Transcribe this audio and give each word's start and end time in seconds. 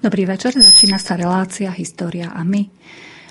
Dobrý 0.00 0.24
večer, 0.24 0.56
začína 0.56 0.96
sa 0.96 1.12
relácia 1.12 1.68
História 1.76 2.32
a 2.32 2.40
my. 2.40 2.72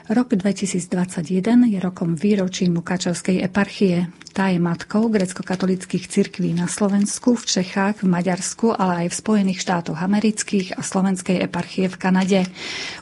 Rok 0.05 0.38
2021 0.38 1.66
je 1.66 1.81
rokom 1.81 2.13
výročí 2.13 2.70
Mukačevskej 2.70 3.41
eparchie. 3.41 4.13
Tá 4.38 4.53
je 4.53 4.61
matkou 4.61 5.09
grecko-katolických 5.09 6.05
cirkví 6.05 6.53
na 6.53 6.70
Slovensku, 6.70 7.34
v 7.34 7.45
Čechách, 7.45 8.05
v 8.05 8.13
Maďarsku, 8.13 8.70
ale 8.70 9.05
aj 9.05 9.08
v 9.09 9.17
Spojených 9.17 9.66
štátoch 9.66 9.97
amerických 9.97 10.77
a 10.77 10.85
slovenskej 10.85 11.41
eparchie 11.49 11.89
v 11.89 11.97
Kanade. 11.97 12.45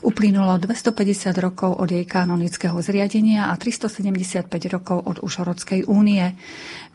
Uplynulo 0.00 0.56
250 0.56 1.36
rokov 1.36 1.76
od 1.76 1.92
jej 1.92 2.08
kanonického 2.08 2.80
zriadenia 2.80 3.52
a 3.52 3.54
375 3.60 4.48
rokov 4.72 5.04
od 5.04 5.20
Užhorodskej 5.20 5.84
únie. 5.84 6.24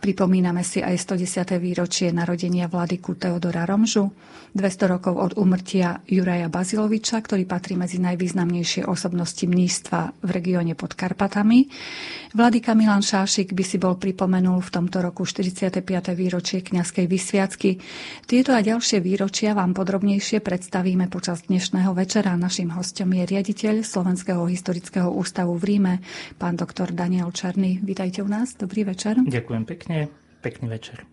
Pripomíname 0.03 0.67
si 0.67 0.83
aj 0.83 1.15
110. 1.15 1.63
výročie 1.63 2.11
narodenia 2.11 2.67
vladyku 2.67 3.15
Teodora 3.15 3.63
Romžu, 3.63 4.11
200 4.51 4.91
rokov 4.91 5.15
od 5.15 5.31
umrtia 5.39 6.03
Juraja 6.03 6.51
Baziloviča, 6.51 7.23
ktorý 7.23 7.47
patrí 7.47 7.79
medzi 7.79 8.03
najvýznamnejšie 8.03 8.83
osobnosti 8.83 9.47
mnístva 9.47 10.11
v 10.19 10.29
regióne 10.35 10.75
pod 10.75 10.99
Karpatami. 10.99 11.71
Vladyka 12.35 12.75
Milan 12.75 12.99
Šášik 12.99 13.55
by 13.55 13.63
si 13.63 13.79
bol 13.79 13.95
pripomenul 13.95 14.59
v 14.59 14.69
tomto 14.75 14.99
roku 14.99 15.23
45. 15.23 15.79
výročie 16.19 16.59
kňazskej 16.59 17.05
vysviacky. 17.07 17.79
Tieto 18.27 18.51
a 18.51 18.59
ďalšie 18.59 18.99
výročia 18.99 19.55
vám 19.55 19.71
podrobnejšie 19.71 20.43
predstavíme 20.43 21.07
počas 21.07 21.47
dnešného 21.47 21.95
večera. 21.95 22.35
Našim 22.35 22.75
hostom 22.75 23.07
je 23.15 23.23
riaditeľ 23.23 23.87
Slovenského 23.87 24.43
historického 24.51 25.07
ústavu 25.07 25.55
v 25.55 25.63
Ríme, 25.63 25.93
pán 26.35 26.59
doktor 26.59 26.91
Daniel 26.91 27.31
Černý. 27.31 27.79
Vítajte 27.79 28.19
u 28.19 28.27
nás. 28.27 28.59
Dobrý 28.59 28.83
večer. 28.83 29.23
Ďakujem 29.23 29.63
pekne 29.63 29.92
pekne, 29.93 30.09
pekný 30.41 30.67
večer. 30.69 31.05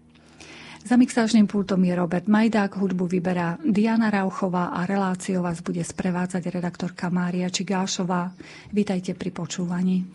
Za 0.80 0.96
mixážnym 0.96 1.44
pultom 1.44 1.84
je 1.84 1.92
Robert 1.92 2.24
Majdák, 2.24 2.80
hudbu 2.80 3.04
vyberá 3.04 3.60
Diana 3.60 4.08
Rauchová 4.08 4.72
a 4.72 4.88
reláciu 4.88 5.44
vás 5.44 5.60
bude 5.60 5.84
sprevádzať 5.84 6.48
redaktorka 6.48 7.12
Mária 7.12 7.52
Čigášová. 7.52 8.32
Vítajte 8.72 9.12
pri 9.12 9.28
počúvaní. 9.28 10.08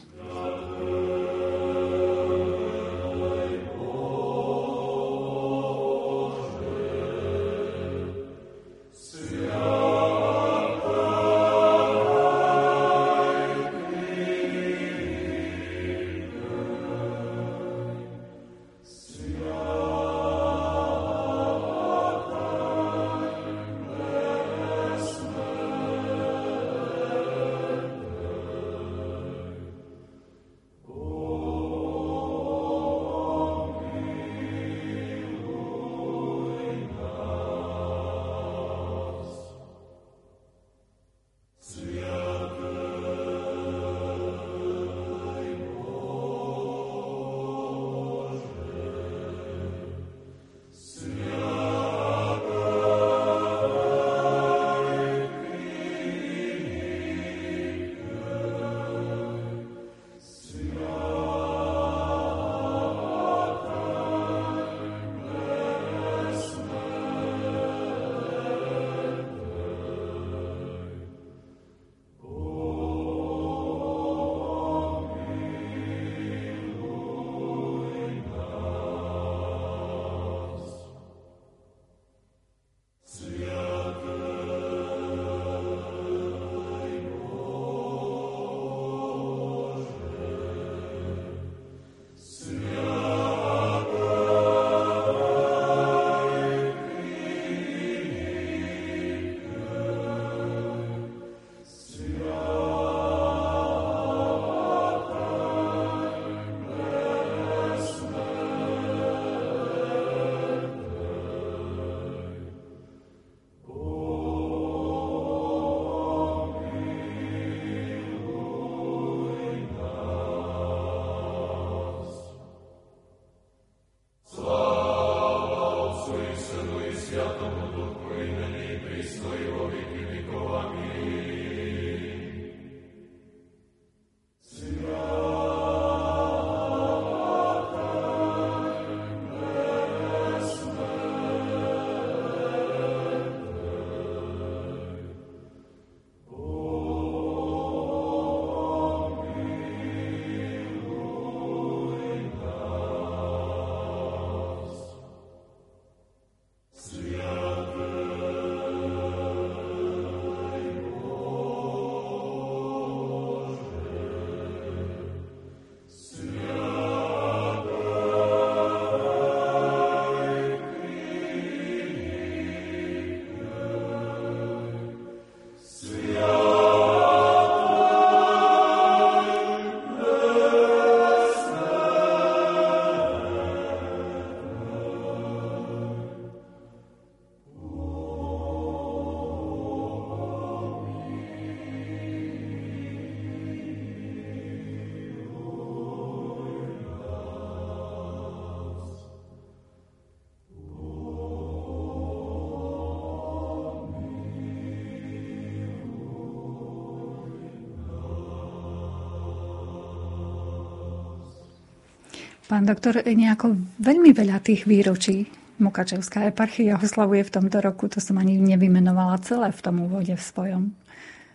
Pán 212.46 212.62
doktor, 212.62 213.02
nejako 213.02 213.58
veľmi 213.82 214.14
veľa 214.14 214.38
tých 214.38 214.70
výročí 214.70 215.26
Mukačevská 215.56 216.30
eparchia 216.30 216.76
oslavuje 216.76 217.24
v 217.26 217.34
tomto 217.34 217.58
roku. 217.64 217.88
To 217.88 218.04
som 218.04 218.20
ani 218.20 218.36
nevymenovala 218.38 219.18
celé 219.24 219.50
v 219.56 219.64
tom 219.64 219.88
úvode 219.88 220.12
v 220.12 220.20
svojom. 220.20 220.64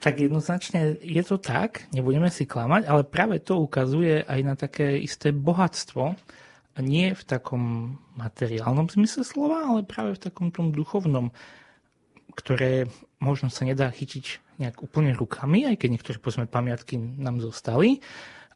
Tak 0.04 0.20
jednoznačne 0.20 1.00
je 1.00 1.22
to 1.24 1.40
tak, 1.40 1.88
nebudeme 1.90 2.28
si 2.28 2.44
klamať, 2.44 2.86
ale 2.86 3.02
práve 3.04 3.40
to 3.40 3.58
ukazuje 3.58 4.22
aj 4.22 4.40
na 4.44 4.54
také 4.54 5.00
isté 5.00 5.32
bohatstvo, 5.32 6.14
nie 6.80 7.12
v 7.12 7.22
takom 7.26 7.96
materiálnom 8.16 8.88
zmysle 8.88 9.26
slova, 9.26 9.66
ale 9.66 9.84
práve 9.84 10.16
v 10.16 10.22
takom 10.30 10.48
tom 10.54 10.72
duchovnom, 10.72 11.32
ktoré 12.32 12.88
možno 13.20 13.52
sa 13.52 13.68
nedá 13.68 13.90
chytiť 13.92 14.56
nejak 14.62 14.80
úplne 14.84 15.12
rukami, 15.12 15.68
aj 15.68 15.76
keď 15.80 15.88
niektoré 15.90 16.16
povedzme 16.20 16.48
pamiatky 16.48 16.96
nám 16.96 17.40
zostali, 17.40 18.00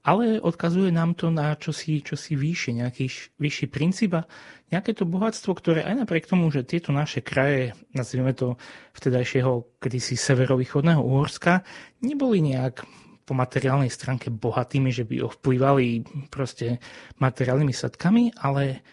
ale 0.04 0.36
odkazuje 0.36 0.92
nám 0.92 1.16
to 1.16 1.32
na 1.32 1.56
čosi, 1.56 2.04
čosi 2.04 2.36
vyššie, 2.36 2.84
nejaký 2.84 3.08
vyšší 3.40 3.66
princíp 3.72 4.20
a 4.20 4.28
nejaké 4.68 4.92
to 4.92 5.08
bohatstvo, 5.08 5.56
ktoré 5.56 5.80
aj 5.80 6.04
napriek 6.04 6.28
tomu, 6.28 6.52
že 6.52 6.68
tieto 6.68 6.92
naše 6.92 7.24
kraje, 7.24 7.72
nazvime 7.96 8.36
to 8.36 8.60
vtedajšieho 8.92 9.80
kedysi 9.80 10.20
severovýchodného 10.20 11.00
Uhorska, 11.00 11.64
neboli 12.04 12.44
nejak 12.44 12.84
po 13.24 13.32
materiálnej 13.32 13.88
stránke 13.88 14.28
bohatými, 14.28 14.92
že 14.92 15.08
by 15.08 15.24
ovplyvali 15.24 16.04
proste 16.28 16.76
materiálnymi 17.24 17.72
sadkami, 17.72 18.36
ale 18.36 18.84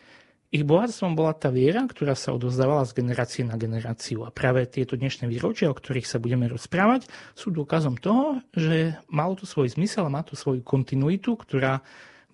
ich 0.52 0.68
bohatstvom 0.68 1.16
bola 1.16 1.32
tá 1.32 1.48
viera, 1.48 1.88
ktorá 1.88 2.12
sa 2.12 2.36
odozdávala 2.36 2.84
z 2.84 3.00
generácie 3.00 3.48
na 3.48 3.56
generáciu. 3.56 4.28
A 4.28 4.36
práve 4.36 4.68
tieto 4.68 5.00
dnešné 5.00 5.32
výročia, 5.32 5.72
o 5.72 5.76
ktorých 5.76 6.04
sa 6.04 6.20
budeme 6.20 6.52
rozprávať, 6.52 7.08
sú 7.32 7.56
dôkazom 7.56 7.96
toho, 7.96 8.44
že 8.52 9.00
malo 9.08 9.40
to 9.40 9.48
svoj 9.48 9.72
zmysel 9.72 10.12
a 10.12 10.14
má 10.14 10.28
to 10.28 10.36
svoju 10.36 10.60
kontinuitu, 10.60 11.40
ktorá 11.40 11.80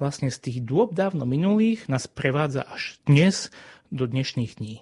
vlastne 0.02 0.34
z 0.34 0.42
tých 0.42 0.58
dôb 0.66 0.98
dávno 0.98 1.30
minulých 1.30 1.86
nás 1.86 2.10
prevádza 2.10 2.66
až 2.66 2.98
dnes 3.06 3.54
do 3.94 4.10
dnešných 4.10 4.58
dní. 4.58 4.82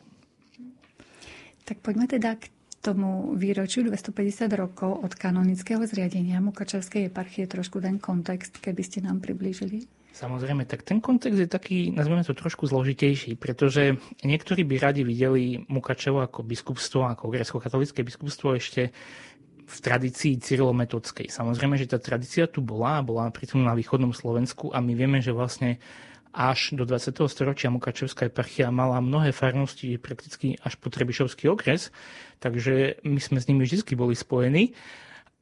Tak 1.67 1.83
poďme 1.83 2.07
teda 2.07 2.39
k 2.39 2.47
tomu 2.79 3.35
výročiu 3.35 3.83
250 3.83 4.47
rokov 4.55 5.01
od 5.01 5.11
kanonického 5.11 5.83
zriadenia 5.83 6.39
Mukačevskej 6.39 7.11
eparchie 7.11 7.49
trošku 7.51 7.83
ten 7.83 7.99
kontext, 7.99 8.63
keby 8.63 8.81
ste 8.85 9.03
nám 9.03 9.19
priblížili. 9.19 9.89
Samozrejme, 10.15 10.63
tak 10.63 10.87
ten 10.87 11.03
kontext 11.03 11.35
je 11.35 11.49
taký, 11.51 11.91
nazveme 11.91 12.23
to 12.23 12.31
trošku 12.31 12.63
zložitejší, 12.71 13.35
pretože 13.35 13.99
niektorí 14.23 14.63
by 14.63 14.75
radi 14.79 15.03
videli 15.03 15.67
Mukačevo 15.67 16.23
ako 16.23 16.39
biskupstvo, 16.39 17.03
ako 17.03 17.27
grecko-katolické 17.35 17.99
biskupstvo 17.99 18.55
ešte 18.55 18.95
v 19.65 19.77
tradícii 19.83 20.39
cyrilometodskej. 20.39 21.27
Samozrejme, 21.27 21.75
že 21.75 21.91
tá 21.91 21.99
tradícia 21.99 22.47
tu 22.47 22.63
bola, 22.63 23.03
bola 23.03 23.27
pritom 23.27 23.59
na 23.59 23.75
východnom 23.75 24.15
Slovensku 24.15 24.71
a 24.71 24.79
my 24.79 24.95
vieme, 24.95 25.19
že 25.19 25.35
vlastne 25.35 25.83
až 26.31 26.79
do 26.79 26.87
20. 26.87 27.11
storočia 27.27 27.67
Mukačevská 27.67 28.31
eparchia 28.31 28.71
mala 28.71 29.03
mnohé 29.03 29.35
farnosti 29.35 29.99
prakticky 29.99 30.55
až 30.63 30.79
po 30.79 30.87
Trebišovský 30.87 31.51
okres, 31.51 31.91
takže 32.39 33.03
my 33.03 33.19
sme 33.19 33.43
s 33.43 33.47
nimi 33.51 33.67
vždy 33.67 33.83
boli 33.99 34.15
spojení 34.15 34.71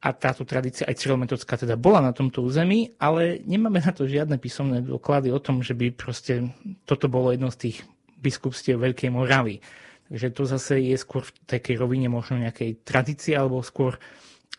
a 0.00 0.12
táto 0.12 0.44
tradícia 0.44 0.84
aj 0.84 1.00
cyrilometodská 1.00 1.56
teda 1.56 1.80
bola 1.80 2.04
na 2.04 2.12
tomto 2.12 2.44
území, 2.44 2.92
ale 3.00 3.40
nemáme 3.48 3.80
na 3.80 3.92
to 3.92 4.04
žiadne 4.04 4.36
písomné 4.36 4.84
doklady 4.84 5.32
o 5.32 5.40
tom, 5.40 5.64
že 5.64 5.72
by 5.72 5.94
proste 5.96 6.52
toto 6.84 7.08
bolo 7.08 7.32
jedno 7.32 7.48
z 7.48 7.68
tých 7.68 7.76
biskupstiev 8.20 8.80
Veľkej 8.80 9.08
Moravy. 9.12 9.64
Takže 10.12 10.28
to 10.36 10.42
zase 10.44 10.74
je 10.84 10.96
skôr 11.00 11.24
v 11.24 11.32
takej 11.48 11.80
rovine 11.80 12.12
možno 12.12 12.36
nejakej 12.36 12.84
tradície, 12.84 13.32
alebo 13.32 13.64
skôr 13.64 13.96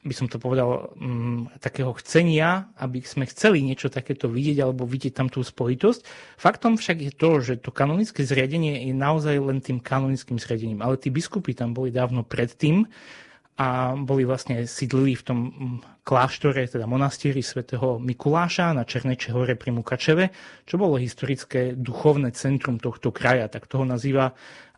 by 0.06 0.14
som 0.14 0.30
to 0.30 0.38
povedal, 0.38 0.94
um, 1.02 1.50
takého 1.58 1.90
chcenia, 1.98 2.70
aby 2.78 3.02
sme 3.02 3.26
chceli 3.26 3.66
niečo 3.66 3.90
takéto 3.90 4.30
vidieť 4.30 4.62
alebo 4.62 4.86
vidieť 4.86 5.18
tam 5.18 5.28
tú 5.34 5.42
spojitosť. 5.42 6.06
Faktom 6.38 6.78
však 6.78 6.98
je 7.02 7.12
to, 7.12 7.42
že 7.42 7.58
to 7.58 7.74
kanonické 7.74 8.22
zriadenie 8.22 8.86
je 8.86 8.94
naozaj 8.94 9.34
len 9.42 9.66
tým 9.66 9.82
kanonickým 9.82 10.38
zriadením, 10.38 10.86
ale 10.86 11.02
tí 11.02 11.10
biskupy 11.10 11.58
tam 11.58 11.74
boli 11.74 11.90
dávno 11.90 12.22
predtým 12.22 12.86
a 13.56 13.96
boli 13.96 14.28
vlastne 14.28 14.68
sídlili 14.68 15.16
v 15.16 15.24
tom 15.24 15.40
kláštore, 16.04 16.68
teda 16.68 16.84
monastieri 16.84 17.40
svätého 17.40 18.04
Mikuláša 18.04 18.76
na 18.76 18.84
Černeče 18.84 19.32
hore 19.32 19.56
pri 19.56 19.72
Mukačeve, 19.72 20.30
čo 20.68 20.76
bolo 20.76 21.00
historické 21.00 21.72
duchovné 21.72 22.36
centrum 22.36 22.76
tohto 22.78 23.16
kraja. 23.16 23.48
Tak 23.48 23.72
toho 23.72 23.88
nazýva 23.88 24.36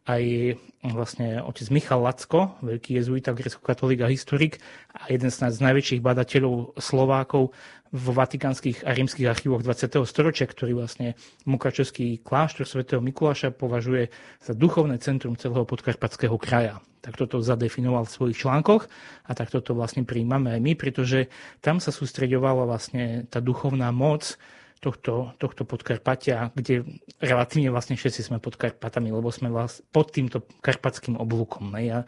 aj 0.08 0.56
vlastne 0.88 1.44
otec 1.44 1.68
Michal 1.68 2.00
Lacko, 2.00 2.56
veľký 2.64 2.96
jezuita, 2.96 3.36
grecko-katolík 3.36 4.08
a 4.08 4.12
historik 4.12 4.64
a 4.96 5.12
jeden 5.12 5.28
z 5.28 5.60
najväčších 5.60 6.00
badateľov 6.00 6.80
Slovákov 6.80 7.52
vo 7.92 8.12
vatikánskych 8.16 8.88
a 8.88 8.96
rímskych 8.96 9.28
archívoch 9.28 9.64
20. 9.64 10.00
storočia, 10.08 10.48
ktorý 10.48 10.80
vlastne 10.80 11.20
Mukačevský 11.44 12.24
kláštor 12.24 12.68
svätého 12.68 13.04
Mikuláša 13.04 13.52
považuje 13.52 14.12
za 14.44 14.56
duchovné 14.56 15.00
centrum 15.00 15.36
celého 15.36 15.68
podkarpatského 15.68 16.36
kraja. 16.40 16.80
Tak 17.04 17.16
toto 17.16 17.40
zadefinoval 17.40 18.04
v 18.04 18.16
svojich 18.16 18.38
článkoch 18.44 18.92
a 19.28 19.32
tak 19.32 19.52
toto 19.52 19.72
vlastne 19.72 20.04
príjmame 20.04 20.56
aj 20.56 20.62
my, 20.64 20.74
pretože 20.76 21.32
tam 21.64 21.80
sa 21.80 21.96
sústreďovala 21.96 22.68
vlastne 22.68 23.24
tá 23.32 23.40
duchovná 23.40 23.92
moc 23.96 24.36
tohto, 24.80 25.34
tohto 25.42 25.66
Podkarpatia, 25.66 26.54
kde 26.54 26.86
relatívne 27.18 27.74
vlastne 27.74 27.98
všetci 27.98 28.22
sme 28.30 28.38
pod 28.38 28.56
Karpatami, 28.56 29.10
lebo 29.10 29.30
sme 29.34 29.50
vlast, 29.50 29.82
pod 29.90 30.14
týmto 30.14 30.46
karpatským 30.62 31.18
oblúkom. 31.18 31.74
Ne? 31.74 31.92
A 31.92 32.00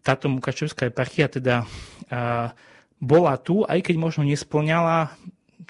táto 0.00 0.30
Mukačevská 0.30 0.88
eparchia 0.88 1.26
teda 1.26 1.66
a, 2.08 2.52
bola 3.00 3.34
tu, 3.40 3.64
aj 3.64 3.80
keď 3.80 3.96
možno 3.96 4.22
nesplňala 4.28 5.12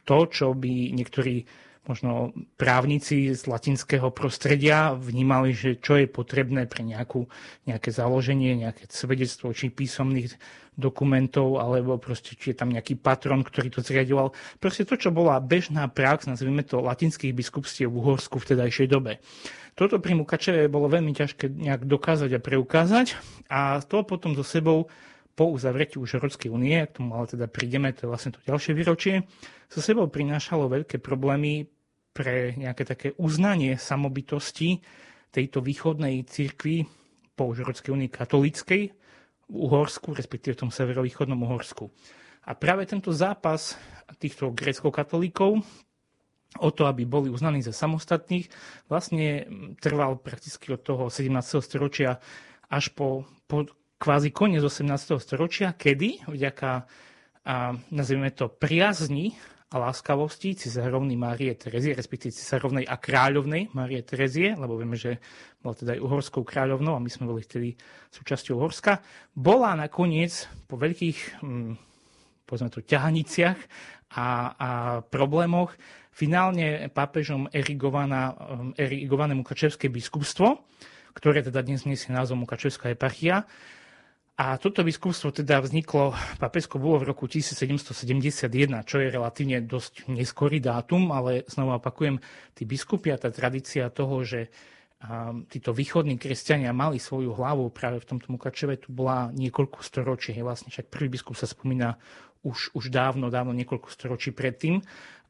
to, 0.04 0.18
čo 0.28 0.46
by 0.52 0.92
niektorí 0.92 1.46
možno 1.88 2.36
právnici 2.60 3.32
z 3.34 3.42
latinského 3.48 4.12
prostredia 4.14 4.94
vnímali, 4.94 5.56
že 5.56 5.80
čo 5.80 5.96
je 5.98 6.06
potrebné 6.06 6.68
pre 6.70 6.84
nejakú, 6.86 7.26
nejaké 7.66 7.90
založenie, 7.90 8.54
nejaké 8.54 8.86
svedectvo 8.86 9.50
či 9.50 9.72
písomných 9.72 10.36
dokumentov, 10.80 11.60
alebo 11.60 12.00
proste 12.00 12.32
či 12.34 12.50
je 12.50 12.64
tam 12.64 12.72
nejaký 12.72 12.96
patron, 12.96 13.44
ktorý 13.44 13.68
to 13.68 13.84
zriadoval. 13.84 14.32
Proste 14.56 14.88
to, 14.88 14.96
čo 14.96 15.12
bola 15.12 15.36
bežná 15.38 15.84
prax, 15.86 16.24
nazvime 16.24 16.64
to 16.64 16.80
latinských 16.80 17.36
biskupstiev 17.36 17.92
v 17.92 18.00
Uhorsku 18.00 18.40
v 18.40 18.48
tedajšej 18.56 18.88
dobe. 18.88 19.20
Toto 19.76 20.00
pri 20.00 20.16
Mukačeve 20.16 20.72
bolo 20.72 20.88
veľmi 20.88 21.12
ťažké 21.12 21.52
nejak 21.52 21.84
dokázať 21.84 22.36
a 22.36 22.40
preukázať 22.42 23.06
a 23.52 23.78
to 23.84 24.02
potom 24.02 24.32
so 24.32 24.42
sebou 24.42 24.88
po 25.38 25.48
uzavretí 25.52 25.96
už 25.96 26.20
Európskej 26.20 26.52
únie, 26.52 26.76
k 26.84 27.00
tomu 27.00 27.16
ale 27.16 27.30
teda 27.30 27.48
prídeme, 27.48 27.94
to 27.96 28.04
je 28.04 28.12
vlastne 28.12 28.34
to 28.34 28.44
ďalšie 28.44 28.76
výročie, 28.76 29.24
so 29.72 29.80
sebou 29.80 30.04
prinášalo 30.10 30.68
veľké 30.68 31.00
problémy 31.00 31.64
pre 32.10 32.58
nejaké 32.58 32.82
také 32.84 33.08
uznanie 33.16 33.78
samobytosti 33.78 34.82
tejto 35.30 35.62
východnej 35.62 36.26
cirkvi 36.26 36.84
po 37.38 37.48
už 37.48 37.64
Európskej 37.64 37.94
únii 37.94 38.10
katolíckej 38.10 38.82
Uhorsku, 39.50 40.14
respektíve 40.14 40.54
v 40.54 40.62
tom 40.66 40.70
severovýchodnom 40.70 41.42
Uhorsku. 41.42 41.90
A 42.46 42.56
práve 42.56 42.86
tento 42.88 43.12
zápas 43.12 43.76
týchto 44.16 44.54
grecko-katolíkov 44.54 45.60
o 46.58 46.68
to, 46.74 46.82
aby 46.90 47.06
boli 47.06 47.30
uznaní 47.30 47.62
za 47.62 47.70
samostatných, 47.70 48.50
vlastne 48.90 49.46
trval 49.78 50.18
prakticky 50.18 50.74
od 50.74 50.82
toho 50.82 51.04
17. 51.06 51.30
storočia 51.62 52.18
až 52.66 52.90
po, 52.90 53.28
po 53.46 53.70
kvázi 54.02 54.34
koniec 54.34 54.64
18. 54.64 55.20
storočia, 55.22 55.76
kedy 55.76 56.26
vďaka, 56.26 56.70
a, 57.46 57.76
nazvime 57.94 58.34
to, 58.34 58.50
priazni 58.50 59.38
a 59.70 59.76
láskavosti 59.78 60.58
cisárovny 60.58 61.14
Márie 61.14 61.54
Terezie, 61.54 61.94
respektíve 61.94 62.34
cisárovnej 62.34 62.82
a 62.90 62.98
kráľovnej 62.98 63.70
Márie 63.70 64.02
Terezie, 64.02 64.58
lebo 64.58 64.74
vieme, 64.74 64.98
že 64.98 65.22
bola 65.62 65.78
teda 65.78 65.94
aj 65.94 66.02
uhorskou 66.02 66.42
kráľovnou 66.42 66.98
a 66.98 67.02
my 67.02 67.06
sme 67.06 67.30
boli 67.30 67.46
vtedy 67.46 67.78
súčasťou 68.10 68.58
Uhorska, 68.58 68.98
bola 69.30 69.78
nakoniec 69.78 70.50
po 70.66 70.74
veľkých, 70.74 71.38
hm, 71.46 71.78
to, 72.50 72.82
ťahaniciach 72.82 73.58
a, 74.18 74.26
a 74.58 74.70
problémoch 75.06 75.70
finálne 76.10 76.90
pápežom 76.90 77.46
erigovaná, 77.54 78.34
hm, 78.34 78.74
erigované 78.74 79.38
biskupstvo, 79.86 80.66
ktoré 81.14 81.46
teda 81.46 81.62
dnes 81.62 81.86
nesie 81.86 82.10
názov 82.10 82.42
Mukačevská 82.42 82.90
eparchia, 82.90 83.46
a 84.40 84.56
toto 84.56 84.80
biskupstvo 84.80 85.36
teda 85.36 85.60
vzniklo 85.60 86.16
papežskou 86.40 86.80
bolo 86.80 87.04
v 87.04 87.12
roku 87.12 87.28
1771, 87.28 88.48
čo 88.88 88.96
je 88.96 89.12
relatívne 89.12 89.60
dosť 89.60 90.08
neskorý 90.08 90.64
dátum, 90.64 91.12
ale 91.12 91.44
znova 91.44 91.76
opakujem, 91.76 92.16
tí 92.56 92.64
biskupy 92.64 93.12
a 93.12 93.20
tá 93.20 93.28
tradícia 93.28 93.92
toho, 93.92 94.24
že 94.24 94.48
títo 95.52 95.76
východní 95.76 96.16
kresťania 96.16 96.72
mali 96.72 96.96
svoju 96.96 97.36
hlavu 97.36 97.68
práve 97.68 98.00
v 98.00 98.08
tomto 98.16 98.32
Mukačeve, 98.32 98.80
tu 98.80 98.96
bola 98.96 99.28
niekoľko 99.32 99.84
storočí. 99.84 100.32
Vlastne 100.40 100.72
však 100.72 100.88
prvý 100.88 101.12
biskup 101.12 101.36
sa 101.36 101.44
spomína 101.44 102.00
už, 102.40 102.72
už 102.72 102.88
dávno, 102.88 103.28
dávno 103.28 103.52
niekoľko 103.52 103.92
storočí 103.92 104.32
predtým, 104.32 104.80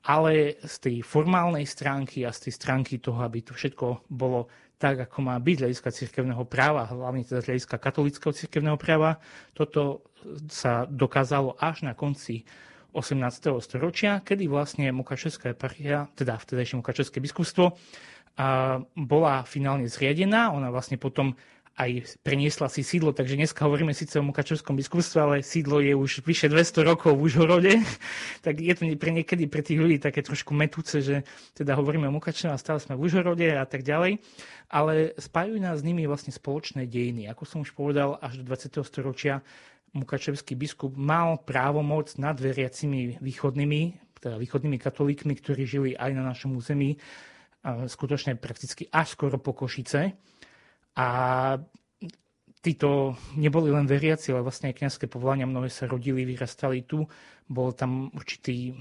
ale 0.06 0.58
z 0.62 0.74
tej 0.86 0.96
formálnej 1.02 1.66
stránky 1.66 2.22
a 2.22 2.30
z 2.30 2.46
tej 2.46 2.52
stránky 2.54 3.02
toho, 3.02 3.26
aby 3.26 3.42
to 3.42 3.58
všetko 3.58 4.06
bolo 4.06 4.46
tak, 4.80 5.04
ako 5.04 5.18
má 5.20 5.36
byť 5.36 5.56
hľadiska 5.68 5.92
cirkevného 5.92 6.40
práva, 6.48 6.88
hlavne 6.88 7.20
teda 7.20 7.44
hľadiska 7.44 7.76
katolického 7.76 8.32
cirkevného 8.32 8.80
práva. 8.80 9.20
Toto 9.52 10.08
sa 10.48 10.88
dokázalo 10.88 11.60
až 11.60 11.84
na 11.84 11.92
konci 11.92 12.48
18. 12.96 13.60
storočia, 13.60 14.24
kedy 14.24 14.48
vlastne 14.48 14.88
Mukačevská 14.90 15.52
eparchia, 15.52 16.08
teda 16.16 16.40
vtedajšie 16.40 16.80
Mukačevské 16.80 17.20
biskupstvo, 17.20 17.76
bola 18.96 19.44
finálne 19.44 19.84
zriadená. 19.84 20.48
Ona 20.56 20.72
vlastne 20.72 20.96
potom 20.96 21.36
aj 21.78 22.18
preniesla 22.26 22.66
si 22.66 22.82
sídlo, 22.82 23.14
takže 23.14 23.38
dneska 23.38 23.62
hovoríme 23.64 23.94
síce 23.94 24.18
o 24.18 24.26
Mukačovskom 24.26 24.74
biskupstve, 24.74 25.18
ale 25.20 25.36
sídlo 25.46 25.78
je 25.78 25.94
už 25.94 26.26
vyše 26.26 26.50
200 26.50 26.82
rokov 26.82 27.14
v 27.14 27.30
Užhorode, 27.30 27.72
tak 28.46 28.58
je 28.58 28.74
to 28.74 28.84
pre 28.98 29.10
niekedy 29.14 29.46
pre 29.46 29.62
tých 29.62 29.78
ľudí 29.80 30.02
také 30.02 30.20
trošku 30.20 30.52
metúce, 30.52 31.00
že 31.00 31.22
teda 31.54 31.78
hovoríme 31.78 32.10
o 32.10 32.14
Mukačove 32.14 32.52
a 32.52 32.60
stále 32.60 32.82
sme 32.82 32.98
v 32.98 33.06
Užhorode 33.06 33.48
a 33.54 33.64
tak 33.64 33.86
ďalej, 33.86 34.20
ale 34.70 35.14
spájajú 35.16 35.56
nás 35.62 35.80
s 35.80 35.86
nimi 35.86 36.04
vlastne 36.04 36.34
spoločné 36.34 36.84
dejiny. 36.90 37.30
Ako 37.30 37.46
som 37.48 37.62
už 37.62 37.72
povedal, 37.72 38.18
až 38.20 38.42
do 38.42 38.44
20. 38.50 38.80
storočia 38.82 39.40
Mukačevský 39.90 40.54
biskup 40.54 40.94
mal 40.94 41.42
právomoc 41.42 42.14
nad 42.14 42.38
veriacimi 42.38 43.18
východnými, 43.18 43.80
teda 44.22 44.38
východnými 44.38 44.78
katolíkmi, 44.78 45.34
ktorí 45.34 45.62
žili 45.66 45.90
aj 45.98 46.10
na 46.14 46.22
našom 46.22 46.54
území, 46.54 46.94
skutočne 47.64 48.38
prakticky 48.38 48.86
až 48.88 49.18
skoro 49.18 49.36
po 49.36 49.52
Košice. 49.52 50.29
A 50.98 51.06
títo 52.60 53.16
neboli 53.40 53.72
len 53.72 53.88
veriaci, 53.88 54.32
ale 54.32 54.44
vlastne 54.44 54.70
aj 54.70 54.78
kniazské 54.84 55.08
povolania 55.08 55.48
mnohé 55.48 55.72
sa 55.72 55.88
rodili, 55.88 56.28
vyrastali 56.28 56.84
tu. 56.84 57.08
Bol 57.48 57.72
tam 57.72 58.12
určitý, 58.12 58.76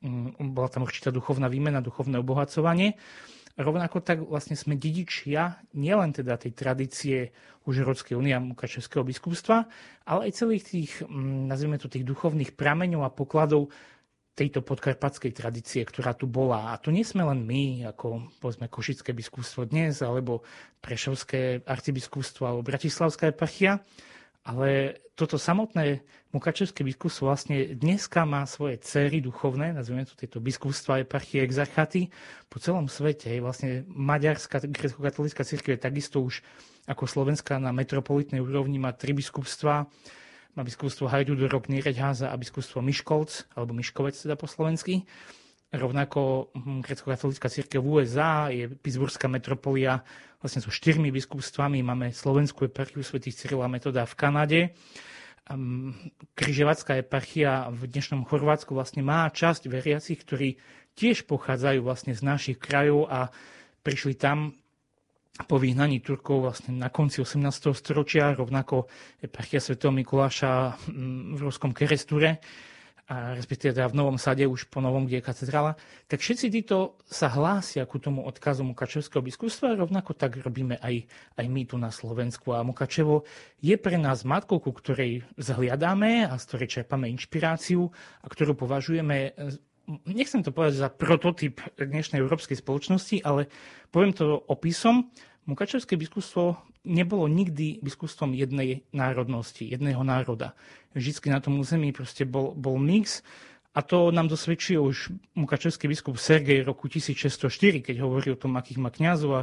mm, 0.00 0.40
bola 0.56 0.68
tam 0.72 0.88
určitá 0.88 1.12
duchovná 1.12 1.46
výmena, 1.52 1.84
duchovné 1.84 2.18
obohacovanie. 2.18 2.96
Rovnako 3.52 4.00
tak 4.00 4.24
vlastne 4.24 4.56
sme 4.56 4.80
dedičia 4.80 5.60
nielen 5.76 6.16
teda 6.16 6.40
tej 6.40 6.56
tradície 6.56 7.36
Užhorodskej 7.68 8.16
únie 8.16 8.32
a 8.32 8.40
Mukačevského 8.40 9.04
biskupstva, 9.04 9.68
ale 10.08 10.32
aj 10.32 10.40
celých 10.40 10.64
tých, 10.64 10.92
mm, 11.04 11.52
nazvime 11.52 11.76
to, 11.76 11.92
tých 11.92 12.08
duchovných 12.08 12.56
prameňov 12.56 13.04
a 13.04 13.12
pokladov 13.12 13.68
tejto 14.32 14.64
podkarpatskej 14.64 15.32
tradície, 15.36 15.84
ktorá 15.84 16.16
tu 16.16 16.24
bola. 16.24 16.72
A 16.72 16.80
to 16.80 16.88
nie 16.88 17.04
sme 17.04 17.20
len 17.20 17.44
my, 17.44 17.92
ako 17.92 18.32
povedzme 18.40 18.68
Košické 18.68 19.12
biskupstvo 19.12 19.68
dnes, 19.68 20.00
alebo 20.00 20.40
Prešovské 20.80 21.60
arcibiskupstvo, 21.68 22.48
alebo 22.48 22.64
Bratislavská 22.64 23.28
eparchia, 23.28 23.84
ale 24.42 24.98
toto 25.14 25.38
samotné 25.38 26.02
Mukačevské 26.32 26.80
biskupstvo 26.80 27.28
vlastne 27.28 27.76
dneska 27.76 28.24
má 28.24 28.48
svoje 28.48 28.80
céry 28.80 29.20
duchovné, 29.20 29.76
nazvime 29.76 30.08
to 30.08 30.16
tieto 30.16 30.40
biskupstva, 30.40 31.04
eparchie, 31.04 31.44
exarchaty 31.44 32.08
po 32.48 32.56
celom 32.56 32.88
svete. 32.88 33.28
Vlastne 33.38 33.84
Maďarská 33.86 34.64
grecko-katolická 34.64 35.44
církev 35.44 35.76
je 35.76 35.84
takisto 35.84 36.24
už 36.24 36.40
ako 36.88 37.04
Slovenská 37.04 37.60
na 37.60 37.70
metropolitnej 37.70 38.40
úrovni 38.40 38.80
má 38.80 38.96
tri 38.96 39.12
biskupstva, 39.12 39.86
má 40.52 40.62
biskupstvo 40.64 41.08
Hajdúdorok, 41.08 41.72
Niereďháza 41.72 42.28
a 42.28 42.36
biskupstvo 42.36 42.84
Miškolc, 42.84 43.56
alebo 43.56 43.72
Miškovec 43.72 44.12
teda 44.12 44.36
po 44.36 44.44
slovensky. 44.44 45.08
Rovnako 45.72 46.52
hm, 46.52 46.84
grecko-katolická 46.84 47.48
církev 47.48 47.80
USA 47.80 48.52
je 48.52 48.68
Pittsburghská 48.68 49.24
metropolia 49.32 50.04
vlastne 50.44 50.60
so 50.60 50.68
štyrmi 50.68 51.08
biskupstvami. 51.08 51.80
Máme 51.80 52.12
slovenskú 52.12 52.68
eparchiu 52.68 53.00
svätých 53.00 53.40
Cyrila 53.40 53.72
Metoda 53.72 54.04
v 54.04 54.14
Kanade. 54.18 54.60
Križevacká 56.36 57.00
eparchia 57.00 57.72
v 57.72 57.88
dnešnom 57.88 58.28
Chorvátsku 58.28 58.76
vlastne 58.76 59.00
má 59.00 59.26
časť 59.32 59.66
veriacich, 59.72 60.20
ktorí 60.20 60.60
tiež 60.92 61.24
pochádzajú 61.24 61.80
vlastne 61.80 62.12
z 62.12 62.20
našich 62.20 62.60
krajov 62.60 63.08
a 63.08 63.32
prišli 63.80 64.14
tam 64.14 64.52
po 65.32 65.56
vyhnaní 65.56 66.04
Turkov 66.04 66.44
vlastne 66.44 66.76
na 66.76 66.92
konci 66.92 67.24
18. 67.24 67.72
storočia, 67.72 68.36
rovnako 68.36 68.84
eparchia 69.24 69.64
Sv. 69.64 69.80
Mikuláša 69.80 70.76
v 71.32 71.40
ruskom 71.40 71.72
Keresture 71.72 72.36
a 73.08 73.34
respektíve 73.36 73.74
teda 73.74 73.90
v 73.90 73.98
Novom 73.98 74.16
Sade, 74.20 74.46
už 74.46 74.70
po 74.72 74.78
Novom, 74.78 75.04
kde 75.04 75.20
je 75.20 75.28
katedrála, 75.28 75.72
tak 76.06 76.22
všetci 76.22 76.46
títo 76.48 77.00
sa 77.04 77.28
hlásia 77.28 77.84
ku 77.84 77.98
tomu 77.98 78.24
odkazu 78.24 78.62
Mukačevského 78.62 79.20
biskupstva, 79.20 79.74
rovnako 79.74 80.14
tak 80.14 80.38
robíme 80.38 80.78
aj, 80.78 81.08
aj 81.36 81.46
my 81.48 81.62
tu 81.66 81.76
na 81.76 81.90
Slovensku. 81.90 82.54
A 82.54 82.62
Mukačevo 82.62 83.26
je 83.58 83.74
pre 83.76 83.98
nás 83.98 84.22
matkou, 84.22 84.62
ku 84.62 84.70
ktorej 84.70 85.26
zhliadáme 85.34 86.30
a 86.30 86.36
z 86.38 86.44
ktorej 86.46 86.68
čerpame 86.80 87.10
inšpiráciu 87.10 87.90
a 88.22 88.26
ktorú 88.30 88.54
považujeme 88.54 89.34
nechcem 90.08 90.40
to 90.40 90.54
povedať 90.54 90.80
za 90.80 90.88
prototyp 90.88 91.60
dnešnej 91.76 92.22
európskej 92.22 92.58
spoločnosti, 92.58 93.20
ale 93.24 93.50
poviem 93.92 94.12
to 94.16 94.40
opisom. 94.48 95.12
Mukačevské 95.44 95.98
biskupstvo 95.98 96.60
nebolo 96.86 97.26
nikdy 97.26 97.82
biskupstvom 97.82 98.34
jednej 98.34 98.86
národnosti, 98.94 99.66
jedného 99.66 100.02
národa. 100.02 100.54
Vždycky 100.94 101.30
na 101.30 101.42
tom 101.42 101.58
území 101.58 101.90
proste 101.90 102.26
bol, 102.26 102.54
bol 102.54 102.78
mix 102.78 103.26
a 103.72 103.80
to 103.80 104.12
nám 104.12 104.28
dosvedčil 104.28 104.84
už 104.84 105.16
Mukačevský 105.32 105.88
biskup 105.88 106.20
Sergej 106.20 106.60
roku 106.62 106.92
1604, 106.92 107.80
keď 107.80 107.96
hovorí 108.04 108.34
o 108.34 108.38
tom, 108.38 108.54
akých 108.60 108.78
má 108.82 108.92
kňazov 108.92 109.30
a 109.32 109.42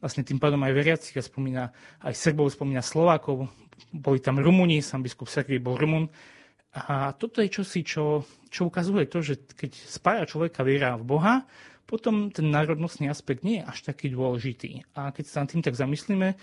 vlastne 0.00 0.24
tým 0.24 0.40
pádom 0.40 0.62
aj 0.64 0.72
veriacich 0.72 1.16
a 1.20 1.22
spomína 1.24 1.74
aj 2.00 2.14
Srbov, 2.16 2.52
spomína 2.52 2.80
Slovákov, 2.80 3.52
boli 3.92 4.18
tam 4.18 4.40
Rumúni, 4.40 4.80
sám 4.80 5.04
biskup 5.04 5.28
Sergej 5.28 5.60
bol 5.60 5.76
Rumun. 5.76 6.08
A 6.76 7.16
toto 7.16 7.40
je 7.40 7.48
čosi, 7.48 7.80
čo, 7.80 8.28
čo 8.52 8.68
ukazuje 8.68 9.08
to, 9.08 9.24
že 9.24 9.48
keď 9.56 9.72
spája 9.88 10.28
človeka 10.28 10.60
viera 10.60 11.00
v 11.00 11.08
Boha, 11.08 11.34
potom 11.88 12.28
ten 12.28 12.52
národnostný 12.52 13.08
aspekt 13.08 13.46
nie 13.46 13.62
je 13.62 13.64
až 13.64 13.78
taký 13.88 14.12
dôležitý. 14.12 14.84
A 14.92 15.14
keď 15.14 15.24
sa 15.24 15.40
nad 15.40 15.48
tým 15.48 15.64
tak 15.64 15.78
zamyslíme, 15.78 16.36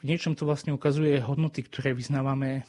v 0.00 0.02
niečom 0.04 0.32
to 0.32 0.48
vlastne 0.48 0.72
ukazuje 0.72 1.20
hodnoty, 1.20 1.66
ktoré 1.66 1.92
vyznávame 1.92 2.64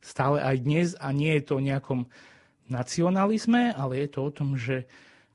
stále 0.00 0.40
aj 0.40 0.56
dnes 0.62 0.88
a 0.96 1.12
nie 1.12 1.36
je 1.36 1.42
to 1.44 1.52
o 1.58 1.64
nejakom 1.64 2.08
nacionalizme, 2.70 3.74
ale 3.74 4.06
je 4.06 4.08
to 4.08 4.20
o 4.24 4.30
tom, 4.30 4.56
že 4.56 4.88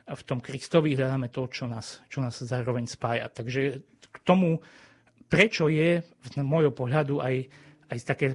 v 0.03 0.21
tom 0.23 0.39
Kristovi 0.41 0.95
hľadáme 0.97 1.29
to, 1.29 1.45
čo 1.47 1.67
nás, 1.67 2.01
čo 2.09 2.23
nás 2.23 2.39
zároveň 2.39 2.87
spája. 2.89 3.29
Takže 3.29 3.83
k 4.09 4.17
tomu, 4.23 4.63
prečo 5.27 5.67
je 5.67 6.01
z 6.03 6.31
môjho 6.41 6.71
pohľadu 6.71 7.23
aj, 7.23 7.35
aj 7.91 7.97
také 8.03 8.27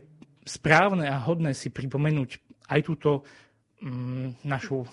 správne 0.49 1.09
a 1.09 1.21
hodné 1.21 1.53
si 1.53 1.69
pripomenúť 1.69 2.48
aj 2.69 2.81
túto 2.85 3.25
mm, 3.83 4.45
našu 4.45 4.85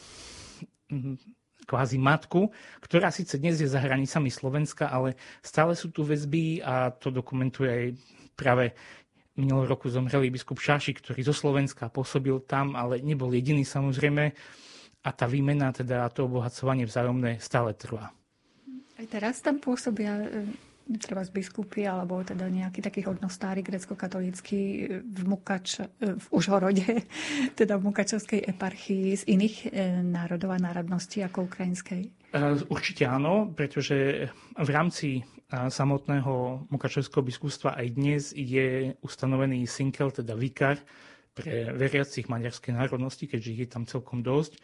mm, 0.91 1.15
kvázi 1.65 1.97
matku, 1.97 2.53
ktorá 2.79 3.09
síce 3.09 3.41
dnes 3.41 3.57
je 3.57 3.65
za 3.65 3.81
hranicami 3.81 4.29
Slovenska, 4.29 4.87
ale 4.87 5.17
stále 5.41 5.73
sú 5.73 5.89
tu 5.89 6.05
väzby 6.05 6.61
a 6.61 6.93
to 6.93 7.09
dokumentuje 7.09 7.69
aj 7.69 7.85
práve 8.37 8.65
minulý 9.35 9.67
roku 9.67 9.91
zomrelý 9.91 10.31
biskup 10.31 10.61
Šáši, 10.61 10.95
ktorý 10.95 11.25
zo 11.27 11.35
Slovenska 11.35 11.91
pôsobil 11.91 12.39
tam, 12.47 12.77
ale 12.77 13.03
nebol 13.03 13.33
jediný 13.33 13.67
samozrejme. 13.67 14.31
A 15.05 15.09
tá 15.13 15.29
výmena, 15.29 15.69
teda 15.69 16.09
to 16.09 16.25
obohacovanie 16.25 16.87
vzájomné 16.87 17.37
stále 17.37 17.77
trvá. 17.77 18.09
Aj 18.95 19.05
teraz 19.11 19.43
tam 19.43 19.59
pôsobia 19.59 20.17
e, 20.23 20.49
treba 20.85 21.25
z 21.25 21.33
biskupy, 21.33 21.89
alebo 21.89 22.21
teda 22.21 22.45
nejaký 22.45 22.79
taký 22.85 23.01
hodnostári 23.09 23.65
grecko-katolícky 23.65 24.59
v, 25.01 25.21
Mukač, 25.25 25.81
v 25.97 26.25
Užhorode, 26.29 26.85
teda 27.59 27.81
v 27.81 27.85
Mukačovskej 27.89 28.45
eparchii 28.45 29.17
z 29.17 29.23
iných 29.25 29.55
e, 29.65 29.67
národov 30.05 30.53
a 30.53 30.61
národností 30.61 31.25
ako 31.25 31.49
ukrajinskej? 31.49 32.01
E, 32.05 32.39
určite 32.69 33.09
áno, 33.09 33.49
pretože 33.49 34.29
v 34.53 34.69
rámci 34.69 35.07
e, 35.17 35.21
samotného 35.49 36.65
Mukačovského 36.69 37.25
biskupstva 37.25 37.73
aj 37.81 37.87
dnes 37.97 38.23
je 38.37 38.93
ustanovený 39.01 39.65
synkel, 39.65 40.13
teda 40.13 40.37
vikar 40.37 40.77
pre 41.35 41.73
veriacich 41.73 42.29
maďarskej 42.29 42.77
národnosti, 42.77 43.25
keďže 43.25 43.51
ich 43.51 43.61
je 43.65 43.69
tam 43.69 43.83
celkom 43.89 44.21
dosť 44.21 44.61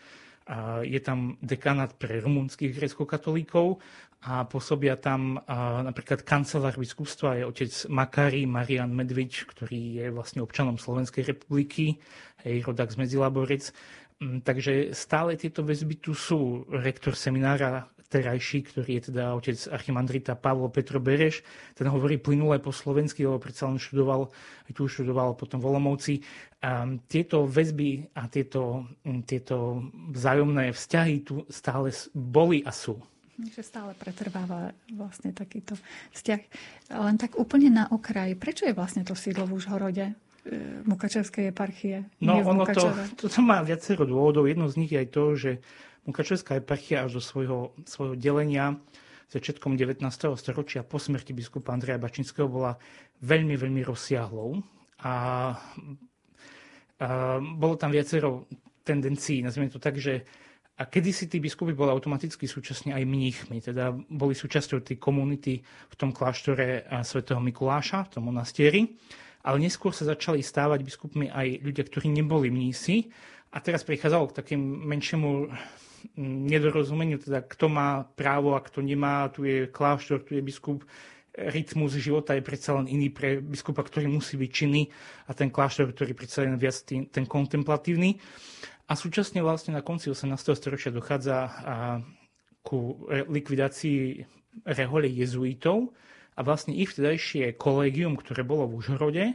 je 0.81 0.99
tam 0.99 1.37
dekanát 1.39 1.93
pre 1.95 2.17
rumunských 2.17 2.73
grecko-katolíkov 2.73 3.77
a 4.21 4.45
pôsobia 4.45 5.01
tam 5.01 5.41
napríklad 5.81 6.21
kancelár 6.21 6.77
biskupstva 6.77 7.41
je 7.41 7.43
otec 7.49 7.71
Makari 7.89 8.45
Marian 8.45 8.93
Medvič, 8.93 9.49
ktorý 9.49 9.97
je 9.97 10.07
vlastne 10.13 10.45
občanom 10.45 10.77
Slovenskej 10.77 11.25
republiky, 11.25 11.97
hej, 12.45 12.61
rodak 12.61 12.93
z 12.93 13.01
Medzilaborec. 13.01 13.73
Mm, 14.21 14.45
takže 14.45 14.93
stále 14.93 15.33
tieto 15.41 15.65
väzby 15.65 15.97
tu 15.97 16.13
sú. 16.13 16.69
Rektor 16.69 17.17
seminára 17.17 17.89
terajší, 18.11 18.69
ktorý 18.69 18.99
je 18.99 19.03
teda 19.09 19.33
otec 19.33 19.57
archimandrita 19.71 20.37
Pavlo 20.37 20.67
Petro 20.67 20.99
Bereš, 20.99 21.41
ten 21.73 21.87
hovorí 21.87 22.19
plynule 22.19 22.59
po 22.59 22.75
slovensky, 22.75 23.23
lebo 23.23 23.39
predsa 23.39 23.71
len 23.71 23.79
študoval, 23.79 24.27
aj 24.67 24.71
tu 24.75 24.85
študoval 24.85 25.33
potom 25.33 25.63
v 25.63 25.67
Olomouci. 25.71 26.13
A 26.61 26.85
tieto 27.09 27.47
väzby 27.47 28.11
a 28.13 28.27
tieto, 28.29 28.85
tieto 29.25 29.81
vzájomné 30.13 30.75
vzťahy 30.75 31.15
tu 31.25 31.47
stále 31.49 31.89
boli 32.13 32.61
a 32.61 32.69
sú. 32.69 32.99
Že 33.39 33.61
stále 33.63 33.91
pretrváva 33.95 34.75
vlastne 34.91 35.31
takýto 35.31 35.79
vzťah. 36.17 36.41
Len 36.91 37.15
tak 37.15 37.39
úplne 37.39 37.71
na 37.71 37.85
okraj. 37.87 38.35
Prečo 38.35 38.67
je 38.67 38.75
vlastne 38.75 39.07
to 39.07 39.15
sídlo 39.15 39.47
v 39.47 39.55
Užhorode? 39.55 40.05
E, 40.11 40.13
Mukačevskej 40.83 41.53
eparchie? 41.53 42.05
No 42.19 42.41
ono 42.41 42.67
to, 42.67 42.91
to, 43.15 43.25
to 43.33 43.39
má 43.39 43.63
viacero 43.63 44.03
dôvodov. 44.03 44.49
Jedno 44.49 44.67
z 44.67 44.75
nich 44.77 44.91
je 44.91 45.01
aj 45.01 45.09
to, 45.09 45.23
že 45.37 45.51
Mukačevská 46.09 46.57
eparchia 46.57 47.05
až 47.05 47.17
do 47.17 47.21
svojho, 47.21 47.77
svojho 47.85 48.17
delenia 48.17 48.77
začiatkom 49.31 49.79
19. 49.79 50.03
storočia 50.35 50.83
po 50.83 50.99
smrti 50.99 51.31
biskupa 51.31 51.71
Andreja 51.71 51.95
Bačinského 51.95 52.51
bola 52.51 52.75
veľmi, 53.23 53.55
veľmi 53.55 53.81
rozsiahlou 53.87 54.59
a, 55.07 55.13
a 55.13 55.13
bolo 57.39 57.75
tam 57.79 57.95
viacero 57.95 58.49
tendencií, 58.83 59.39
nazvime 59.39 59.71
to 59.71 59.79
tak, 59.79 59.95
že 59.95 60.27
A 60.79 60.87
kedysi 60.87 61.27
tí 61.27 61.37
biskupy 61.37 61.75
boli 61.75 61.91
automaticky 61.91 62.47
súčasne 62.47 62.95
aj 62.95 63.03
mníchmi, 63.05 63.61
teda 63.61 63.91
boli 63.91 64.33
súčasťou 64.33 64.81
tej 64.81 64.97
komunity 64.97 65.61
v 65.61 65.95
tom 65.99 66.09
kláštore 66.15 66.87
svätého 67.05 67.37
Mikuláša, 67.43 68.07
v 68.07 68.11
tom 68.17 68.23
monastieri. 68.31 68.97
Ale 69.41 69.57
neskôr 69.57 69.93
sa 69.93 70.05
začali 70.05 70.41
stávať 70.41 70.85
biskupmi 70.85 71.29
aj 71.29 71.65
ľudia, 71.65 71.83
ktorí 71.85 72.09
neboli 72.09 72.49
mnísi. 72.49 73.09
A 73.51 73.59
teraz 73.59 73.83
prichádzalo 73.83 74.31
k 74.31 74.37
takým 74.41 74.61
menšiemu 74.61 75.51
nedorozumeniu, 76.17 77.21
teda 77.21 77.45
kto 77.45 77.69
má 77.69 78.07
právo 78.17 78.57
a 78.57 78.63
kto 78.63 78.81
nemá, 78.81 79.29
tu 79.29 79.45
je 79.45 79.69
kláštor, 79.69 80.25
tu 80.25 80.33
je 80.33 80.41
biskup, 80.41 80.81
rytmus 81.31 81.95
života 81.95 82.35
je 82.35 82.43
predsa 82.43 82.75
len 82.75 82.91
iný 82.91 83.07
pre 83.07 83.39
biskupa, 83.39 83.85
ktorý 83.85 84.11
musí 84.11 84.35
byť 84.35 84.51
činný 84.51 84.91
a 85.29 85.31
ten 85.31 85.47
kláštor, 85.47 85.95
ktorý 85.95 86.11
predsa 86.11 86.43
len 86.43 86.59
viac 86.59 86.75
tý, 86.83 87.07
ten 87.07 87.23
kontemplatívny. 87.23 88.19
A 88.91 88.99
súčasne 88.99 89.39
vlastne 89.39 89.71
na 89.71 89.79
konci 89.79 90.11
18. 90.11 90.35
storočia 90.51 90.91
dochádza 90.91 91.47
ku 92.59 93.07
likvidácii 93.07 94.27
rehole 94.67 95.07
jezuitov 95.07 95.95
a 96.35 96.43
vlastne 96.43 96.75
ich 96.75 96.91
vtedajšie 96.91 97.55
kolégium, 97.55 98.19
ktoré 98.19 98.43
bolo 98.43 98.67
v 98.67 98.83
Užhorode, 98.83 99.25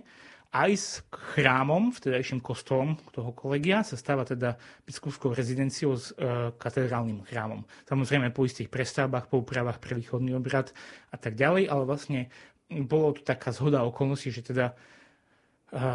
aj 0.52 0.72
s 0.76 0.88
chrámom, 1.08 1.88
vtedajším 1.88 2.44
kostolom 2.44 3.00
toho 3.16 3.32
kolegia, 3.32 3.80
sa 3.80 3.96
stáva 3.96 4.28
teda 4.28 4.60
biskupskou 4.84 5.32
rezidenciou 5.32 5.96
s 5.96 6.12
e, 6.16 6.52
katedrálnym 6.54 7.24
chrámom. 7.28 7.64
Samozrejme 7.84 8.32
po 8.32 8.44
istých 8.44 8.72
prestavbách, 8.72 9.28
po 9.28 9.44
úpravách 9.44 9.80
pre 9.82 9.92
východný 9.96 10.32
obrad 10.32 10.72
a 11.12 11.16
tak 11.16 11.36
ďalej, 11.36 11.68
ale 11.68 11.82
vlastne 11.84 12.20
bolo 12.68 13.12
tu 13.12 13.26
taká 13.26 13.52
zhoda 13.52 13.84
okolností, 13.84 14.32
že 14.32 14.46
teda 14.48 14.72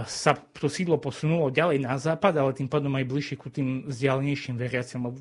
sa 0.06 0.32
to 0.36 0.68
sídlo 0.68 1.00
posunulo 1.00 1.48
ďalej 1.48 1.80
na 1.80 1.96
západ, 1.96 2.36
ale 2.36 2.52
tým 2.58 2.68
pádom 2.68 2.92
aj 2.98 3.08
bližšie 3.08 3.36
ku 3.40 3.48
tým 3.48 3.88
vzdialenejším 3.88 4.60
veriacim. 4.60 5.16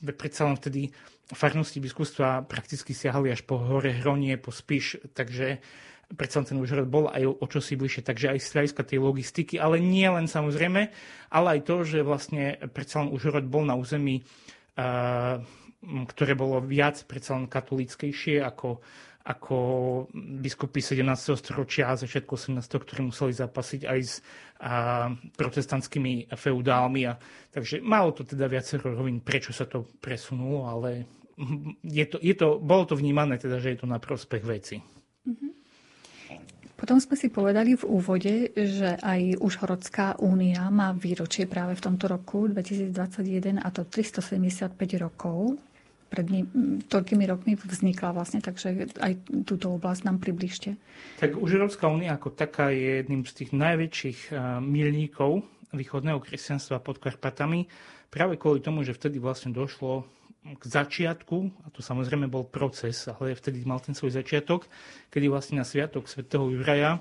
Predsa 0.00 0.48
len 0.48 0.56
vtedy 0.56 0.88
farnosti 1.30 1.78
biskupstva 1.78 2.48
prakticky 2.48 2.96
siahali 2.96 3.30
až 3.30 3.44
po 3.44 3.60
hore 3.60 3.92
Hronie, 3.92 4.40
po 4.40 4.50
Spiš, 4.50 5.12
takže 5.12 5.60
predsa 6.10 6.42
ten 6.42 6.58
Užhorod 6.58 6.90
bol 6.90 7.06
aj 7.06 7.22
o 7.22 7.46
čosi 7.46 7.78
bližšie, 7.78 8.02
takže 8.02 8.34
aj 8.34 8.38
z 8.42 8.74
tej 8.74 8.98
logistiky, 8.98 9.62
ale 9.62 9.78
nie 9.78 10.08
len 10.10 10.26
samozrejme, 10.26 10.90
ale 11.30 11.46
aj 11.54 11.60
to, 11.62 11.86
že 11.86 12.02
vlastne 12.02 12.58
predsa 12.74 13.06
len 13.06 13.14
Užhorod 13.14 13.46
bol 13.46 13.62
na 13.62 13.78
území, 13.78 14.26
ktoré 15.84 16.32
bolo 16.34 16.58
viac 16.64 17.04
predsa 17.06 17.38
len 17.38 17.46
katolíckejšie 17.46 18.42
ako 18.42 18.82
ako 19.20 19.56
biskupy 20.14 20.80
17. 20.80 21.04
storočia 21.36 21.92
a 21.92 22.00
začiatku 22.00 22.32
18. 22.34 22.56
ktorí 22.64 23.00
museli 23.04 23.36
zapasiť 23.36 23.82
aj 23.84 24.00
s 24.00 24.24
a, 24.64 25.12
protestantskými 25.12 26.32
feudálmi. 26.32 27.04
A, 27.04 27.20
takže 27.52 27.84
malo 27.84 28.16
to 28.16 28.24
teda 28.24 28.48
viacero 28.48 28.96
rovín, 28.96 29.20
prečo 29.20 29.52
sa 29.52 29.68
to 29.68 29.84
presunulo, 30.00 30.64
ale 30.64 31.04
je 31.84 32.04
to, 32.08 32.16
je 32.20 32.34
to, 32.36 32.56
bolo 32.60 32.88
to 32.88 32.96
vnímané 32.96 33.36
teda, 33.36 33.60
že 33.60 33.76
je 33.76 33.78
to 33.84 33.86
na 33.88 34.00
prospech 34.00 34.42
veci. 34.44 34.76
Mm-hmm. 35.28 35.50
Potom 36.80 36.96
sme 36.96 37.12
si 37.12 37.28
povedali 37.28 37.76
v 37.76 37.84
úvode, 37.84 38.56
že 38.56 38.96
aj 39.04 39.36
Užhorodská 39.36 40.16
únia 40.16 40.64
má 40.72 40.96
výročie 40.96 41.44
práve 41.44 41.76
v 41.76 41.84
tomto 41.84 42.08
roku 42.08 42.48
2021 42.48 43.60
a 43.60 43.68
to 43.68 43.84
375 43.84 44.80
rokov 44.96 45.60
pred 46.10 46.26
ním, 46.26 46.44
toľkými 46.90 47.24
rokmi 47.30 47.54
vznikla 47.54 48.10
vlastne, 48.10 48.42
takže 48.42 48.90
aj 48.98 49.12
túto 49.46 49.70
oblasť 49.70 50.10
nám 50.10 50.18
približte. 50.18 50.74
Tak 51.22 51.38
už 51.38 51.56
Európska 51.56 51.86
únia 51.86 52.18
ako 52.18 52.34
taká 52.34 52.74
je 52.74 53.06
jedným 53.06 53.22
z 53.22 53.32
tých 53.32 53.50
najväčších 53.54 54.20
uh, 54.34 54.58
milníkov 54.58 55.46
východného 55.70 56.18
kresťanstva 56.18 56.82
pod 56.82 56.98
Karpatami, 56.98 57.70
práve 58.10 58.34
kvôli 58.34 58.58
tomu, 58.58 58.82
že 58.82 58.90
vtedy 58.90 59.22
vlastne 59.22 59.54
došlo 59.54 60.02
k 60.42 60.64
začiatku, 60.66 61.36
a 61.62 61.68
to 61.70 61.84
samozrejme 61.84 62.26
bol 62.26 62.42
proces, 62.42 63.06
ale 63.06 63.38
vtedy 63.38 63.62
mal 63.62 63.78
ten 63.78 63.94
svoj 63.94 64.18
začiatok, 64.18 64.66
kedy 65.12 65.30
vlastne 65.30 65.62
na 65.62 65.66
sviatok 65.68 66.10
svätého 66.10 66.48
Juraja 66.50 66.98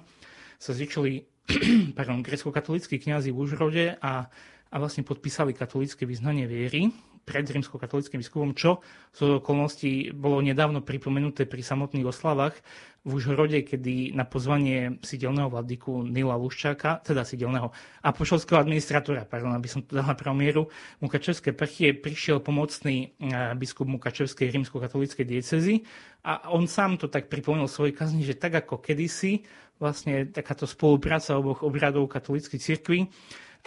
sa 0.62 0.72
zvyčili 0.76 1.26
pardon, 1.98 2.22
grecko-katolíckí 2.22 3.02
kňazi 3.02 3.34
v 3.34 3.39
Užrode 3.41 3.86
a, 3.98 4.30
a 4.69 4.76
vlastne 4.78 5.02
podpísali 5.02 5.58
katolícke 5.58 6.06
vyznanie 6.06 6.45
viery 6.45 6.93
pred 7.30 7.46
rímsko-katolickým 7.46 8.26
biskupom, 8.26 8.58
čo 8.58 8.82
z 9.13 9.38
okolností 9.38 10.10
bolo 10.18 10.42
nedávno 10.42 10.82
pripomenuté 10.82 11.46
pri 11.46 11.62
samotných 11.62 12.10
oslavách 12.10 12.58
v 13.06 13.10
Užhorode, 13.15 13.62
kedy 13.62 14.18
na 14.18 14.26
pozvanie 14.26 14.98
sidelného 15.06 15.48
vladyku 15.48 16.04
Nila 16.04 16.36
Luščáka, 16.36 17.06
teda 17.06 17.22
sidelného 17.22 17.70
apoštolského 18.02 18.58
administratora, 18.58 19.30
pardon, 19.30 19.54
aby 19.54 19.70
som 19.70 19.86
to 19.86 20.02
dal 20.02 20.10
na 20.10 20.18
mieru, 20.34 20.68
Mukačevské 21.00 21.54
prchie 21.54 21.94
prišiel 21.94 22.42
pomocný 22.42 23.13
eh, 23.22 23.54
biskup 23.54 23.86
Mukačevskej 23.86 24.50
rímsko-katolíckej 24.50 25.24
diecezy 25.24 25.86
a 26.26 26.50
on 26.50 26.65
sám 26.65 26.98
to 26.98 27.08
tak 27.08 27.30
pripomenul 27.30 27.70
svojej 27.70 27.94
kazni, 27.94 28.26
že 28.26 28.36
tak 28.36 28.58
ako 28.58 28.82
kedysi 28.82 29.46
vlastne 29.80 30.28
takáto 30.28 30.68
spolupráca 30.68 31.39
oboch 31.39 31.63
obradov 31.63 32.12
katolíckej 32.12 32.60
cirkvi 32.60 33.08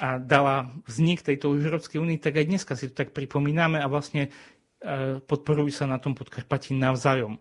a 0.00 0.16
dala 0.16 0.72
vznik 0.88 1.20
tejto 1.20 1.52
Európskej 1.52 2.00
únie, 2.00 2.16
tak 2.16 2.40
aj 2.40 2.48
dneska 2.48 2.72
si 2.76 2.88
to 2.88 2.94
tak 2.96 3.12
pripomíname 3.12 3.76
a 3.76 3.86
vlastne 3.90 4.28
e, 4.28 5.20
podporujú 5.20 5.70
sa 5.72 5.84
na 5.84 6.00
tom 6.00 6.16
podkarpatí 6.16 6.72
navzájom. 6.72 7.36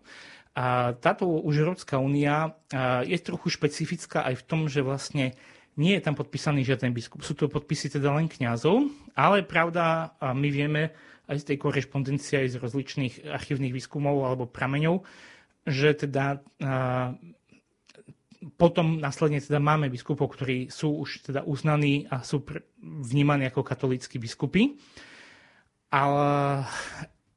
A 0.52 0.92
táto 1.00 1.24
už 1.24 1.64
Európska 1.64 1.96
únia 1.96 2.52
e, 2.68 3.08
je 3.08 3.18
trochu 3.24 3.56
špecifická 3.56 4.28
aj 4.28 4.44
v 4.44 4.46
tom, 4.46 4.60
že 4.68 4.84
vlastne 4.84 5.32
nie 5.80 5.96
je 5.96 6.04
tam 6.04 6.12
podpísaný 6.12 6.68
žiaden 6.68 6.92
biskup. 6.92 7.24
Sú 7.24 7.32
to 7.32 7.48
podpisy 7.48 7.88
teda 7.88 8.12
len 8.12 8.28
kňazov, 8.28 8.92
ale 9.16 9.40
pravda, 9.40 10.12
my 10.20 10.48
vieme 10.52 10.92
aj 11.32 11.40
z 11.40 11.46
tej 11.48 11.56
korešpondencie, 11.64 12.44
aj 12.44 12.48
z 12.52 12.60
rozličných 12.60 13.14
archívnych 13.32 13.72
výskumov 13.72 14.20
alebo 14.28 14.44
prameňov, 14.44 15.00
že 15.64 15.96
teda 15.96 16.44
potom 18.58 18.98
následne 18.98 19.38
teda 19.38 19.62
máme 19.62 19.86
biskupov, 19.86 20.34
ktorí 20.34 20.66
sú 20.66 20.98
už 21.02 21.30
teda 21.30 21.46
uznaní 21.46 22.10
a 22.10 22.26
sú 22.26 22.42
vnímaní 22.82 23.46
ako 23.46 23.62
katolíckí 23.62 24.18
biskupy. 24.18 24.74
Ale 25.92 26.64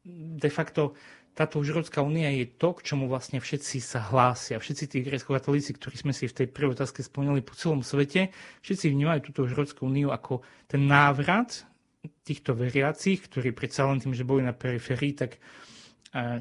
de 0.05 0.49
facto 0.49 0.97
táto 1.35 1.59
Užrodská 1.59 1.99
únia 1.99 2.31
je 2.31 2.47
to, 2.47 2.71
k 2.79 2.95
čomu 2.95 3.11
vlastne 3.11 3.43
všetci 3.43 3.83
sa 3.83 3.99
hlásia. 4.07 4.55
Všetci 4.55 4.83
tí 4.87 4.97
grecko-katolíci, 5.03 5.75
ktorí 5.75 5.99
sme 5.99 6.13
si 6.15 6.31
v 6.31 6.37
tej 6.41 6.47
prvej 6.47 6.79
otázke 6.79 7.03
spomínali 7.03 7.43
po 7.43 7.59
celom 7.59 7.83
svete, 7.83 8.31
všetci 8.63 8.95
vnímajú 8.95 9.19
túto 9.29 9.43
Užrodskú 9.43 9.83
úniu 9.83 10.15
ako 10.15 10.47
ten 10.71 10.87
návrat 10.87 11.67
týchto 12.23 12.55
veriacich, 12.55 13.27
ktorí 13.27 13.51
predsa 13.51 13.83
len 13.83 13.99
tým, 13.99 14.15
že 14.15 14.23
boli 14.23 14.47
na 14.47 14.55
periférii, 14.55 15.11
tak 15.11 15.35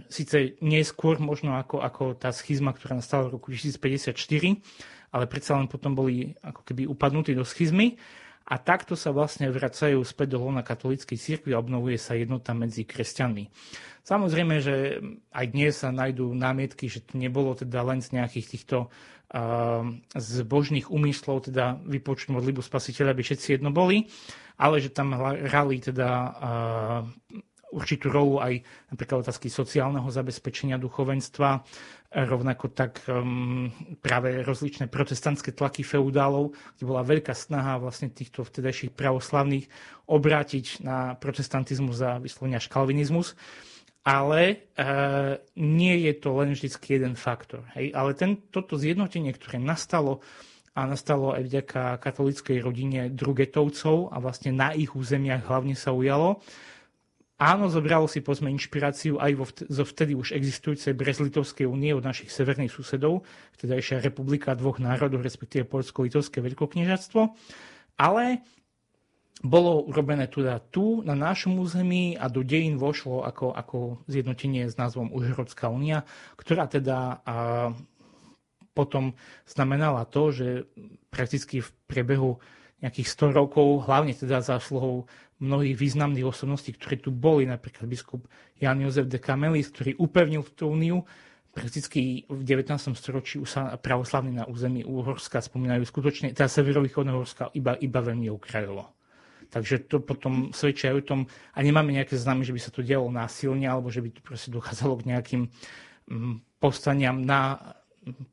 síce 0.06 0.54
neskôr 0.62 1.18
možno 1.18 1.58
ako, 1.58 1.82
ako 1.82 2.04
tá 2.14 2.30
schizma, 2.30 2.70
ktorá 2.70 2.94
nastala 2.94 3.26
v 3.26 3.40
roku 3.40 3.50
1054, 3.50 4.14
ale 5.10 5.24
predsa 5.26 5.58
len 5.58 5.66
potom 5.66 5.98
boli 5.98 6.34
ako 6.42 6.62
keby 6.62 6.87
upadnutí 6.87 7.34
do 7.34 7.42
schizmy 7.42 7.98
a 8.44 8.60
takto 8.60 8.92
sa 8.92 9.08
vlastne 9.10 9.48
vracajú 9.48 10.04
späť 10.04 10.37
do 10.37 10.44
lona 10.44 10.60
katolíckej 10.60 11.16
cirkvi 11.16 11.56
a 11.56 11.62
obnovuje 11.62 11.96
sa 11.96 12.12
jednota 12.12 12.52
medzi 12.52 12.84
kresťanmi. 12.84 13.48
Samozrejme, 14.04 14.54
že 14.60 15.00
aj 15.32 15.46
dnes 15.48 15.80
sa 15.80 15.88
nájdú 15.88 16.37
námietky, 16.37 16.92
že 16.92 17.08
to 17.08 17.16
nebolo 17.16 17.56
teda 17.56 17.80
len 17.80 18.04
z 18.04 18.20
nejakých 18.20 18.46
týchto 18.52 18.92
uh, 18.92 19.80
zbožných 20.12 20.92
úmyslov, 20.92 21.48
teda 21.48 21.80
vypočuť 21.88 22.37
modlibu 22.37 22.60
spasiteľa, 22.60 23.16
aby 23.16 23.22
všetci 23.24 23.48
jedno 23.56 23.72
boli, 23.72 24.12
ale 24.60 24.76
že 24.76 24.92
tam 24.92 25.16
hrali 25.16 25.80
teda 25.80 26.08
uh, 26.12 27.00
určitú 27.74 28.06
rolu 28.08 28.38
aj 28.38 28.62
napríklad 28.94 29.26
otázky 29.26 29.50
sociálneho 29.50 30.06
zabezpečenia 30.06 30.78
duchovenstva, 30.78 31.66
rovnako 32.14 32.70
tak 32.70 33.02
um, 33.10 33.74
práve 33.98 34.46
rozličné 34.46 34.87
protestantské 34.87 35.50
tlaky 35.50 35.82
feudálov, 35.82 36.54
kde 36.78 36.84
bola 36.87 37.02
veľká 37.02 37.34
snaha 37.34 37.82
vlastne 37.82 38.14
týchto 38.14 38.46
vtedajších 38.46 38.94
pravoslavných 38.94 39.66
obrátiť 40.06 40.87
na 40.87 41.18
protestantizmus 41.18 41.98
a 42.06 42.22
vyslovene 42.22 42.62
až 42.62 42.70
kalvinizmus. 42.70 43.34
Ale 44.06 44.68
uh, 44.78 45.40
nie 45.58 46.06
je 46.06 46.12
to 46.20 46.37
len 46.38 46.54
vždy 46.54 46.70
jeden 46.87 47.16
faktor. 47.18 47.66
Hej? 47.74 47.90
Ale 47.96 48.14
ten, 48.14 48.38
toto 48.52 48.78
zjednotenie, 48.78 49.34
ktoré 49.34 49.58
nastalo, 49.58 50.22
a 50.74 50.90
nastalo 50.90 51.30
aj 51.30 51.42
vďaka 51.46 51.82
katolíckej 52.02 52.58
rodine 52.58 53.06
Drugetovcov 53.06 54.10
a 54.10 54.18
vlastne 54.18 54.50
na 54.50 54.74
ich 54.74 54.90
územiach 54.90 55.46
hlavne 55.46 55.78
sa 55.78 55.94
ujalo, 55.94 56.42
Áno, 57.34 57.66
zobralo 57.66 58.06
si 58.06 58.22
pozme 58.22 58.46
inšpiráciu 58.54 59.18
aj 59.18 59.32
vo, 59.34 59.46
zo 59.50 59.82
vtedy 59.82 60.14
už 60.14 60.38
existujúcej 60.38 60.94
Brezlitovskej 60.94 61.66
únie 61.66 61.90
od 61.90 62.06
našich 62.06 62.30
severných 62.30 62.70
susedov, 62.70 63.26
vtedajšia 63.58 63.98
republika 63.98 64.54
dvoch 64.54 64.78
národov, 64.78 65.26
respektíve 65.26 65.66
Polsko-Litovské 65.66 66.38
veľkokniežatstvo, 66.38 67.34
ale 67.98 68.46
bolo 69.42 69.82
urobené 69.82 70.30
teda 70.30 70.62
tu, 70.70 71.02
na 71.02 71.18
našom 71.18 71.58
území 71.58 72.14
a 72.14 72.30
do 72.30 72.46
dejín 72.46 72.78
vošlo 72.78 73.26
ako, 73.26 73.50
ako 73.50 73.78
zjednotenie 74.06 74.70
s 74.70 74.78
názvom 74.78 75.10
Užhorodská 75.10 75.66
únia, 75.66 76.06
ktorá 76.38 76.70
teda 76.70 77.18
a, 77.26 77.74
potom 78.78 79.18
znamenala 79.42 80.06
to, 80.06 80.30
že 80.30 80.46
prakticky 81.10 81.66
v 81.66 81.70
priebehu 81.90 82.38
nejakých 82.82 83.08
100 83.10 83.32
rokov, 83.32 83.88
hlavne 83.88 84.12
teda 84.12 84.44
zásluhou 84.44 85.08
mnohých 85.42 85.74
významných 85.74 86.26
osobností, 86.26 86.74
ktorí 86.74 87.02
tu 87.02 87.10
boli, 87.10 87.48
napríklad 87.48 87.90
biskup 87.90 88.26
Jan 88.58 88.78
Jozef 88.78 89.10
de 89.10 89.18
Camelis, 89.18 89.70
ktorý 89.70 89.98
upevnil 89.98 90.46
tú 90.54 90.70
úniu. 90.70 91.02
Prakticky 91.54 92.26
v 92.26 92.42
19. 92.42 92.98
storočí 92.98 93.38
sa 93.46 93.78
pravoslavní 93.78 94.34
na 94.34 94.44
území 94.50 94.82
Uhorska 94.82 95.38
spomínajú 95.38 95.86
skutočne, 95.86 96.34
teda 96.34 96.50
severovýchodného 96.50 97.14
Uhorska 97.22 97.54
iba, 97.54 97.78
iba 97.78 98.00
veľmi 98.02 98.26
okrajovo. 98.30 98.90
Takže 99.54 99.86
to 99.86 100.02
potom 100.02 100.50
svedčia 100.50 100.90
o 100.90 100.98
tom, 100.98 101.30
a 101.54 101.58
nemáme 101.62 101.94
nejaké 101.94 102.18
známy, 102.18 102.42
že 102.42 102.50
by 102.50 102.60
sa 102.62 102.74
to 102.74 102.82
dialo 102.82 103.06
násilne, 103.06 103.70
alebo 103.70 103.86
že 103.86 104.02
by 104.02 104.10
to 104.10 104.20
proste 104.26 104.50
dochádzalo 104.50 104.98
k 104.98 105.06
nejakým 105.14 105.42
mm, 106.10 106.58
povstaniam 106.58 107.22
na 107.22 107.62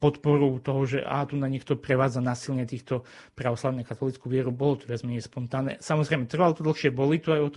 podporu 0.04 0.60
toho, 0.60 0.82
že 0.84 1.00
a 1.02 1.24
tu 1.24 1.40
na 1.40 1.48
niekto 1.48 1.80
prevádza 1.80 2.20
násilne 2.20 2.68
týchto 2.68 3.08
pravoslavných 3.40 3.88
katolickú 3.88 4.28
vieru, 4.28 4.52
bolo 4.52 4.80
to 4.82 4.90
viac 4.90 5.02
menej 5.08 5.24
spontánne. 5.24 5.80
Samozrejme, 5.80 6.28
trvalo 6.28 6.58
to 6.58 6.68
dlhšie, 6.68 6.92
boli 6.92 7.24
tu 7.24 7.32
aj 7.32 7.42
od, 7.42 7.56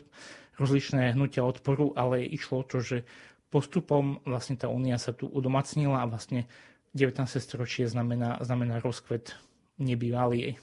rozličné 0.59 1.15
hnutia 1.15 1.43
odporu, 1.43 1.93
ale 1.99 2.23
išlo 2.23 2.63
to, 2.63 2.79
že 2.79 3.03
postupom 3.51 4.19
vlastne 4.27 4.59
tá 4.59 4.67
únia 4.67 4.99
sa 4.99 5.15
tu 5.15 5.31
udomacnila 5.31 6.03
a 6.03 6.11
vlastne 6.11 6.51
19. 6.95 7.27
storočie 7.39 7.87
znamená, 7.87 8.39
znamená 8.43 8.79
rozkvet 8.79 9.35
nebývalý 9.79 10.59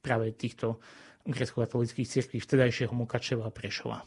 práve 0.00 0.32
týchto 0.32 0.80
grecko-katolických 1.24 2.08
cirkví 2.08 2.40
vtedajšieho 2.40 2.92
Mukačeva 2.92 3.48
a 3.48 3.52
Prešova. 3.52 4.04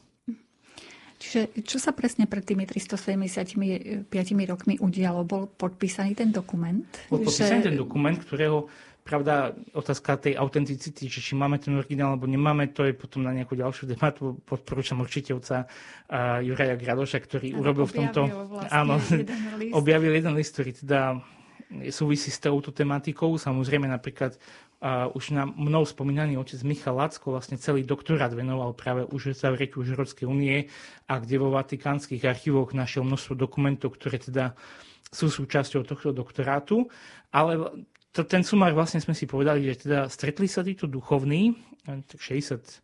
Čiže 1.17 1.65
čo 1.65 1.81
sa 1.81 1.97
presne 1.97 2.29
pred 2.29 2.45
tými 2.45 2.69
375 2.69 4.05
rokmi 4.45 4.77
udialo? 4.77 5.25
Bol 5.25 5.49
podpísaný 5.49 6.13
ten 6.13 6.29
dokument? 6.29 6.85
Bol 7.09 7.25
podpísaný 7.25 7.65
že... 7.65 7.67
ten 7.73 7.77
dokument, 7.77 8.13
ktorého 8.13 8.69
pravda, 9.07 9.55
otázka 9.71 10.19
tej 10.19 10.35
autenticity, 10.35 11.07
že 11.07 11.23
či 11.23 11.31
máme 11.39 11.55
ten 11.63 11.71
originál 11.79 12.19
alebo 12.19 12.27
nemáme, 12.27 12.75
to 12.75 12.83
je 12.83 12.91
potom 12.91 13.23
na 13.23 13.31
nejakú 13.31 13.55
ďalšiu 13.55 13.87
debatu. 13.87 14.35
Podporúčam 14.43 14.99
určite 14.99 15.31
oca 15.31 15.63
uh, 15.63 16.43
Juraja 16.43 16.75
Gradoša, 16.75 17.23
ktorý 17.23 17.55
ano, 17.55 17.59
urobil 17.63 17.87
v 17.87 17.93
tomto... 18.03 18.21
Vlastne 18.27 18.75
áno, 18.75 18.99
jeden 18.99 19.43
list. 19.55 19.73
objavil 19.79 20.11
jeden 20.11 20.33
list, 20.35 20.51
ktorý 20.59 20.71
teda 20.75 20.99
súvisí 21.91 22.31
s 22.31 22.39
touto 22.39 22.71
tematikou. 22.71 23.35
Samozrejme 23.35 23.87
napríklad 23.87 24.39
a 24.77 25.09
už 25.09 25.33
nám 25.33 25.57
mnou 25.57 25.81
spomínaný 25.89 26.37
otec 26.37 26.61
Michal 26.61 27.01
Lacko 27.01 27.33
vlastne 27.33 27.57
celý 27.57 27.81
doktorát 27.81 28.29
venoval 28.29 28.77
práve 28.77 29.09
už 29.09 29.33
zavretiu 29.33 29.81
Európskej 29.81 30.29
únie 30.29 30.69
a 31.09 31.17
kde 31.17 31.41
vo 31.41 31.49
vatikánskych 31.49 32.21
archívoch 32.21 32.77
našiel 32.77 33.01
množstvo 33.01 33.33
dokumentov, 33.33 33.97
ktoré 33.97 34.21
teda 34.21 34.53
sú 35.09 35.33
súčasťou 35.33 35.81
tohto 35.81 36.13
doktorátu. 36.13 36.85
Ale 37.33 37.57
to, 38.13 38.21
ten 38.21 38.45
sumár 38.45 38.77
vlastne 38.77 39.01
sme 39.01 39.17
si 39.17 39.25
povedali, 39.25 39.65
že 39.65 39.89
teda 39.89 40.13
stretli 40.13 40.45
sa 40.45 40.61
títo 40.61 40.85
duchovní, 40.85 41.57
63 42.13 42.77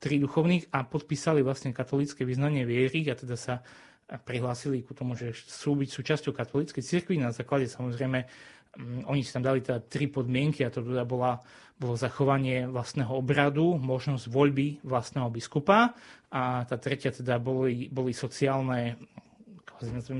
duchovných 0.00 0.72
a 0.72 0.80
podpísali 0.88 1.44
vlastne 1.44 1.76
katolické 1.76 2.24
vyznanie 2.24 2.64
viery 2.64 3.04
a 3.12 3.20
teda 3.20 3.36
sa 3.36 3.60
prihlásili 4.04 4.84
ku 4.84 4.92
tomu, 4.92 5.16
že 5.16 5.32
sú 5.32 5.74
byť 5.74 5.88
súčasťou 5.88 6.32
katolíckej 6.36 6.84
cirkvi 6.84 7.16
na 7.16 7.32
základe 7.32 7.66
samozrejme 7.66 8.28
Mm, 8.74 9.06
oni 9.06 9.22
si 9.22 9.30
tam 9.30 9.42
dali 9.42 9.62
teda 9.62 9.78
tri 9.86 10.10
podmienky 10.10 10.66
a 10.66 10.72
to 10.72 10.82
teda 10.82 11.06
bola, 11.06 11.38
bolo 11.78 11.94
zachovanie 11.94 12.66
vlastného 12.66 13.10
obradu, 13.14 13.78
možnosť 13.78 14.26
voľby 14.26 14.82
vlastného 14.82 15.30
biskupa 15.30 15.94
a 16.34 16.66
tá 16.66 16.76
tretia 16.78 17.14
teda 17.14 17.38
boli, 17.38 17.86
boli 17.90 18.10
sociálne 18.10 18.98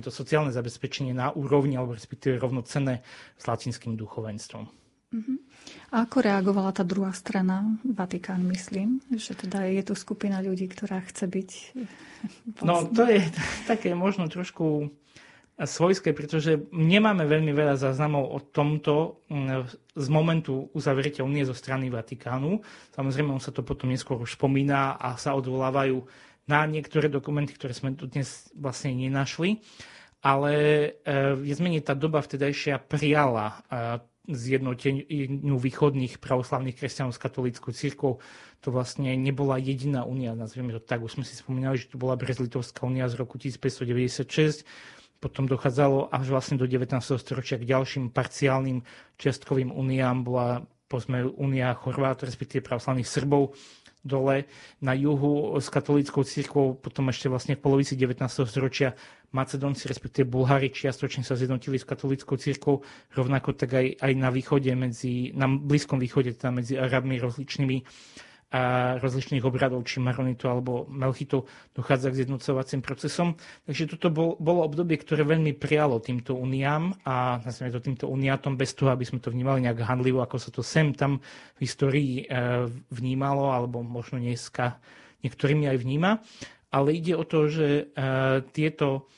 to 0.03 0.13
sociálne 0.13 0.51
zabezpečenie 0.51 1.15
na 1.15 1.31
úrovni 1.33 1.79
alebo 1.79 1.95
respektíve 1.95 2.37
rovnocenné 2.37 3.01
s 3.39 3.45
latinským 3.49 3.97
duchovenstvom. 3.97 4.84
Uh-huh. 5.15 5.39
A 5.95 6.11
ako 6.11 6.27
reagovala 6.27 6.75
tá 6.75 6.83
druhá 6.83 7.15
strana, 7.15 7.79
Vatikán, 7.87 8.43
myslím, 8.51 8.99
že 9.15 9.39
teda 9.39 9.63
je 9.71 9.83
tu 9.87 9.95
skupina 9.95 10.43
ľudí, 10.43 10.67
ktorá 10.67 10.99
chce 11.07 11.31
byť... 11.31 11.51
No 12.67 12.89
to 12.89 13.05
je 13.07 13.21
také 13.71 13.95
možno 13.95 14.27
trošku 14.27 14.91
svojské, 15.55 16.11
pretože 16.11 16.67
nemáme 16.75 17.31
veľmi 17.31 17.55
veľa 17.55 17.79
záznamov 17.79 18.27
o 18.27 18.39
tomto 18.43 19.23
mm, 19.31 19.95
z 19.95 20.07
momentu 20.11 20.67
uzavretia 20.75 21.23
únie 21.23 21.47
zo 21.47 21.55
strany 21.55 21.95
Vatikánu. 21.95 22.59
Samozrejme, 22.91 23.31
on 23.31 23.39
sa 23.39 23.55
to 23.55 23.63
potom 23.63 23.95
neskôr 23.95 24.19
už 24.19 24.35
spomína 24.35 24.99
a 24.99 25.15
sa 25.15 25.39
odvolávajú 25.39 26.03
na 26.51 26.67
niektoré 26.67 27.07
dokumenty, 27.07 27.55
ktoré 27.55 27.71
sme 27.71 27.95
tu 27.95 28.11
dnes 28.11 28.51
vlastne 28.59 28.99
nenašli. 28.99 29.63
Ale 30.25 30.53
je 31.45 31.55
zmene 31.55 31.85
tá 31.85 31.93
doba 31.93 32.25
vtedajšia 32.25 32.81
prijala 32.81 33.47
e, 33.53 33.57
zjednoteniu 34.25 35.57
východných 35.61 36.17
pravoslavných 36.17 36.77
kresťanov 36.77 37.13
s 37.13 37.21
katolíckou 37.21 37.71
církou. 37.77 38.25
To 38.65 38.69
vlastne 38.73 39.13
nebola 39.21 39.61
jediná 39.61 40.09
únia, 40.09 40.33
nazvieme 40.33 40.73
to 40.73 40.81
tak. 40.81 41.05
Už 41.05 41.21
sme 41.21 41.25
si 41.29 41.37
spomínali, 41.37 41.77
že 41.77 41.93
to 41.93 42.01
bola 42.01 42.17
Brezlitovská 42.17 42.89
únia 42.89 43.05
z 43.13 43.21
roku 43.21 43.37
1596 43.37 44.65
potom 45.25 45.49
dochádzalo 45.49 46.13
až 46.13 46.37
vlastne 46.37 46.61
do 46.61 46.69
19. 46.69 47.01
storočia 47.01 47.57
k 47.57 47.65
ďalším 47.65 48.13
parciálnym 48.13 48.85
čiastkovým 49.17 49.73
uniám. 49.73 50.21
Bola 50.21 50.61
povedzme 50.85 51.25
únia 51.25 51.73
Chorvátov, 51.73 52.29
respektíve 52.29 52.61
pravoslavných 52.61 53.09
Srbov 53.09 53.57
dole 54.05 54.45
na 54.85 54.93
juhu 54.93 55.57
s 55.57 55.73
katolíckou 55.73 56.23
církvou, 56.23 56.77
potom 56.77 57.09
ešte 57.09 57.33
vlastne 57.33 57.57
v 57.57 57.65
polovici 57.65 57.97
19. 57.97 58.21
storočia 58.45 58.93
Macedónci, 59.35 59.91
respektíve 59.91 60.31
Bulhári 60.31 60.71
čiastočne 60.71 61.27
sa 61.27 61.35
zjednotili 61.35 61.81
s 61.81 61.89
katolíckou 61.89 62.39
církvou, 62.39 62.85
rovnako 63.17 63.57
tak 63.57 63.75
aj, 63.75 63.87
aj 63.99 64.13
na 64.15 64.31
východe, 64.31 64.71
medzi, 64.77 65.35
na 65.35 65.51
Blízkom 65.51 65.99
východe, 65.99 66.37
teda 66.37 66.55
medzi 66.55 66.79
Arabmi 66.79 67.19
rozličnými 67.19 67.77
a 68.55 68.61
rozličných 69.03 69.43
obradov, 69.43 69.83
či 69.83 69.99
maronitu 69.99 70.47
alebo 70.47 70.87
melchitu, 70.87 71.43
dochádza 71.75 72.15
k 72.15 72.23
zjednocovacím 72.23 72.87
procesom. 72.87 73.35
Takže 73.67 73.91
toto 73.91 74.15
bol, 74.15 74.39
bolo 74.39 74.63
obdobie, 74.63 74.95
ktoré 74.95 75.27
veľmi 75.27 75.59
prijalo 75.59 75.99
týmto 75.99 76.39
uniám 76.39 76.95
a 77.03 77.43
nazvime 77.43 77.75
to 77.75 77.83
týmto 77.83 78.07
uniátom 78.07 78.55
bez 78.55 78.79
toho, 78.79 78.95
aby 78.95 79.03
sme 79.03 79.19
to 79.19 79.35
vnímali 79.35 79.67
nejak 79.67 79.83
handlivo, 79.83 80.23
ako 80.23 80.39
sa 80.39 80.55
to 80.55 80.63
sem 80.63 80.95
tam 80.95 81.19
v 81.59 81.67
histórii 81.67 82.13
e, 82.23 82.71
vnímalo, 82.95 83.51
alebo 83.51 83.83
možno 83.83 84.23
dneska 84.23 84.79
niektorými 85.27 85.67
aj 85.75 85.79
vníma. 85.83 86.11
Ale 86.71 86.95
ide 86.95 87.19
o 87.19 87.27
to, 87.27 87.51
že 87.51 87.67
e, 87.67 87.85
tieto 88.55 89.11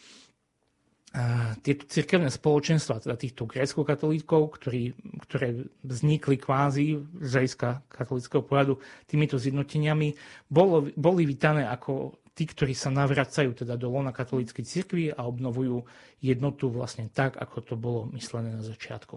tieto 1.64 1.88
cirkevné 1.88 2.28
spoločenstva, 2.28 3.00
teda 3.00 3.16
týchto 3.16 3.48
grécko-katolíkov, 3.48 4.60
ktorí, 4.60 4.92
ktoré 5.24 5.64
vznikli 5.80 6.36
kvázi 6.36 7.00
z 7.24 7.30
hľadiska 7.32 7.88
katolického 7.88 8.44
pohľadu 8.44 8.76
týmito 9.08 9.40
zjednoteniami, 9.40 10.12
bolo, 10.52 10.92
boli 10.92 11.24
vítané 11.24 11.64
ako 11.64 12.20
tí, 12.36 12.44
ktorí 12.44 12.76
sa 12.76 12.92
navracajú 12.92 13.56
teda 13.56 13.80
do 13.80 13.88
lona 13.88 14.12
katolíckej 14.12 14.64
cirkvi 14.68 15.08
a 15.08 15.24
obnovujú 15.24 15.88
jednotu 16.20 16.68
vlastne 16.68 17.08
tak, 17.08 17.40
ako 17.40 17.56
to 17.64 17.74
bolo 17.80 18.00
myslené 18.12 18.52
na 18.52 18.60
začiatku. 18.60 19.16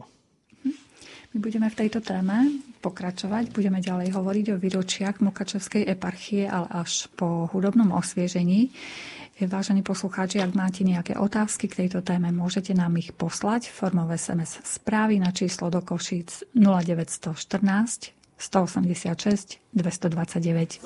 My 1.30 1.38
budeme 1.38 1.70
v 1.70 1.78
tejto 1.86 2.02
téme 2.02 2.58
pokračovať, 2.82 3.54
budeme 3.54 3.78
ďalej 3.78 4.18
hovoriť 4.18 4.46
o 4.50 4.58
výročiach 4.58 5.22
Mukačevskej 5.22 5.86
eparchie, 5.86 6.50
ale 6.50 6.66
až 6.74 7.06
po 7.14 7.46
hudobnom 7.54 7.94
osviežení. 7.94 8.74
Vážení 9.48 9.88
poslucháči, 9.88 10.44
ak 10.44 10.52
máte 10.52 10.84
nejaké 10.84 11.16
otázky 11.16 11.72
k 11.72 11.88
tejto 11.88 12.04
téme, 12.04 12.28
môžete 12.36 12.76
nám 12.76 13.00
ich 13.00 13.16
poslať 13.16 13.72
formou 13.72 14.04
SMS 14.12 14.60
správy 14.68 15.16
na 15.16 15.32
číslo 15.32 15.72
do 15.72 15.80
Košíc 15.80 16.44
0914 16.52 18.12
186 18.36 19.64
229. 19.72 20.84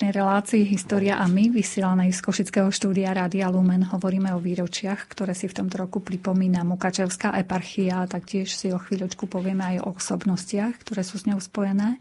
dnešnej 0.00 0.16
relácii 0.16 0.64
História 0.64 1.20
a 1.20 1.28
my, 1.28 1.52
vysielanej 1.52 2.16
z 2.16 2.24
Košického 2.24 2.72
štúdia 2.72 3.12
Rádia 3.12 3.52
Lumen, 3.52 3.84
hovoríme 3.84 4.32
o 4.32 4.40
výročiach, 4.40 5.04
ktoré 5.04 5.36
si 5.36 5.44
v 5.44 5.60
tomto 5.60 5.76
roku 5.76 6.00
pripomína 6.00 6.64
Mukačevská 6.64 7.36
eparchia 7.36 8.00
a 8.00 8.08
taktiež 8.08 8.48
si 8.48 8.72
o 8.72 8.80
chvíľočku 8.80 9.28
povieme 9.28 9.76
aj 9.76 9.84
o 9.84 9.92
osobnostiach, 9.92 10.80
ktoré 10.80 11.04
sú 11.04 11.20
s 11.20 11.28
ňou 11.28 11.36
spojené. 11.36 12.00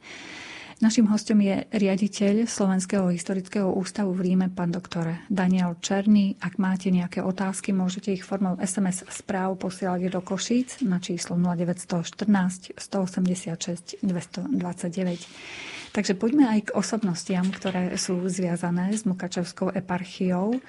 Našim 0.79 1.11
hostom 1.11 1.43
je 1.43 1.67
riaditeľ 1.75 2.47
Slovenského 2.47 3.11
historického 3.11 3.67
ústavu 3.67 4.15
v 4.15 4.31
Ríme, 4.31 4.47
pán 4.47 4.71
doktor 4.71 5.19
Daniel 5.27 5.75
Černý. 5.83 6.39
Ak 6.39 6.55
máte 6.55 6.87
nejaké 6.95 7.19
otázky, 7.19 7.75
môžete 7.75 8.15
ich 8.15 8.23
formou 8.23 8.55
SMS 8.63 9.03
správ 9.11 9.59
posielať 9.59 10.07
do 10.07 10.23
Košíc 10.23 10.79
na 10.87 11.03
číslo 11.03 11.35
0914 11.35 12.79
186 12.79 13.99
229. 13.99 15.75
Takže 15.89 16.13
poďme 16.13 16.45
aj 16.45 16.69
k 16.69 16.75
osobnostiam, 16.77 17.49
ktoré 17.49 17.97
sú 17.97 18.21
zviazané 18.29 18.93
s 18.93 19.09
Mukačevskou 19.09 19.73
eparchiou. 19.73 20.61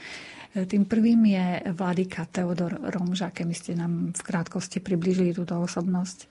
Tým 0.51 0.83
prvým 0.89 1.23
je 1.31 1.47
vládyka 1.71 2.27
Teodor 2.27 2.75
Romža, 2.91 3.31
keby 3.31 3.55
ste 3.55 3.79
nám 3.79 4.11
v 4.11 4.23
krátkosti 4.25 4.83
približili 4.83 5.31
túto 5.31 5.55
osobnosť. 5.61 6.27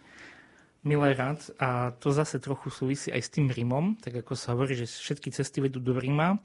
Milé 0.84 1.12
rád. 1.12 1.44
A 1.60 1.92
to 1.96 2.12
zase 2.12 2.40
trochu 2.40 2.72
súvisí 2.72 3.12
aj 3.12 3.22
s 3.24 3.30
tým 3.32 3.52
Rímom, 3.52 4.00
tak 4.00 4.24
ako 4.24 4.36
sa 4.36 4.56
hovorí, 4.56 4.80
že 4.80 4.88
všetky 4.88 5.32
cesty 5.32 5.60
vedú 5.60 5.84
do 5.84 5.96
Ríma, 5.96 6.40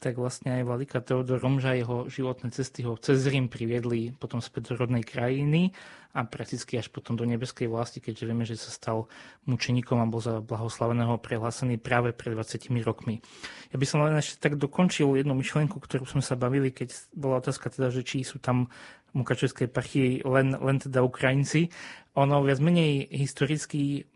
tak 0.00 0.16
vlastne 0.16 0.56
aj 0.56 0.64
vladyka 0.64 1.04
Teodor 1.04 1.36
Romža, 1.36 1.76
jeho 1.76 2.08
životné 2.08 2.48
cesty 2.56 2.88
ho 2.88 2.96
cez 2.96 3.20
Rím 3.28 3.52
priviedli 3.52 4.16
potom 4.16 4.40
späť 4.40 4.72
do 4.72 4.80
rodnej 4.80 5.04
krajiny 5.04 5.76
a 6.16 6.24
prakticky 6.24 6.80
až 6.80 6.88
potom 6.88 7.14
do 7.14 7.28
nebeskej 7.28 7.68
vlasti, 7.68 8.00
keďže 8.00 8.24
vieme, 8.24 8.48
že 8.48 8.56
sa 8.56 8.72
stal 8.72 9.06
mučeníkom 9.44 10.00
a 10.00 10.08
bol 10.08 10.18
za 10.18 10.40
blahoslaveného 10.40 11.20
prehlásený 11.20 11.76
práve 11.78 12.16
pred 12.16 12.32
20 12.32 12.72
rokmi. 12.82 13.20
Ja 13.70 13.76
by 13.76 13.86
som 13.86 14.02
len 14.02 14.16
ešte 14.16 14.40
tak 14.40 14.56
dokončil 14.56 15.20
jednu 15.20 15.36
myšlienku, 15.36 15.76
ktorú 15.76 16.08
sme 16.08 16.24
sa 16.24 16.34
bavili, 16.34 16.72
keď 16.72 16.96
bola 17.14 17.38
otázka 17.38 17.68
teda, 17.70 17.92
že 17.92 18.02
či 18.02 18.24
sú 18.24 18.40
tam 18.40 18.72
Mukačevskej 19.10 19.68
parchii 19.68 20.22
len, 20.22 20.54
len 20.54 20.76
teda 20.78 21.02
Ukrajinci. 21.02 21.70
Ono 22.14 22.46
viac 22.46 22.62
menej 22.62 23.10
historicky 23.10 24.06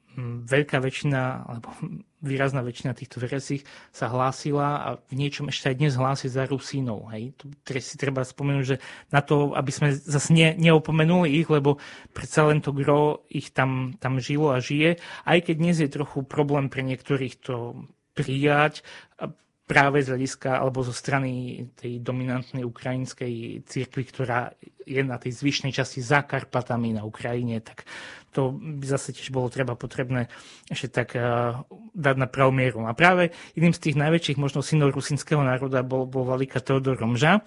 veľká 0.45 0.79
väčšina, 0.81 1.45
alebo 1.47 1.69
výrazná 2.29 2.65
väčšina 2.65 2.97
týchto 2.97 3.21
veriacich 3.21 3.69
sa 3.93 4.09
hlásila 4.09 4.69
a 4.81 4.89
v 4.97 5.13
niečom 5.13 5.53
ešte 5.53 5.71
aj 5.71 5.77
dnes 5.77 5.95
hlási 5.95 6.33
za 6.33 6.49
Rusínov. 6.49 7.13
Hej. 7.13 7.37
Tu 7.37 7.53
si 7.85 8.01
treba 8.01 8.25
spomenúť, 8.25 8.65
že 8.65 8.77
na 9.13 9.21
to, 9.21 9.53
aby 9.53 9.69
sme 9.69 9.93
zase 9.93 10.33
ne, 10.33 10.57
neopomenuli 10.57 11.29
ich, 11.37 11.49
lebo 11.53 11.77
predsa 12.17 12.49
len 12.49 12.65
to 12.65 12.73
gro 12.73 13.29
ich 13.29 13.53
tam, 13.53 13.99
tam 14.01 14.17
žilo 14.23 14.57
a 14.57 14.65
žije, 14.65 14.97
aj 15.29 15.39
keď 15.45 15.55
dnes 15.61 15.77
je 15.85 15.93
trochu 15.93 16.25
problém 16.25 16.73
pre 16.73 16.81
niektorých 16.81 17.35
to 17.45 17.85
prijať, 18.15 18.87
práve 19.65 20.05
z 20.05 20.13
hľadiska 20.13 20.61
alebo 20.61 20.85
zo 20.85 20.93
strany 20.93 21.65
tej 21.73 22.05
dominantnej 22.05 22.69
ukrajinskej 22.69 23.65
cirkvi, 23.65 24.03
ktorá 24.05 24.53
je 24.85 25.01
na 25.01 25.17
tej 25.17 25.33
zvyšnej 25.41 25.73
časti 25.73 26.05
za 26.05 26.21
Karpatami 26.21 26.93
na 26.93 27.09
Ukrajine, 27.09 27.65
tak 27.65 27.89
to 28.29 28.53
by 28.53 28.85
zase 28.85 29.17
tiež 29.17 29.33
bolo 29.33 29.49
treba 29.49 29.73
potrebné 29.73 30.29
ešte 30.69 30.89
tak 30.93 31.09
uh, 31.17 31.65
dať 31.97 32.17
na 32.21 32.29
pravú 32.29 32.53
mieru. 32.53 32.85
A 32.85 32.93
práve 32.93 33.33
jedným 33.57 33.73
z 33.73 33.89
tých 33.89 33.97
najväčších 33.97 34.37
možno 34.37 34.61
synov 34.61 34.93
rusinského 34.93 35.41
národa 35.41 35.81
bol, 35.81 36.05
bol 36.05 36.29
Valika 36.29 36.61
Teodor 36.61 37.01
Romža, 37.01 37.41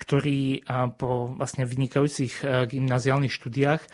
ktorý 0.00 0.64
uh, 0.64 0.88
po 0.88 1.36
vlastne 1.36 1.68
vynikajúcich 1.68 2.40
uh, 2.40 2.64
gymnaziálnych 2.64 3.34
štúdiách 3.36 3.84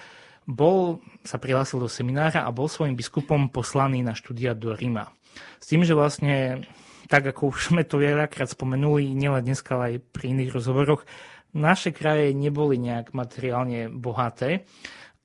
bol, 0.47 1.03
sa 1.27 1.43
prihlásil 1.43 1.83
do 1.83 1.91
seminára 1.91 2.47
a 2.47 2.55
bol 2.55 2.71
svojim 2.71 2.95
biskupom 2.95 3.51
poslaný 3.51 4.07
na 4.07 4.15
štúdia 4.15 4.55
do 4.55 4.71
Ríma. 4.71 5.11
S 5.59 5.75
tým, 5.75 5.83
že 5.83 5.99
vlastne 5.99 6.63
tak 7.07 7.31
ako 7.31 7.55
už 7.55 7.73
sme 7.75 7.83
to 7.87 8.03
veľakrát 8.03 8.51
spomenuli, 8.51 9.15
nielen 9.15 9.47
dneska, 9.47 9.79
ale 9.79 9.85
aj 9.97 9.97
pri 10.13 10.35
iných 10.35 10.55
rozhovoroch, 10.55 11.03
naše 11.57 11.95
kraje 11.95 12.37
neboli 12.37 12.77
nejak 12.77 13.17
materiálne 13.17 13.89
bohaté 13.89 14.69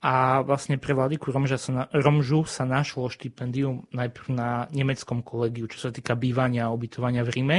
a 0.01 0.41
vlastne 0.41 0.81
pre 0.81 0.95
vládiku 0.97 1.29
Romža 1.29 1.61
sa 1.61 1.71
na, 1.71 1.83
Romžu 1.91 2.47
sa 2.47 2.65
našlo 2.65 3.11
štipendium 3.11 3.85
najprv 3.93 4.27
na 4.33 4.65
nemeckom 4.71 5.21
kolegiu, 5.21 5.69
čo 5.69 5.77
sa 5.77 5.89
týka 5.93 6.17
bývania 6.17 6.71
a 6.71 6.73
ubytovania 6.73 7.21
v 7.27 7.33
Ríme 7.35 7.57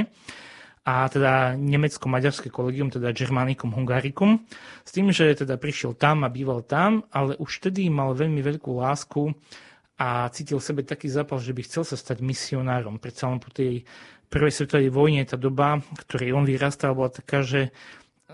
a 0.83 1.07
teda 1.07 1.55
nemecko-maďarské 1.55 2.51
kolegium, 2.51 2.91
teda 2.91 3.15
Germanicum 3.15 3.71
Hungaricum, 3.71 4.43
s 4.83 4.91
tým, 4.91 5.15
že 5.15 5.31
teda 5.39 5.55
prišiel 5.55 5.95
tam 5.95 6.27
a 6.27 6.33
býval 6.33 6.67
tam, 6.67 7.07
ale 7.15 7.39
už 7.39 7.63
vtedy 7.63 7.87
mal 7.87 8.19
veľmi 8.19 8.43
veľkú 8.43 8.83
lásku 8.83 9.31
a 9.99 10.29
cítil 10.33 10.59
v 10.59 10.67
sebe 10.67 10.81
taký 10.83 11.07
zápal, 11.13 11.39
že 11.39 11.53
by 11.53 11.63
chcel 11.69 11.85
sa 11.85 11.97
stať 11.97 12.25
misionárom. 12.25 12.97
Predsa 12.99 13.29
len 13.29 13.39
po 13.39 13.53
tej 13.53 13.85
prvej 14.33 14.53
svetovej 14.53 14.89
vojne 14.89 15.23
tá 15.29 15.37
doba, 15.37 15.85
ktorej 16.09 16.33
on 16.33 16.49
vyrastal, 16.49 16.97
bola 16.97 17.13
taká, 17.13 17.45
že 17.45 17.71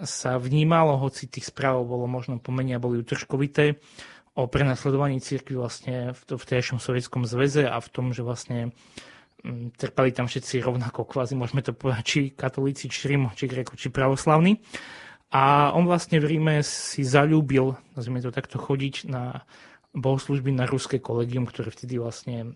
sa 0.07 0.39
vnímalo, 0.39 0.95
hoci 1.03 1.27
tých 1.27 1.51
správ 1.51 1.83
bolo 1.83 2.07
možno 2.07 2.39
pomenia, 2.39 2.79
boli 2.79 3.03
utržkovité, 3.03 3.83
o 4.39 4.47
prenasledovaní 4.47 5.19
cirkvi 5.19 5.59
vlastne 5.59 6.15
v, 6.15 6.21
v 6.39 6.45
tejšom 6.47 6.79
sovietskom 6.79 7.27
zväze 7.27 7.67
a 7.67 7.83
v 7.83 7.89
tom, 7.91 8.15
že 8.15 8.23
vlastne 8.23 8.71
mm, 9.43 9.75
trpali 9.75 10.15
tam 10.15 10.31
všetci 10.31 10.63
rovnako 10.63 11.11
kvázi, 11.11 11.35
môžeme 11.35 11.67
to 11.67 11.75
povedať, 11.75 12.05
či 12.07 12.21
katolíci, 12.31 12.87
či 12.87 13.11
Rím, 13.11 13.35
či 13.35 13.51
Greko, 13.51 13.75
či 13.75 13.91
pravoslavní. 13.91 14.63
A 15.35 15.75
on 15.75 15.91
vlastne 15.91 16.23
v 16.23 16.39
Ríme 16.39 16.63
si 16.63 17.03
zalúbil, 17.03 17.75
nazvime 17.99 18.23
to 18.23 18.31
takto, 18.31 18.63
chodiť 18.63 19.11
na 19.11 19.43
bohoslužby 20.01 20.55
na 20.55 20.65
ruské 20.65 21.03
kolegium, 21.03 21.47
ktoré 21.47 21.71
vtedy 21.71 21.99
vlastne 21.99 22.55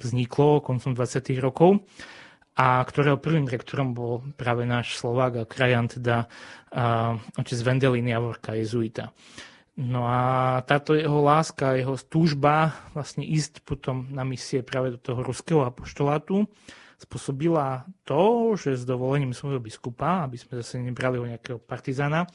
vzniklo 0.00 0.62
koncom 0.62 0.94
20. 0.94 1.34
rokov 1.42 1.82
a 2.54 2.78
ktorého 2.86 3.18
prvým 3.18 3.50
rektorom 3.50 3.92
bol 3.92 4.22
práve 4.38 4.62
náš 4.62 4.94
Slovák 4.94 5.42
a 5.42 5.48
krajan, 5.48 5.90
teda 5.90 6.30
uh, 6.70 7.18
otec 7.34 7.58
Vendelin 7.66 8.06
Javorka, 8.06 8.54
jezuita. 8.54 9.10
No 9.74 10.06
a 10.06 10.62
táto 10.62 10.94
jeho 10.94 11.18
láska, 11.18 11.74
jeho 11.74 11.98
túžba 11.98 12.78
vlastne 12.94 13.26
ísť 13.26 13.66
potom 13.66 14.06
na 14.14 14.22
misie 14.22 14.62
práve 14.62 14.94
do 14.94 15.00
toho 15.02 15.26
ruského 15.26 15.66
apoštolátu 15.66 16.46
spôsobila 16.94 17.82
to, 18.06 18.54
že 18.54 18.78
s 18.78 18.84
dovolením 18.86 19.34
svojho 19.34 19.58
biskupa, 19.58 20.22
aby 20.24 20.38
sme 20.38 20.62
zase 20.62 20.78
nebrali 20.78 21.18
o 21.18 21.26
nejakého 21.26 21.58
partizána, 21.58 22.30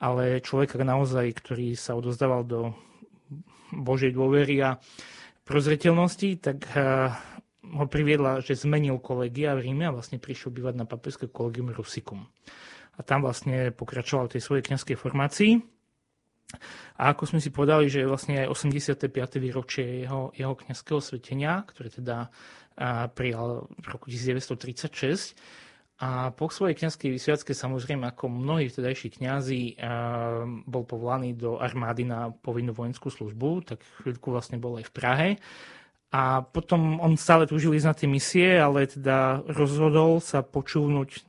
ale 0.00 0.40
človeka 0.40 0.80
naozaj, 0.80 1.28
ktorý 1.38 1.76
sa 1.76 1.92
odozdával 1.92 2.42
do 2.48 2.72
Božej 3.72 4.16
dôvery 4.16 4.60
a 4.64 4.80
prozreteľnosti, 5.48 6.28
tak 6.44 6.68
eh, 6.76 7.12
ho 7.64 7.84
priviedla, 7.88 8.44
že 8.44 8.56
zmenil 8.56 9.00
kolegia 9.00 9.56
v 9.56 9.72
Ríme 9.72 9.88
a 9.88 9.94
vlastne 9.96 10.20
prišiel 10.20 10.52
bývať 10.52 10.74
na 10.76 10.84
papežské 10.84 11.28
kolegium 11.28 11.72
Rusicum. 11.72 12.28
A 12.98 13.00
tam 13.00 13.24
vlastne 13.24 13.72
pokračoval 13.72 14.28
v 14.28 14.38
tej 14.38 14.42
svojej 14.42 14.64
kniazkej 14.68 14.96
formácii. 14.98 15.52
A 16.98 17.12
ako 17.12 17.28
sme 17.28 17.40
si 17.44 17.52
povedali, 17.52 17.92
že 17.92 18.08
vlastne 18.08 18.42
aj 18.42 18.50
85. 18.50 19.12
výročie 19.36 20.08
jeho, 20.08 20.32
jeho 20.32 20.56
kniazského 20.56 21.00
svetenia, 21.00 21.64
ktoré 21.64 21.88
teda 21.88 22.28
eh, 22.28 23.08
prijal 23.12 23.68
v 23.80 23.86
roku 23.88 24.06
1936, 24.12 25.36
a 25.98 26.30
po 26.30 26.46
svojej 26.46 26.78
kniazkej 26.78 27.10
vysviacke 27.10 27.50
samozrejme 27.50 28.06
ako 28.06 28.30
mnohí 28.30 28.70
vtedajší 28.70 29.18
kňazi 29.18 29.62
eh, 29.74 29.88
bol 30.46 30.86
povolaný 30.86 31.34
do 31.34 31.58
armády 31.58 32.06
na 32.06 32.30
povinnú 32.30 32.70
vojenskú 32.70 33.10
službu, 33.10 33.74
tak 33.74 33.82
chvíľku 34.02 34.30
vlastne 34.30 34.62
bol 34.62 34.78
aj 34.78 34.86
v 34.86 34.94
Prahe. 34.94 35.28
A 36.08 36.40
potom 36.40 37.02
on 37.04 37.20
stále 37.20 37.44
túžil 37.44 37.76
ísť 37.76 37.88
na 37.90 37.96
tie 37.98 38.08
misie, 38.08 38.48
ale 38.56 38.88
teda 38.88 39.44
rozhodol 39.44 40.24
sa 40.24 40.40
počúvnuť 40.40 41.27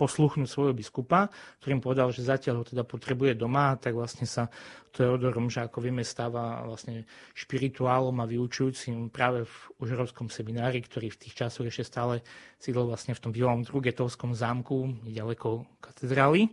posluchnúť 0.00 0.48
svojho 0.48 0.72
biskupa, 0.72 1.28
ktorým 1.60 1.84
povedal, 1.84 2.08
že 2.08 2.24
zatiaľ 2.24 2.64
ho 2.64 2.64
teda 2.64 2.88
potrebuje 2.88 3.36
doma, 3.36 3.76
tak 3.76 3.92
vlastne 3.92 4.24
sa 4.24 4.48
Teodorom, 4.90 5.52
vieme, 5.78 6.02
stáva 6.02 6.66
vlastne 6.66 7.06
špirituálom 7.36 8.16
a 8.18 8.26
vyučujúcim 8.26 9.12
práve 9.12 9.44
v 9.44 9.54
Užerovskom 9.78 10.32
seminári, 10.32 10.82
ktorý 10.82 11.12
v 11.12 11.20
tých 11.20 11.46
časoch 11.46 11.68
ešte 11.68 11.84
stále 11.86 12.24
sídlil 12.58 12.88
vlastne 12.88 13.14
v 13.14 13.22
tom 13.22 13.30
bývalom 13.30 13.62
Drugetovskom 13.62 14.34
zámku, 14.34 15.06
nedaleko 15.06 15.68
katedrály. 15.78 16.50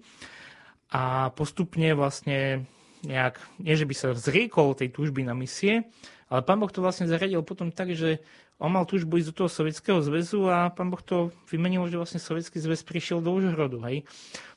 A 0.93 1.33
postupne 1.33 1.97
vlastne 1.97 2.69
nejak, 3.01 3.41
nie 3.57 3.73
že 3.73 3.89
by 3.89 3.95
sa 3.97 4.07
zriekol 4.13 4.77
tej 4.77 4.93
túžby 4.93 5.25
na 5.25 5.33
misie, 5.33 5.89
ale 6.27 6.43
pán 6.43 6.59
Boh 6.59 6.69
to 6.69 6.83
vlastne 6.83 7.07
zaradil 7.07 7.39
potom 7.41 7.71
tak, 7.71 7.95
že 7.95 8.19
on 8.57 8.73
mal 8.73 8.89
túžbu 8.89 9.21
ísť 9.21 9.29
do 9.33 9.37
toho 9.45 9.49
Sovietskeho 9.53 10.01
zväzu 10.01 10.49
a 10.49 10.73
pán 10.73 10.89
Boh 10.89 11.01
to 11.01 11.29
vymenil, 11.53 11.85
že 11.85 12.01
vlastne 12.01 12.17
Sovietský 12.17 12.57
zväz 12.57 12.81
prišiel 12.81 13.21
do 13.21 13.29
Užhorodu. 13.37 13.77
Hej. 13.85 14.09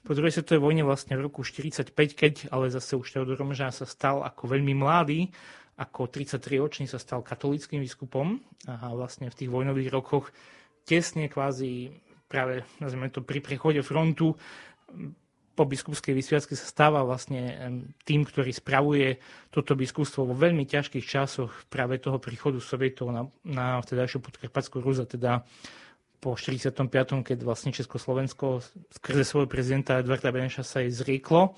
Po 0.04 0.16
druhej 0.16 0.32
svetovej 0.32 0.64
vojne 0.64 0.82
vlastne 0.88 1.20
v 1.20 1.28
roku 1.28 1.44
1945, 1.44 2.16
keď 2.16 2.34
ale 2.48 2.72
zase 2.72 2.96
už 2.96 3.12
Teodor 3.12 3.36
Romža 3.36 3.68
sa 3.68 3.84
stal 3.84 4.24
ako 4.24 4.56
veľmi 4.56 4.72
mladý, 4.72 5.28
ako 5.76 6.08
33-ročný 6.08 6.88
sa 6.88 6.96
stal 6.96 7.20
katolickým 7.20 7.80
biskupom 7.84 8.40
a 8.68 8.92
vlastne 8.92 9.28
v 9.28 9.36
tých 9.36 9.52
vojnových 9.52 9.92
rokoch 9.92 10.32
tesne 10.84 11.28
kvázi 11.28 11.92
práve 12.28 12.64
nazvime 12.80 13.08
to 13.08 13.24
pri 13.24 13.40
prechode 13.40 13.80
frontu 13.80 14.36
po 15.60 15.68
biskupskej 15.68 16.16
vysviacky 16.16 16.56
sa 16.56 16.64
stáva 16.64 17.04
vlastne 17.04 17.52
tým, 18.08 18.24
ktorý 18.24 18.48
spravuje 18.48 19.20
toto 19.52 19.76
biskupstvo 19.76 20.24
vo 20.24 20.32
veľmi 20.32 20.64
ťažkých 20.64 21.04
časoch 21.04 21.52
práve 21.68 22.00
toho 22.00 22.16
príchodu 22.16 22.56
Sovietov 22.64 23.12
na, 23.12 23.28
na 23.44 23.76
vtedajšiu 23.84 24.24
podkarpatskú 24.24 24.80
Rus 24.80 25.04
a 25.04 25.04
teda 25.04 25.44
po 26.16 26.32
45., 26.32 26.80
keď 27.20 27.38
vlastne 27.44 27.76
Československo 27.76 28.64
skrze 28.88 29.20
svojho 29.28 29.52
prezidenta 29.52 30.00
Edvarda 30.00 30.32
Beneša 30.32 30.64
sa 30.64 30.80
jej 30.80 30.92
zrieklo, 30.96 31.52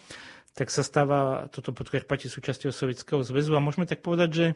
tak 0.59 0.75
sa 0.75 0.83
stáva 0.83 1.47
toto 1.55 1.71
Podkarpatie 1.71 2.27
súčasťou 2.27 2.75
Sovietskeho 2.75 3.23
zväzu 3.23 3.55
a 3.55 3.63
môžeme 3.63 3.87
tak 3.87 4.03
povedať, 4.03 4.31
že 4.35 4.47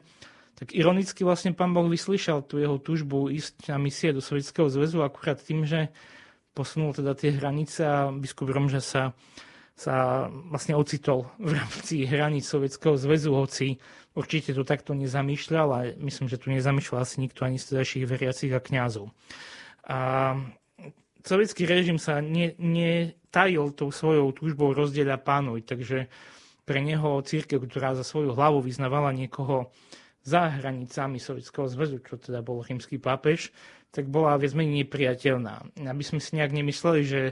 tak 0.58 0.74
ironicky 0.74 1.22
vlastne 1.22 1.54
pán 1.54 1.70
Boh 1.70 1.86
vyslyšal 1.86 2.42
tú 2.50 2.58
jeho 2.58 2.82
túžbu 2.82 3.30
ísť 3.30 3.70
na 3.70 3.78
misie 3.78 4.10
do 4.10 4.18
Sovietskeho 4.18 4.66
zväzu 4.66 5.06
akurát 5.06 5.38
tým, 5.38 5.62
že 5.62 5.94
posunul 6.56 6.96
teda 6.96 7.12
tie 7.12 7.36
hranice 7.36 7.84
a 7.84 8.08
biskup 8.08 8.48
Romža 8.48 8.80
sa, 8.80 9.12
sa 9.76 10.26
vlastne 10.48 10.72
ocitol 10.72 11.28
v 11.36 11.60
rámci 11.60 12.08
hraníc 12.08 12.48
Sovietskeho 12.48 12.96
zväzu, 12.96 13.36
hoci 13.36 13.76
určite 14.16 14.56
to 14.56 14.64
takto 14.64 14.96
nezamýšľal 14.96 15.68
a 15.68 15.80
myslím, 16.00 16.32
že 16.32 16.40
tu 16.40 16.48
nezamýšľal 16.48 17.04
asi 17.04 17.20
nikto 17.20 17.44
ani 17.44 17.60
z 17.60 17.76
tedajších 17.76 18.08
veriacich 18.08 18.52
a 18.56 18.64
kňazov. 18.64 19.12
A 19.86 19.98
sovietský 21.20 21.68
režim 21.68 22.00
sa 22.00 22.24
ne, 22.24 22.56
netajil 22.56 23.76
tou 23.76 23.92
svojou 23.92 24.32
túžbou 24.32 24.72
rozdieľa 24.72 25.20
pánuj, 25.20 25.68
takže 25.68 26.08
pre 26.66 26.82
neho 26.82 27.20
církev, 27.22 27.62
ktorá 27.62 27.94
za 27.94 28.02
svoju 28.02 28.34
hlavu 28.34 28.64
vyznavala 28.64 29.14
niekoho 29.14 29.70
za 30.26 30.50
hranicami 30.50 31.22
Sovietskeho 31.22 31.70
zväzu, 31.70 32.02
čo 32.02 32.18
teda 32.18 32.42
bol 32.42 32.58
rímsky 32.66 32.98
pápež, 32.98 33.54
tak 33.96 34.12
bola 34.12 34.36
viac 34.36 34.52
menej 34.52 34.84
nepriateľná. 34.84 35.80
Aby 35.88 36.04
sme 36.04 36.20
si 36.20 36.36
nejak 36.36 36.52
nemysleli, 36.52 37.00
že, 37.08 37.22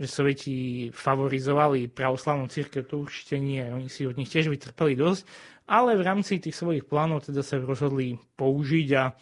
že 0.00 0.06
Sovieti 0.08 0.88
favorizovali 0.88 1.92
pravoslavnú 1.92 2.48
církev, 2.48 2.88
to 2.88 3.04
určite 3.04 3.36
nie. 3.36 3.60
Oni 3.60 3.92
si 3.92 4.08
od 4.08 4.16
nich 4.16 4.32
tiež 4.32 4.48
vytrpeli 4.48 4.96
dosť, 4.96 5.28
ale 5.68 6.00
v 6.00 6.06
rámci 6.08 6.40
tých 6.40 6.56
svojich 6.56 6.88
plánov 6.88 7.28
teda 7.28 7.44
sa 7.44 7.60
rozhodli 7.60 8.16
použiť 8.40 8.88
a 8.96 9.12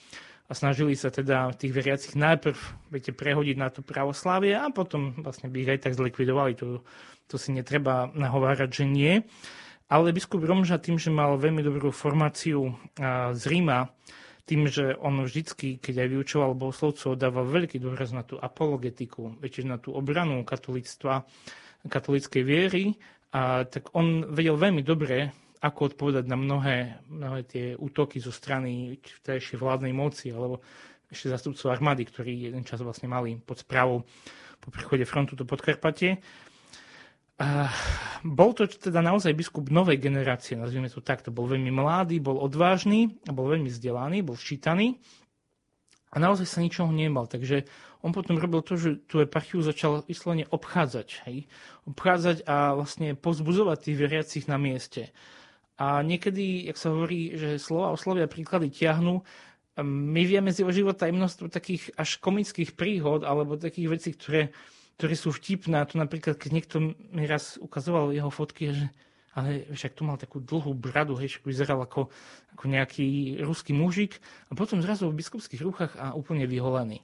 a 0.45 0.53
snažili 0.53 0.93
sa 0.93 1.09
teda 1.09 1.57
tých 1.57 1.73
veriacich 1.73 2.15
najprv 2.21 2.59
viete, 2.93 3.17
prehodiť 3.17 3.57
na 3.57 3.73
to 3.73 3.81
pravoslávie 3.81 4.53
a 4.53 4.69
potom 4.69 5.17
vlastne 5.25 5.49
by 5.49 5.57
ich 5.65 5.73
aj 5.73 5.81
tak 5.89 5.97
zlikvidovali. 5.97 6.53
To, 6.61 6.85
to 7.33 7.37
si 7.41 7.57
netreba 7.57 8.13
nahovárať, 8.13 8.69
že 8.69 8.85
nie. 8.85 9.25
Ale 9.89 10.13
biskup 10.13 10.45
Romža 10.45 10.77
tým, 10.77 11.01
že 11.01 11.09
mal 11.09 11.41
veľmi 11.41 11.65
dobrú 11.65 11.89
formáciu 11.89 12.77
z 13.33 13.43
Ríma, 13.49 13.89
tým, 14.45 14.69
že 14.69 14.93
on 15.01 15.25
vždycky, 15.25 15.81
keď 15.81 16.05
aj 16.05 16.09
vyučoval 16.13 16.53
bohoslovcov, 16.53 17.17
dával 17.17 17.49
veľký 17.49 17.81
dôraz 17.81 18.13
na 18.13 18.21
tú 18.21 18.37
apologetiku, 18.37 19.41
viete, 19.41 19.65
na 19.65 19.81
tú 19.81 19.97
obranu 19.97 20.45
katolictva, 20.45 21.25
katolíckej 21.89 22.43
viery, 22.45 22.97
a 23.35 23.67
tak 23.67 23.91
on 23.99 24.31
vedel 24.31 24.55
veľmi 24.55 24.87
dobre 24.87 25.35
ako 25.65 25.97
odpovedať 25.97 26.29
na 26.29 26.37
mnohé, 26.37 27.03
mnohé 27.09 27.41
tie 27.49 27.65
útoky 27.75 28.21
zo 28.21 28.31
strany 28.31 29.01
vtedajšej 29.01 29.59
vládnej 29.59 29.97
moci 29.97 30.31
alebo 30.31 30.61
ešte 31.09 31.33
zastupcov 31.33 31.73
armády, 31.73 32.05
ktorí 32.05 32.53
jeden 32.53 32.63
čas 32.63 32.85
vlastne 32.85 33.09
mali 33.09 33.41
pod 33.41 33.65
správou 33.65 34.05
po 34.61 34.69
príchode 34.71 35.09
frontu 35.09 35.35
do 35.35 35.49
Podkarpatie. 35.49 36.21
Bol 38.25 38.51
to 38.55 38.71
teda 38.71 39.03
naozaj 39.03 39.35
biskup 39.35 39.67
novej 39.69 39.99
generácie, 39.99 40.55
nazvime 40.55 40.87
to 40.87 41.03
takto. 41.03 41.35
Bol 41.35 41.51
veľmi 41.51 41.75
mladý, 41.75 42.23
bol 42.23 42.39
odvážny, 42.39 43.19
bol 43.27 43.51
veľmi 43.51 43.67
vzdelaný, 43.67 44.23
bol 44.23 44.39
včítaný 44.39 45.03
a 46.15 46.23
naozaj 46.23 46.47
sa 46.47 46.63
ničoho 46.63 46.95
nemal. 46.95 47.27
Takže 47.27 47.67
on 48.07 48.15
potom 48.15 48.39
robil 48.39 48.63
to, 48.63 48.79
že 48.79 49.03
tú 49.11 49.19
eparchiu 49.19 49.67
začal 49.67 50.07
vyslovene 50.07 50.47
obchádzať. 50.47 51.09
Hej? 51.27 51.51
Obchádzať 51.91 52.47
a 52.47 52.79
vlastne 52.79 53.19
pozbuzovať 53.19 53.79
tých 53.83 53.99
veriacich 53.99 54.45
na 54.47 54.55
mieste. 54.55 55.11
A 55.75 56.07
niekedy, 56.07 56.71
jak 56.71 56.79
sa 56.79 56.95
hovorí, 56.95 57.35
že 57.35 57.59
slova 57.59 57.91
oslovia 57.91 58.31
príklady 58.31 58.71
ťahnú, 58.71 59.27
my 59.83 60.23
vieme 60.23 60.55
z 60.55 60.63
jeho 60.63 60.71
života 60.71 61.11
aj 61.11 61.19
množstvo 61.19 61.51
takých 61.51 61.91
až 61.99 62.23
komických 62.23 62.79
príhod 62.79 63.27
alebo 63.27 63.59
takých 63.59 63.89
vecí, 63.91 64.15
ktoré, 64.15 64.55
ktoré 64.97 65.15
sú 65.19 65.35
vtipné. 65.35 65.83
A 65.83 65.89
to 65.89 65.99
napríklad, 65.99 66.39
keď 66.39 66.51
niekto 66.55 66.77
mi 67.15 67.25
raz 67.27 67.59
ukazoval 67.59 68.15
jeho 68.15 68.31
fotky, 68.31 68.75
že 68.75 68.87
ale 69.35 69.67
však 69.75 69.99
tu 69.99 70.07
mal 70.07 70.15
takú 70.15 70.39
dlhú 70.39 70.73
bradu, 70.79 71.19
hej, 71.19 71.27
však 71.27 71.45
vyzeral 71.45 71.83
ako, 71.83 72.07
ako 72.55 72.65
nejaký 72.71 73.39
ruský 73.43 73.75
mužik 73.75 74.23
a 74.47 74.55
potom 74.55 74.79
zrazu 74.79 75.11
v 75.11 75.19
biskupských 75.19 75.59
rúchach 75.59 75.93
a 75.99 76.15
úplne 76.15 76.47
vyholený. 76.47 77.03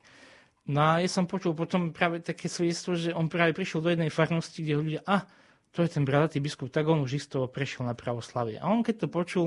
No 0.70 0.78
a 0.78 1.02
ja 1.02 1.10
som 1.10 1.26
počul 1.26 1.58
potom 1.58 1.90
práve 1.90 2.22
také 2.22 2.46
svedectvo, 2.46 2.94
že 2.94 3.10
on 3.10 3.26
práve 3.26 3.50
prišiel 3.50 3.82
do 3.82 3.90
jednej 3.90 4.14
farnosti, 4.14 4.62
kde 4.62 4.74
ľudia, 4.78 5.00
a 5.10 5.26
to 5.74 5.82
je 5.82 5.90
ten 5.90 6.06
bradatý 6.06 6.38
biskup, 6.38 6.70
tak 6.70 6.86
on 6.86 7.02
už 7.02 7.18
isto 7.18 7.50
prešiel 7.50 7.82
na 7.82 7.98
pravoslavie. 7.98 8.62
A 8.62 8.70
on 8.70 8.86
keď 8.86 9.06
to 9.06 9.08
počul, 9.10 9.46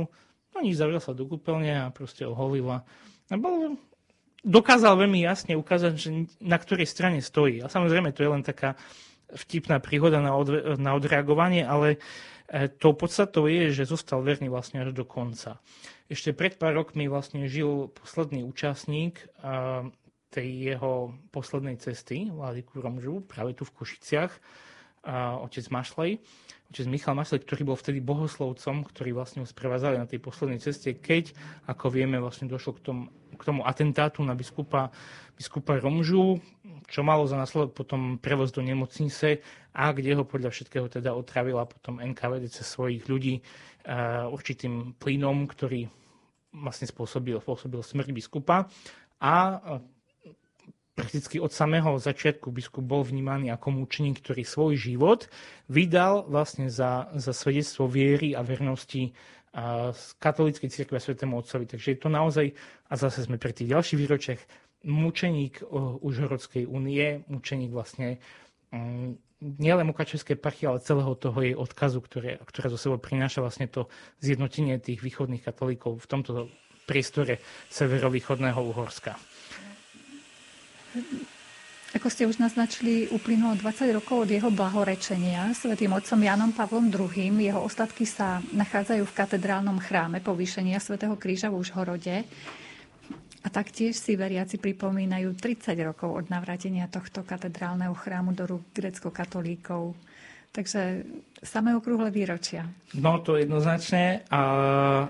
no 0.52 0.58
nič, 0.60 0.76
zavrel 0.76 1.00
sa 1.00 1.16
do 1.16 1.24
kúpeľne 1.24 1.88
a 1.88 1.94
proste 1.96 2.28
oholil 2.28 2.68
a 2.68 2.84
bol, 3.40 3.80
dokázal 4.44 5.00
veľmi 5.00 5.24
jasne 5.24 5.56
ukázať, 5.56 5.94
že 5.96 6.10
na 6.44 6.60
ktorej 6.60 6.86
strane 6.86 7.20
stojí. 7.24 7.64
A 7.64 7.72
samozrejme, 7.72 8.12
to 8.12 8.24
je 8.24 8.32
len 8.32 8.44
taká 8.44 8.76
vtipná 9.34 9.82
príhoda 9.82 10.22
na, 10.22 10.38
od, 10.38 10.78
na 10.78 10.94
odreagovanie, 10.94 11.66
ale 11.66 11.98
e, 12.52 12.70
to 12.70 12.94
podstatou 12.94 13.50
je, 13.50 13.74
že 13.74 13.90
zostal 13.90 14.22
verný 14.22 14.52
vlastne 14.52 14.86
až 14.86 14.94
do 14.94 15.08
konca. 15.08 15.58
Ešte 16.12 16.36
pred 16.36 16.60
pár 16.60 16.78
rokmi 16.78 17.10
vlastne 17.10 17.50
žil 17.50 17.90
posledný 17.90 18.46
účastník 18.46 19.26
tej 20.34 20.74
jeho 20.74 21.14
poslednej 21.30 21.78
cesty, 21.78 22.30
Vladiku 22.34 22.82
Romžu, 22.82 23.22
práve 23.22 23.54
tu 23.54 23.70
v 23.70 23.74
Košiciach, 23.78 24.34
otec 25.08 25.66
Mašlej, 25.68 26.20
otec 26.72 26.86
Michal 26.88 27.14
Mašlej, 27.14 27.44
ktorý 27.44 27.62
bol 27.74 27.78
vtedy 27.78 28.00
bohoslovcom, 28.00 28.88
ktorý 28.88 29.12
vlastne 29.14 29.44
ho 29.44 29.48
sprevázali 29.48 30.00
na 30.00 30.08
tej 30.08 30.24
poslednej 30.24 30.64
ceste, 30.64 30.96
keď, 30.96 31.36
ako 31.68 31.92
vieme, 31.92 32.18
vlastne 32.18 32.48
došlo 32.48 32.80
k 32.80 32.82
tomu, 32.82 33.04
k 33.36 33.44
tomu 33.44 33.62
atentátu 33.68 34.24
na 34.24 34.34
biskupa, 34.34 34.90
biskupa 35.36 35.78
Romžu, 35.78 36.40
čo 36.88 37.02
malo 37.02 37.28
za 37.28 37.40
následok 37.40 37.74
potom 37.74 38.20
prevoz 38.20 38.52
do 38.52 38.62
nemocnice 38.62 39.40
a 39.74 39.90
kde 39.96 40.14
ho 40.14 40.24
podľa 40.28 40.52
všetkého 40.52 40.88
teda 40.92 41.16
otravila 41.16 41.66
potom 41.66 41.98
NKVD 41.98 42.52
cez 42.52 42.68
svojich 42.68 43.08
ľudí 43.08 43.40
uh, 43.40 44.30
určitým 44.30 44.94
plynom, 45.00 45.48
ktorý 45.48 45.88
vlastne 46.54 46.86
spôsobil, 46.86 47.42
spôsobil 47.42 47.82
smrť 47.82 48.10
biskupa. 48.14 48.70
A 49.24 49.58
prakticky 50.94 51.42
od 51.42 51.50
samého 51.50 51.98
začiatku 51.98 52.54
biskup 52.54 52.86
bol 52.86 53.02
vnímaný 53.02 53.50
ako 53.50 53.84
mučeník, 53.84 54.22
ktorý 54.22 54.46
svoj 54.46 54.74
život 54.78 55.26
vydal 55.66 56.26
vlastne 56.30 56.70
za, 56.70 57.10
za 57.18 57.34
svedectvo 57.34 57.90
viery 57.90 58.38
a 58.38 58.46
vernosti 58.46 59.14
z 59.94 60.06
katolíckej 60.18 60.70
cirkve 60.70 60.98
svetému 60.98 61.38
otcovi. 61.38 61.70
Takže 61.70 61.94
je 61.94 62.00
to 62.02 62.10
naozaj, 62.10 62.46
a 62.90 62.94
zase 62.98 63.30
sme 63.30 63.38
pri 63.38 63.54
tých 63.54 63.70
ďalších 63.70 64.00
výročiach, 64.02 64.42
mučeník 64.84 65.62
Užhorodskej 66.02 66.66
únie, 66.66 67.22
mučeník 67.30 67.72
vlastne 67.72 68.18
um, 68.74 69.16
nielen 69.40 69.86
Mukačevskej 69.88 70.42
parchy, 70.42 70.68
ale 70.68 70.84
celého 70.84 71.14
toho 71.16 71.38
jej 71.40 71.56
odkazu, 71.56 72.00
ktoré, 72.02 72.42
ktoré 72.44 72.68
zo 72.74 72.80
sebou 72.82 72.98
prináša 73.00 73.46
vlastne 73.46 73.70
to 73.70 73.88
zjednotenie 74.20 74.82
tých 74.82 75.00
východných 75.00 75.46
katolíkov 75.46 76.02
v 76.02 76.10
tomto 76.10 76.32
priestore 76.84 77.40
severovýchodného 77.72 78.60
Uhorska. 78.60 79.16
Ako 81.94 82.10
ste 82.10 82.26
už 82.26 82.42
naznačili, 82.42 83.06
uplynulo 83.14 83.54
20 83.54 83.94
rokov 83.94 84.26
od 84.26 84.30
jeho 84.34 84.50
blahorečenia 84.50 85.54
svätým 85.54 85.94
otcom 85.94 86.18
Janom 86.18 86.50
Pavlom 86.50 86.90
II. 86.90 87.38
Jeho 87.38 87.62
ostatky 87.62 88.10
sa 88.10 88.42
nachádzajú 88.50 89.06
v 89.06 89.18
katedrálnom 89.18 89.78
chráme 89.78 90.18
povýšenia 90.18 90.82
svätého 90.82 91.14
kríža 91.22 91.54
v 91.54 91.62
Užhorode. 91.62 92.26
A 93.44 93.48
taktiež 93.52 93.94
si 93.94 94.18
veriaci 94.18 94.58
pripomínajú 94.58 95.38
30 95.38 95.78
rokov 95.86 96.10
od 96.18 96.26
navrátenia 96.34 96.90
tohto 96.90 97.22
katedrálneho 97.22 97.94
chrámu 97.94 98.34
do 98.34 98.50
rúk 98.50 98.74
grecko-katolíkov. 98.74 99.94
Takže 100.54 101.02
samé 101.42 101.74
okrúhle 101.74 102.14
výročia. 102.14 102.70
No 102.94 103.18
to 103.18 103.42
jednoznačne 103.42 104.22
a 104.30 104.42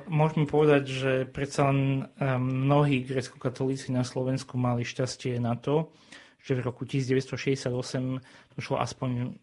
môžeme 0.08 0.48
povedať, 0.48 0.84
že 0.88 1.12
predsa 1.28 1.68
len 1.68 2.08
mnohí 2.40 3.04
grecko-katolíci 3.04 3.92
na 3.92 4.08
Slovensku 4.08 4.56
mali 4.56 4.88
šťastie 4.88 5.44
na 5.44 5.60
to, 5.60 5.92
že 6.40 6.56
v 6.56 6.64
roku 6.64 6.88
1968 6.88 7.70
došlo 8.56 8.76
aspoň 8.80 9.36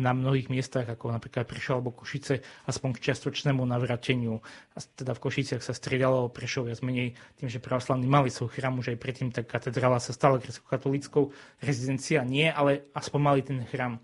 na 0.00 0.16
mnohých 0.16 0.48
miestach, 0.48 0.88
ako 0.88 1.12
napríklad 1.12 1.44
Prešov 1.44 1.80
alebo 1.80 1.92
Košice, 1.92 2.40
aspoň 2.64 2.96
k 2.96 3.12
čiastočnému 3.12 3.60
navrateniu. 3.68 4.40
A 4.72 4.78
teda 4.80 5.12
v 5.12 5.22
Košiciach 5.28 5.60
sa 5.60 5.76
striedalo 5.76 6.32
Prešov 6.32 6.72
viac 6.72 6.80
menej 6.80 7.12
tým, 7.36 7.52
že 7.52 7.60
pravoslavní 7.60 8.08
mali 8.08 8.32
svoj 8.32 8.48
chrám 8.48 8.80
už 8.80 8.96
aj 8.96 8.98
predtým, 9.00 9.28
tak 9.28 9.44
katedrála 9.44 10.00
sa 10.00 10.16
stala 10.16 10.40
grecko-katolíckou, 10.40 11.32
rezidencia 11.60 12.24
nie, 12.24 12.48
ale 12.48 12.88
aspoň 12.96 13.20
mali 13.20 13.40
ten 13.44 13.60
chrám. 13.68 14.00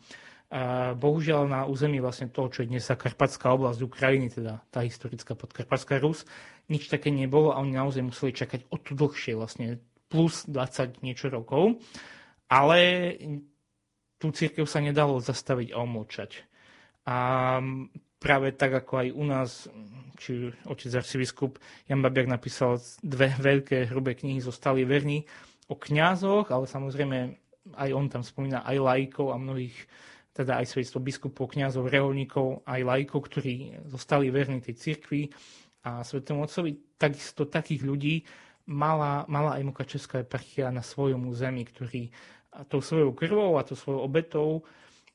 Bohužiaľ 0.94 1.50
na 1.50 1.60
území 1.66 1.98
vlastne 1.98 2.30
toho, 2.30 2.52
čo 2.52 2.62
je 2.62 2.70
dnes 2.70 2.84
Karpatská 2.84 3.50
oblasť 3.54 3.80
Ukrajiny, 3.84 4.28
teda 4.30 4.62
tá 4.70 4.84
historická 4.84 5.34
podkarpatská 5.34 5.98
Rus, 5.98 6.28
nič 6.70 6.86
také 6.86 7.10
nebolo 7.10 7.50
a 7.50 7.60
oni 7.60 7.74
naozaj 7.74 8.02
museli 8.06 8.32
čakať 8.36 8.70
o 8.70 8.76
to 8.78 8.94
dlhšie, 8.94 9.34
vlastne 9.34 9.82
plus 10.06 10.46
20 10.46 11.02
niečo 11.02 11.26
rokov 11.32 11.80
ale 12.54 12.78
tú 14.22 14.30
církev 14.32 14.64
sa 14.68 14.80
nedalo 14.80 15.20
zastaviť 15.20 15.74
a 15.74 15.82
omlčať. 15.82 16.30
A 17.04 17.16
práve 18.22 18.56
tak, 18.56 18.72
ako 18.72 18.92
aj 19.04 19.08
u 19.12 19.24
nás, 19.26 19.50
či 20.16 20.54
otec 20.64 20.90
arcibiskup 20.94 21.60
Jan 21.90 22.00
Babiak 22.00 22.30
napísal 22.30 22.80
dve 23.04 23.34
veľké 23.36 23.92
hrubé 23.92 24.16
knihy, 24.16 24.40
zostali 24.40 24.86
verní 24.86 25.26
o 25.68 25.76
kňazoch, 25.76 26.48
ale 26.48 26.64
samozrejme 26.64 27.16
aj 27.76 27.90
on 27.92 28.06
tam 28.08 28.22
spomína 28.24 28.64
aj 28.64 28.76
lajkov 28.80 29.32
a 29.32 29.40
mnohých 29.40 29.76
teda 30.34 30.58
aj 30.58 30.66
svedstvo 30.66 30.98
biskupov, 30.98 31.54
kňazov, 31.54 31.86
reholníkov, 31.86 32.66
aj 32.66 32.80
lajkov, 32.82 33.30
ktorí 33.30 33.86
zostali 33.86 34.34
verní 34.34 34.58
tej 34.58 34.74
cirkvi 34.74 35.30
a 35.86 36.02
svetému 36.02 36.42
otcovi. 36.42 36.98
Takisto 36.98 37.46
takých 37.46 37.86
ľudí 37.86 38.26
mala, 38.66 39.22
mala 39.30 39.54
aj 39.54 39.62
Mukačevská 39.62 40.26
eparchia 40.26 40.74
na 40.74 40.82
svojom 40.82 41.30
území, 41.30 41.62
ktorí 41.62 42.10
tou 42.66 42.82
svojou 42.82 43.14
krvou 43.14 43.58
a 43.58 43.66
tou 43.66 43.78
svojou 43.78 44.02
obetou 44.02 44.66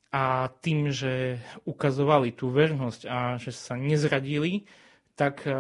a 0.10 0.50
tým, 0.64 0.90
že 0.90 1.38
ukazovali 1.68 2.34
tú 2.34 2.50
vernosť 2.50 3.02
a 3.06 3.36
že 3.36 3.52
sa 3.52 3.76
nezradili, 3.76 4.66
tak 5.20 5.44
eh, 5.44 5.54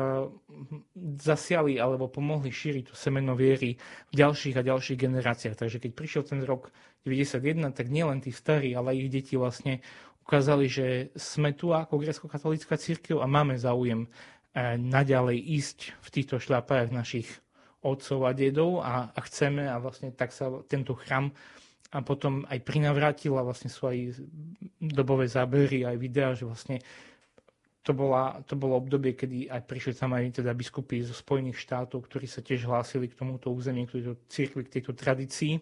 zasiali 1.19 1.75
alebo 1.75 2.07
pomohli 2.07 2.47
šíriť 2.47 2.87
tú 2.87 2.95
semeno 2.95 3.35
viery 3.35 3.75
v 4.07 4.13
ďalších 4.15 4.55
a 4.55 4.63
ďalších 4.63 4.95
generáciách. 4.95 5.59
Takže 5.59 5.83
keď 5.83 5.91
prišiel 5.91 6.23
ten 6.23 6.39
rok 6.47 6.71
91, 7.03 7.75
tak 7.75 7.91
nielen 7.91 8.23
tí 8.23 8.31
starí, 8.31 8.71
ale 8.71 8.95
ich 8.95 9.11
deti 9.11 9.35
vlastne 9.35 9.83
ukázali, 10.23 10.71
že 10.71 10.87
sme 11.19 11.51
tu 11.51 11.75
ako 11.75 11.99
grecko-katolická 11.99 12.79
církev 12.79 13.19
a 13.19 13.27
máme 13.27 13.59
záujem 13.59 14.07
eh, 14.07 14.79
naďalej 14.79 15.43
ísť 15.43 15.77
v 15.99 16.07
týchto 16.07 16.39
šľapajach 16.39 16.95
našich 16.95 17.27
otcov 17.83 18.27
a 18.27 18.31
dedov 18.31 18.79
a, 18.79 19.11
a 19.11 19.19
chceme 19.27 19.67
a 19.67 19.75
vlastne 19.79 20.15
tak 20.15 20.31
sa 20.31 20.51
tento 20.67 20.95
chrám 20.95 21.31
a 21.89 22.05
potom 22.05 22.45
aj 22.45 22.59
prinavrátil 22.61 23.33
a 23.39 23.43
vlastne 23.43 23.71
sú 23.71 23.89
aj 23.89 24.21
dobové 24.77 25.25
zábery, 25.25 25.87
aj 25.87 25.97
videá, 25.97 26.37
že 26.37 26.45
vlastne 26.45 26.83
to, 27.89 27.97
bola, 27.97 28.37
to 28.45 28.53
bolo 28.53 28.77
obdobie, 28.77 29.17
kedy 29.17 29.49
aj 29.49 29.65
prišli 29.65 29.97
tam 29.97 30.13
aj 30.13 30.45
teda 30.45 30.53
biskupy 30.53 31.01
zo 31.01 31.17
Spojených 31.17 31.57
štátov, 31.57 32.05
ktorí 32.05 32.29
sa 32.29 32.45
tiež 32.45 32.69
hlásili 32.69 33.09
k 33.09 33.17
tomuto 33.17 33.49
území, 33.49 33.89
k 33.89 33.97
tejto 33.97 34.13
církvi, 34.29 34.61
k 34.69 34.73
tejto 34.77 34.93
tradícii. 34.93 35.57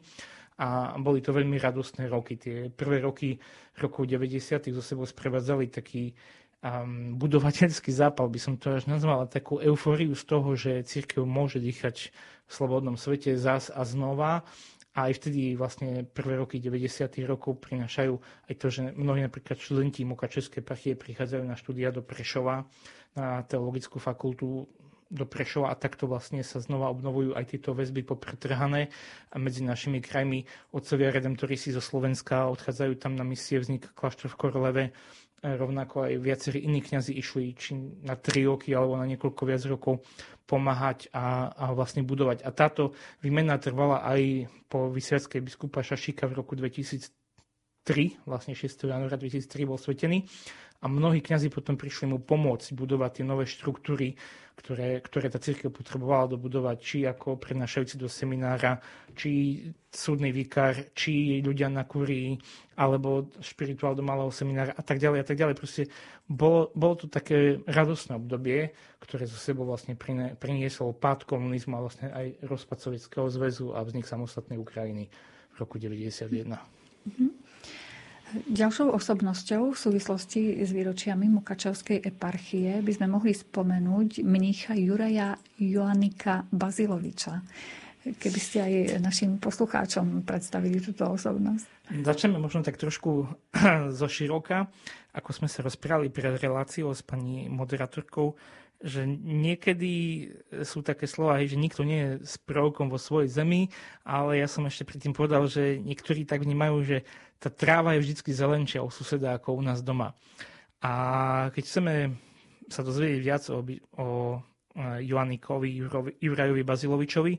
A 0.59 0.99
boli 0.99 1.23
to 1.23 1.31
veľmi 1.31 1.55
radostné 1.55 2.11
roky. 2.11 2.35
Tie 2.35 2.67
prvé 2.67 2.99
roky 2.99 3.39
rokov 3.79 4.11
90. 4.11 4.75
zo 4.75 4.83
sebou 4.83 5.07
sprevádzali 5.07 5.71
taký 5.71 6.11
um, 6.59 7.15
budovateľský 7.15 7.95
zápal, 7.95 8.27
by 8.27 8.39
som 8.43 8.59
to 8.59 8.75
až 8.75 8.91
nazvala, 8.91 9.31
takú 9.31 9.63
eufóriu 9.63 10.11
z 10.11 10.23
toho, 10.27 10.49
že 10.59 10.83
církev 10.83 11.23
môže 11.23 11.63
dýchať 11.63 12.11
v 12.43 12.51
slobodnom 12.51 12.99
svete 12.99 13.39
zás 13.39 13.71
a 13.71 13.87
znova 13.87 14.43
a 14.97 15.13
aj 15.13 15.21
vtedy 15.21 15.53
vlastne 15.53 16.01
prvé 16.09 16.41
roky 16.41 16.57
90. 16.57 17.21
rokov 17.29 17.61
prinášajú 17.61 18.17
aj 18.49 18.53
to, 18.57 18.67
že 18.73 18.81
mnohí 18.97 19.21
napríklad 19.21 19.61
študenti 19.61 20.01
Mukačevskej 20.09 20.65
parchie 20.65 20.97
prichádzajú 20.97 21.43
na 21.45 21.53
štúdia 21.53 21.93
do 21.93 22.01
Prešova, 22.01 22.65
na 23.13 23.45
teologickú 23.45 24.01
fakultu 24.01 24.65
do 25.07 25.23
Prešova 25.29 25.69
a 25.71 25.79
takto 25.79 26.09
vlastne 26.09 26.41
sa 26.41 26.59
znova 26.59 26.89
obnovujú 26.91 27.37
aj 27.37 27.45
tieto 27.55 27.77
väzby 27.77 28.03
popretrhané 28.03 28.89
a 29.31 29.35
medzi 29.37 29.61
našimi 29.61 30.01
krajmi 30.01 30.43
otcovia 30.73 31.13
redemptori 31.13 31.55
si 31.55 31.71
zo 31.71 31.79
Slovenska 31.79 32.49
odchádzajú 32.51 32.97
tam 32.97 33.13
na 33.15 33.23
misie 33.23 33.61
vznik 33.61 33.93
kláštor 33.93 34.33
v 34.33 34.39
Korleve 34.41 34.85
rovnako 35.43 36.09
aj 36.09 36.13
viacerí 36.17 36.65
iní 36.65 36.81
kňazi 36.81 37.13
išli 37.13 37.53
či 37.53 37.77
na 38.01 38.17
tri 38.17 38.45
roky 38.45 38.73
alebo 38.73 38.97
na 38.97 39.05
niekoľko 39.05 39.41
viac 39.45 39.63
rokov 39.69 40.01
pomáhať 40.47 41.11
a, 41.11 41.51
a 41.53 41.65
vlastne 41.75 42.01
budovať. 42.01 42.41
A 42.41 42.49
táto 42.55 42.95
výmena 43.21 43.59
trvala 43.59 44.01
aj 44.07 44.47
po 44.71 44.87
vysviackej 44.89 45.43
biskupa 45.43 45.83
Šašíka 45.83 46.25
v 46.25 46.41
roku 46.41 46.55
2003, 47.87 48.27
vlastne 48.27 48.51
6. 48.51 48.83
januára 48.83 49.15
2003 49.15 49.63
bol 49.63 49.79
svetený 49.79 50.27
a 50.83 50.85
mnohí 50.85 51.23
kňazi 51.23 51.47
potom 51.49 51.79
prišli 51.79 52.11
mu 52.11 52.19
pomôcť 52.19 52.75
budovať 52.75 53.11
tie 53.17 53.25
nové 53.25 53.49
štruktúry, 53.49 54.13
ktoré, 54.59 55.01
ktoré 55.01 55.31
tá 55.31 55.39
církev 55.41 55.73
potrebovala 55.73 56.37
dobudovať, 56.37 56.77
či 56.77 56.97
ako 57.07 57.39
prednášajúci 57.39 57.97
do 57.97 58.05
seminára, 58.05 58.77
či 59.17 59.63
súdny 59.89 60.29
vikár, 60.29 60.93
či 60.93 61.41
ľudia 61.41 61.71
na 61.71 61.87
kurii, 61.87 62.37
alebo 62.77 63.31
špirituál 63.41 63.97
do 63.97 64.05
malého 64.05 64.29
seminára 64.29 64.75
a 64.77 64.83
tak 64.85 65.01
ďalej 65.01 65.19
a 65.23 65.25
tak 65.25 65.37
ďalej. 65.39 65.55
Proste 65.57 65.83
bolo, 66.29 66.69
bolo 66.77 66.93
to 66.99 67.05
také 67.09 67.57
radostné 67.65 68.19
obdobie, 68.19 68.75
ktoré 69.01 69.25
zo 69.25 69.39
sebou 69.39 69.65
vlastne 69.65 69.97
priniesol 70.37 70.93
pád 70.93 71.25
komunizmu 71.25 71.73
a 71.73 71.85
vlastne 71.85 72.11
aj 72.13 72.37
rozpad 72.45 72.77
Sovietskeho 72.77 73.25
zväzu 73.33 73.73
a 73.73 73.81
vznik 73.81 74.05
samostatnej 74.05 74.61
Ukrajiny 74.61 75.09
v 75.53 75.55
roku 75.57 75.81
1991. 75.81 76.53
Mm-hmm. 76.53 77.36
Ďalšou 78.35 78.91
osobnosťou 78.91 79.71
v 79.71 79.77
súvislosti 79.79 80.59
s 80.59 80.75
výročiami 80.75 81.31
Mukačevskej 81.31 82.03
eparchie 82.03 82.83
by 82.83 82.91
sme 82.91 83.07
mohli 83.07 83.31
spomenúť 83.31 84.19
mnícha 84.19 84.75
Juraja 84.75 85.39
Joannika 85.55 86.43
Baziloviča. 86.51 87.39
Keby 88.03 88.39
ste 88.39 88.57
aj 88.63 88.73
našim 88.99 89.39
poslucháčom 89.39 90.27
predstavili 90.27 90.83
túto 90.83 91.07
osobnosť. 91.07 91.91
Začneme 92.03 92.35
možno 92.35 92.67
tak 92.67 92.75
trošku 92.75 93.31
zo 93.99 94.07
široka. 94.11 94.67
Ako 95.15 95.31
sme 95.31 95.47
sa 95.47 95.63
rozprávali 95.63 96.11
pred 96.11 96.35
reláciou 96.35 96.91
s 96.91 96.99
pani 96.99 97.47
moderátorkou, 97.47 98.35
že 98.77 99.09
niekedy 99.09 100.27
sú 100.61 100.85
také 100.85 101.09
slova, 101.09 101.41
že 101.41 101.57
nikto 101.57 101.81
nie 101.81 101.97
je 101.97 102.11
s 102.21 102.35
prvkom 102.37 102.93
vo 102.93 103.01
svojej 103.01 103.31
zemi, 103.31 103.73
ale 104.05 104.37
ja 104.37 104.45
som 104.45 104.69
ešte 104.69 104.85
predtým 104.85 105.17
povedal, 105.17 105.49
že 105.49 105.81
niektorí 105.81 106.29
tak 106.29 106.45
vnímajú, 106.45 106.77
že 106.85 106.97
tá 107.37 107.49
tráva 107.53 107.93
je 107.95 108.03
vždy 108.03 108.33
zelenšia 108.33 108.81
u 108.81 108.89
suseda 108.89 109.37
ako 109.37 109.57
u 109.57 109.61
nás 109.61 109.85
doma. 109.85 110.17
A 110.81 110.93
keď 111.53 111.63
chceme 111.65 111.93
sa 112.67 112.81
dozvedieť 112.83 113.19
viac 113.23 113.43
o, 113.49 113.63
o 113.97 114.07
Joannikovi 114.77 115.73
Jurajovi 116.21 116.61
Bazilovičovi, 116.61 117.33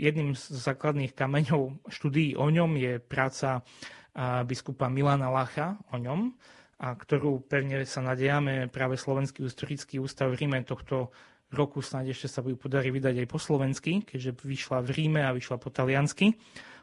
jedným 0.00 0.32
z 0.32 0.44
základných 0.56 1.12
kameňov 1.12 1.92
štúdií 1.92 2.40
o 2.40 2.48
ňom 2.48 2.80
je 2.80 2.92
práca 3.04 3.60
biskupa 4.48 4.88
Milana 4.88 5.28
Lacha 5.28 5.76
o 5.92 6.00
ňom, 6.00 6.32
a 6.78 6.94
ktorú 6.94 7.42
pevne 7.44 7.82
sa 7.82 8.00
nadejame 8.00 8.70
práve 8.70 8.94
Slovenský 8.94 9.42
historický 9.42 9.98
ústav 9.98 10.30
v 10.30 10.46
Ríme 10.46 10.62
tohto 10.62 11.10
roku 11.50 11.82
snáď 11.82 12.14
ešte 12.14 12.28
sa 12.30 12.40
bude 12.44 12.54
podarí 12.54 12.94
vydať 12.94 13.24
aj 13.24 13.28
po 13.28 13.40
slovensky, 13.40 14.06
keďže 14.06 14.38
vyšla 14.46 14.84
v 14.86 14.88
Ríme 14.94 15.20
a 15.26 15.34
vyšla 15.34 15.56
po 15.58 15.74
taliansky 15.74 16.38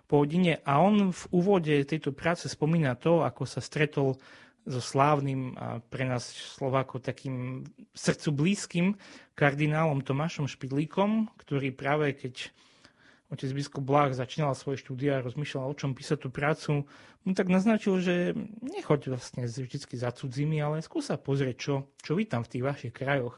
po. 0.06 0.24
A 0.66 0.74
on 0.82 1.12
v 1.12 1.24
úvode 1.34 1.74
tejto 1.86 2.14
práce 2.14 2.46
spomína 2.50 2.96
to, 2.96 3.26
ako 3.26 3.44
sa 3.50 3.60
stretol 3.60 4.18
so 4.66 4.82
slávnym 4.82 5.54
a 5.62 5.78
pre 5.78 6.10
nás 6.10 6.26
Slovákov 6.58 7.06
takým 7.06 7.62
srdcu 7.94 8.30
blízkym 8.34 8.88
kardinálom 9.38 10.02
Tomášom 10.02 10.50
Špidlíkom, 10.50 11.30
ktorý 11.38 11.70
práve 11.70 12.18
keď 12.18 12.50
otec 13.30 13.50
biskup 13.54 13.86
Blach 13.86 14.18
začínal 14.18 14.58
svoje 14.58 14.82
štúdia 14.82 15.22
a 15.22 15.26
rozmýšľal, 15.26 15.70
o 15.70 15.78
čom 15.78 15.94
písať 15.94 16.18
tú 16.18 16.30
prácu, 16.34 16.90
mu 17.26 17.32
tak 17.34 17.50
naznačil, 17.50 18.02
že 18.02 18.38
nechoď 18.62 19.18
vlastne 19.18 19.46
vždy 19.46 19.98
za 19.98 20.14
cudzími, 20.14 20.62
ale 20.62 20.86
skúsa 20.86 21.18
pozrieť, 21.18 21.58
čo, 21.58 21.74
čo 22.02 22.18
vy 22.18 22.30
tam 22.30 22.46
v 22.46 22.52
tých 22.58 22.64
vašich 22.66 22.94
krajoch, 22.94 23.38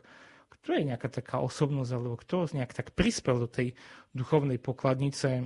kto 0.67 0.75
je 0.75 0.91
nejaká 0.91 1.07
taká 1.07 1.39
osobnosť, 1.39 1.91
alebo 1.95 2.19
kto 2.19 2.51
nejak 2.51 2.75
tak 2.75 2.91
prispel 2.91 3.39
do 3.39 3.47
tej 3.47 3.71
duchovnej 4.11 4.59
pokladnice 4.59 5.29
e, 5.39 5.43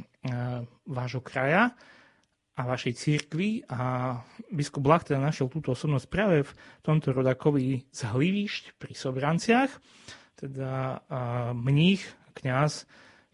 vášho 0.89 1.21
kraja 1.21 1.77
a 2.57 2.61
vašej 2.65 2.97
církvy 2.97 3.69
a 3.69 4.17
biskup 4.49 4.81
Blach 4.81 5.05
teda 5.05 5.21
našiel 5.21 5.45
túto 5.45 5.77
osobnosť 5.77 6.09
práve 6.09 6.41
v 6.41 6.51
tomto 6.81 7.13
rodakovi 7.13 7.85
z 7.93 8.01
Hlivišť 8.01 8.81
pri 8.81 8.97
Sobranciach, 8.97 9.69
teda 10.41 11.05
e, 11.05 11.23
mních, 11.53 12.01
kňaz 12.33 12.89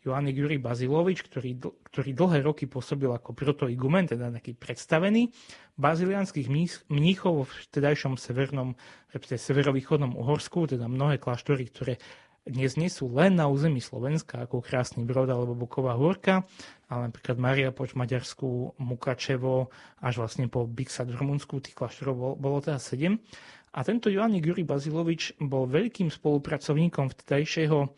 Joannik 0.07 0.39
Juri 0.39 0.55
Bazilovič, 0.55 1.27
ktorý, 1.27 1.59
ktorý 1.91 2.09
dlhé 2.15 2.39
roky 2.47 2.63
pôsobil 2.63 3.11
ako 3.11 3.35
protoigumen, 3.35 4.07
teda 4.07 4.31
taký 4.31 4.55
predstavený 4.55 5.35
bazilianských 5.75 6.47
mníchov 6.87 7.51
v 7.51 7.53
tedajšom 7.75 8.15
severnom, 8.15 8.79
respektíve 9.11 9.43
severovýchodnom 9.43 10.15
Uhorsku, 10.15 10.71
teda 10.71 10.87
mnohé 10.87 11.19
kláštory, 11.19 11.67
ktoré 11.67 11.99
dnes 12.47 12.79
nie 12.79 12.87
sú 12.87 13.11
len 13.11 13.35
na 13.35 13.51
území 13.51 13.83
Slovenska, 13.83 14.47
ako 14.47 14.63
Krásny 14.63 15.03
Brod 15.03 15.27
alebo 15.27 15.51
Buková 15.51 15.99
Hôrka, 15.99 16.47
ale 16.87 17.11
napríklad 17.11 17.35
Maria 17.35 17.75
Poč 17.75 17.91
Maďarsku, 17.91 18.79
Mukačevo, 18.79 19.67
až 19.99 20.23
vlastne 20.23 20.47
po 20.47 20.63
Bixad 20.63 21.11
v 21.11 21.19
Rumunsku, 21.19 21.59
tých 21.59 21.75
kláštorov 21.75 22.15
bolo, 22.15 22.33
bolo 22.39 22.57
teda 22.63 22.79
sedem. 22.79 23.19
A 23.75 23.83
tento 23.83 24.07
Joannik 24.07 24.47
Juri 24.47 24.63
Bazilovič 24.63 25.35
bol 25.43 25.67
veľkým 25.67 26.07
spolupracovníkom 26.07 27.11
vtedajšieho 27.11 27.91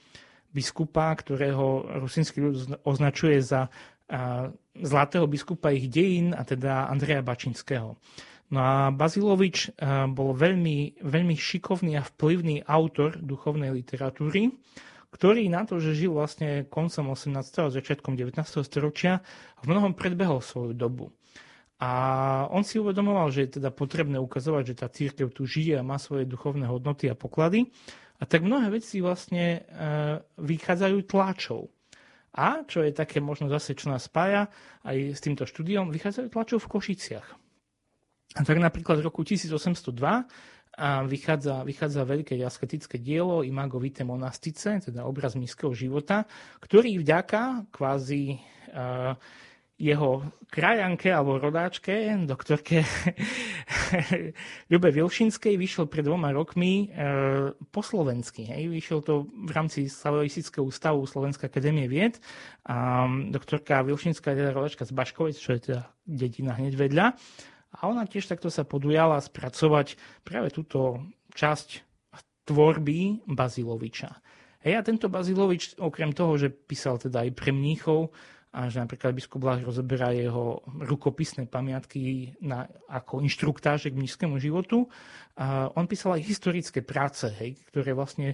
biskupa, 0.50 1.14
ktorého 1.14 2.00
rusinský 2.02 2.42
ľud 2.42 2.82
označuje 2.86 3.42
za 3.42 3.70
zlatého 4.74 5.30
biskupa 5.30 5.70
ich 5.70 5.86
dejín, 5.86 6.34
a 6.34 6.42
teda 6.42 6.90
Andreja 6.90 7.22
Bačinského. 7.22 7.94
No 8.50 8.60
a 8.60 8.90
Bazilovič 8.90 9.78
bol 10.10 10.34
veľmi, 10.34 11.06
veľmi 11.06 11.36
šikovný 11.38 12.02
a 12.02 12.02
vplyvný 12.02 12.66
autor 12.66 13.22
duchovnej 13.22 13.70
literatúry, 13.70 14.50
ktorý 15.14 15.46
na 15.54 15.66
to, 15.70 15.78
že 15.78 15.94
žil 15.94 16.18
vlastne 16.18 16.66
koncom 16.66 17.14
18. 17.14 17.38
a 17.38 17.70
začiatkom 17.70 18.18
19. 18.18 18.42
storočia, 18.66 19.22
v 19.62 19.66
mnohom 19.70 19.94
predbehol 19.94 20.42
svoju 20.42 20.74
dobu. 20.74 21.14
A 21.80 21.92
on 22.50 22.66
si 22.66 22.82
uvedomoval, 22.82 23.30
že 23.30 23.46
je 23.46 23.62
teda 23.62 23.70
potrebné 23.70 24.18
ukazovať, 24.18 24.64
že 24.74 24.76
tá 24.82 24.90
církev 24.90 25.30
tu 25.30 25.46
žije 25.46 25.78
a 25.80 25.86
má 25.86 26.02
svoje 26.02 26.26
duchovné 26.26 26.66
hodnoty 26.66 27.08
a 27.08 27.16
poklady. 27.16 27.70
A 28.20 28.24
tak 28.28 28.44
mnohé 28.44 28.68
veci 28.68 29.00
vlastne 29.00 29.46
e, 29.56 29.60
vychádzajú 30.44 30.98
tlačou. 31.08 31.72
A 32.36 32.68
čo 32.68 32.84
je 32.84 32.92
také 32.92 33.24
možno 33.24 33.48
zase, 33.48 33.74
čo 33.74 33.90
nás 33.90 34.06
spája 34.06 34.52
aj 34.84 35.18
s 35.18 35.20
týmto 35.24 35.48
štúdiom, 35.48 35.90
vychádzajú 35.90 36.28
tlačov 36.30 36.60
v 36.68 36.72
Košiciach. 36.78 37.28
A 38.38 38.42
tak 38.46 38.62
napríklad 38.62 39.02
v 39.02 39.08
roku 39.10 39.26
1802 39.26 40.30
a 40.80 41.04
vychádza, 41.04 41.66
vychádza 41.66 42.06
veľké 42.06 42.38
asketické 42.46 43.02
dielo 43.02 43.42
Imago 43.42 43.82
Vitae 43.82 44.06
Monastice, 44.06 44.78
teda 44.80 45.04
obraz 45.04 45.34
nízkeho 45.34 45.74
života, 45.74 46.30
ktorý 46.62 47.02
vďaka 47.02 47.68
kvázi 47.74 48.38
uh, 48.38 49.18
jeho 49.80 50.28
krajanke 50.52 51.08
alebo 51.08 51.40
rodáčke, 51.40 52.12
doktorke 52.28 52.84
Ľube 54.72 54.92
Vilšinskej, 54.92 55.56
vyšiel 55.56 55.88
pred 55.88 56.04
dvoma 56.04 56.36
rokmi 56.36 56.92
e, 56.92 57.08
po 57.56 57.80
slovensky. 57.80 58.44
Hej. 58.44 58.68
Vyšiel 58.68 59.00
to 59.00 59.32
v 59.32 59.52
rámci 59.56 59.88
Slavistického 59.88 60.68
ústavu 60.68 61.08
Slovenskej 61.08 61.48
akadémie 61.48 61.88
vied. 61.88 62.20
A 62.68 63.08
doktorka 63.32 63.80
Vilšinská 63.88 64.36
je 64.36 64.44
teda 64.44 64.52
rodáčka 64.52 64.84
z 64.84 64.92
Baškovec, 64.92 65.40
čo 65.40 65.56
je 65.56 65.72
teda 65.72 65.82
dedina 66.04 66.60
hneď 66.60 66.76
vedľa. 66.76 67.16
A 67.80 67.88
ona 67.88 68.04
tiež 68.04 68.28
takto 68.28 68.52
sa 68.52 68.68
podujala 68.68 69.16
spracovať 69.24 69.96
práve 70.28 70.52
túto 70.52 71.08
časť 71.40 71.88
tvorby 72.52 73.30
Baziloviča. 73.30 74.12
Hej, 74.60 74.74
a 74.76 74.82
tento 74.84 75.08
Bazilovič, 75.08 75.80
okrem 75.80 76.12
toho, 76.12 76.36
že 76.36 76.52
písal 76.52 77.00
teda 77.00 77.24
aj 77.24 77.32
pre 77.32 77.56
mníchov, 77.56 78.12
a 78.50 78.66
že 78.66 78.82
napríklad 78.82 79.14
biskup 79.14 79.46
Blah 79.46 79.62
rozoberá 79.62 80.10
jeho 80.10 80.66
rukopisné 80.66 81.46
pamiatky 81.46 82.34
na, 82.42 82.66
ako 82.90 83.22
inštruktáže 83.22 83.94
k 83.94 84.00
mnížskému 84.00 84.42
životu. 84.42 84.90
A 85.38 85.70
on 85.78 85.86
písal 85.86 86.18
aj 86.18 86.26
historické 86.26 86.82
práce, 86.82 87.30
hej, 87.30 87.62
ktoré 87.70 87.94
vlastne 87.94 88.34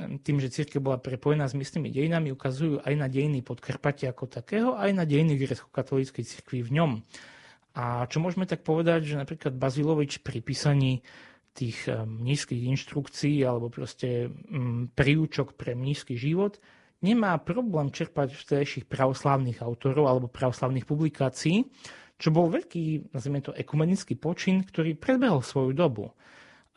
tým, 0.00 0.40
že 0.40 0.48
církev 0.48 0.80
bola 0.80 0.96
prepojená 0.96 1.44
s 1.44 1.54
miestnymi 1.54 1.92
dejinami, 1.92 2.32
ukazujú 2.32 2.80
aj 2.80 2.94
na 2.96 3.12
dejiny 3.12 3.44
Podkarpatia 3.44 4.16
ako 4.16 4.24
takého, 4.24 4.72
aj 4.72 4.90
na 4.96 5.04
dejiny 5.04 5.36
grecko-katolíckej 5.36 6.24
cirkvi 6.24 6.64
v 6.64 6.80
ňom. 6.80 6.90
A 7.76 8.08
čo 8.08 8.24
môžeme 8.24 8.48
tak 8.48 8.64
povedať, 8.64 9.04
že 9.04 9.20
napríklad 9.20 9.52
Bazilovič 9.52 10.24
pri 10.24 10.40
písaní 10.40 11.04
tých 11.52 11.84
mnízkych 11.92 12.64
inštrukcií 12.72 13.44
alebo 13.44 13.68
proste 13.68 14.32
príučok 14.96 15.52
pre 15.60 15.76
mnízky 15.76 16.16
život 16.16 16.56
nemá 17.02 17.36
problém 17.42 17.90
čerpať 17.90 18.32
vtedajších 18.32 18.86
pravoslávnych 18.86 19.60
autorov 19.60 20.06
alebo 20.08 20.32
pravoslavných 20.32 20.86
publikácií, 20.86 21.66
čo 22.16 22.30
bol 22.30 22.46
veľký, 22.48 23.10
nazvime 23.10 23.42
to, 23.42 23.50
ekumenický 23.50 24.14
počin, 24.14 24.62
ktorý 24.62 24.94
predbehol 24.94 25.42
svoju 25.42 25.74
dobu. 25.74 26.14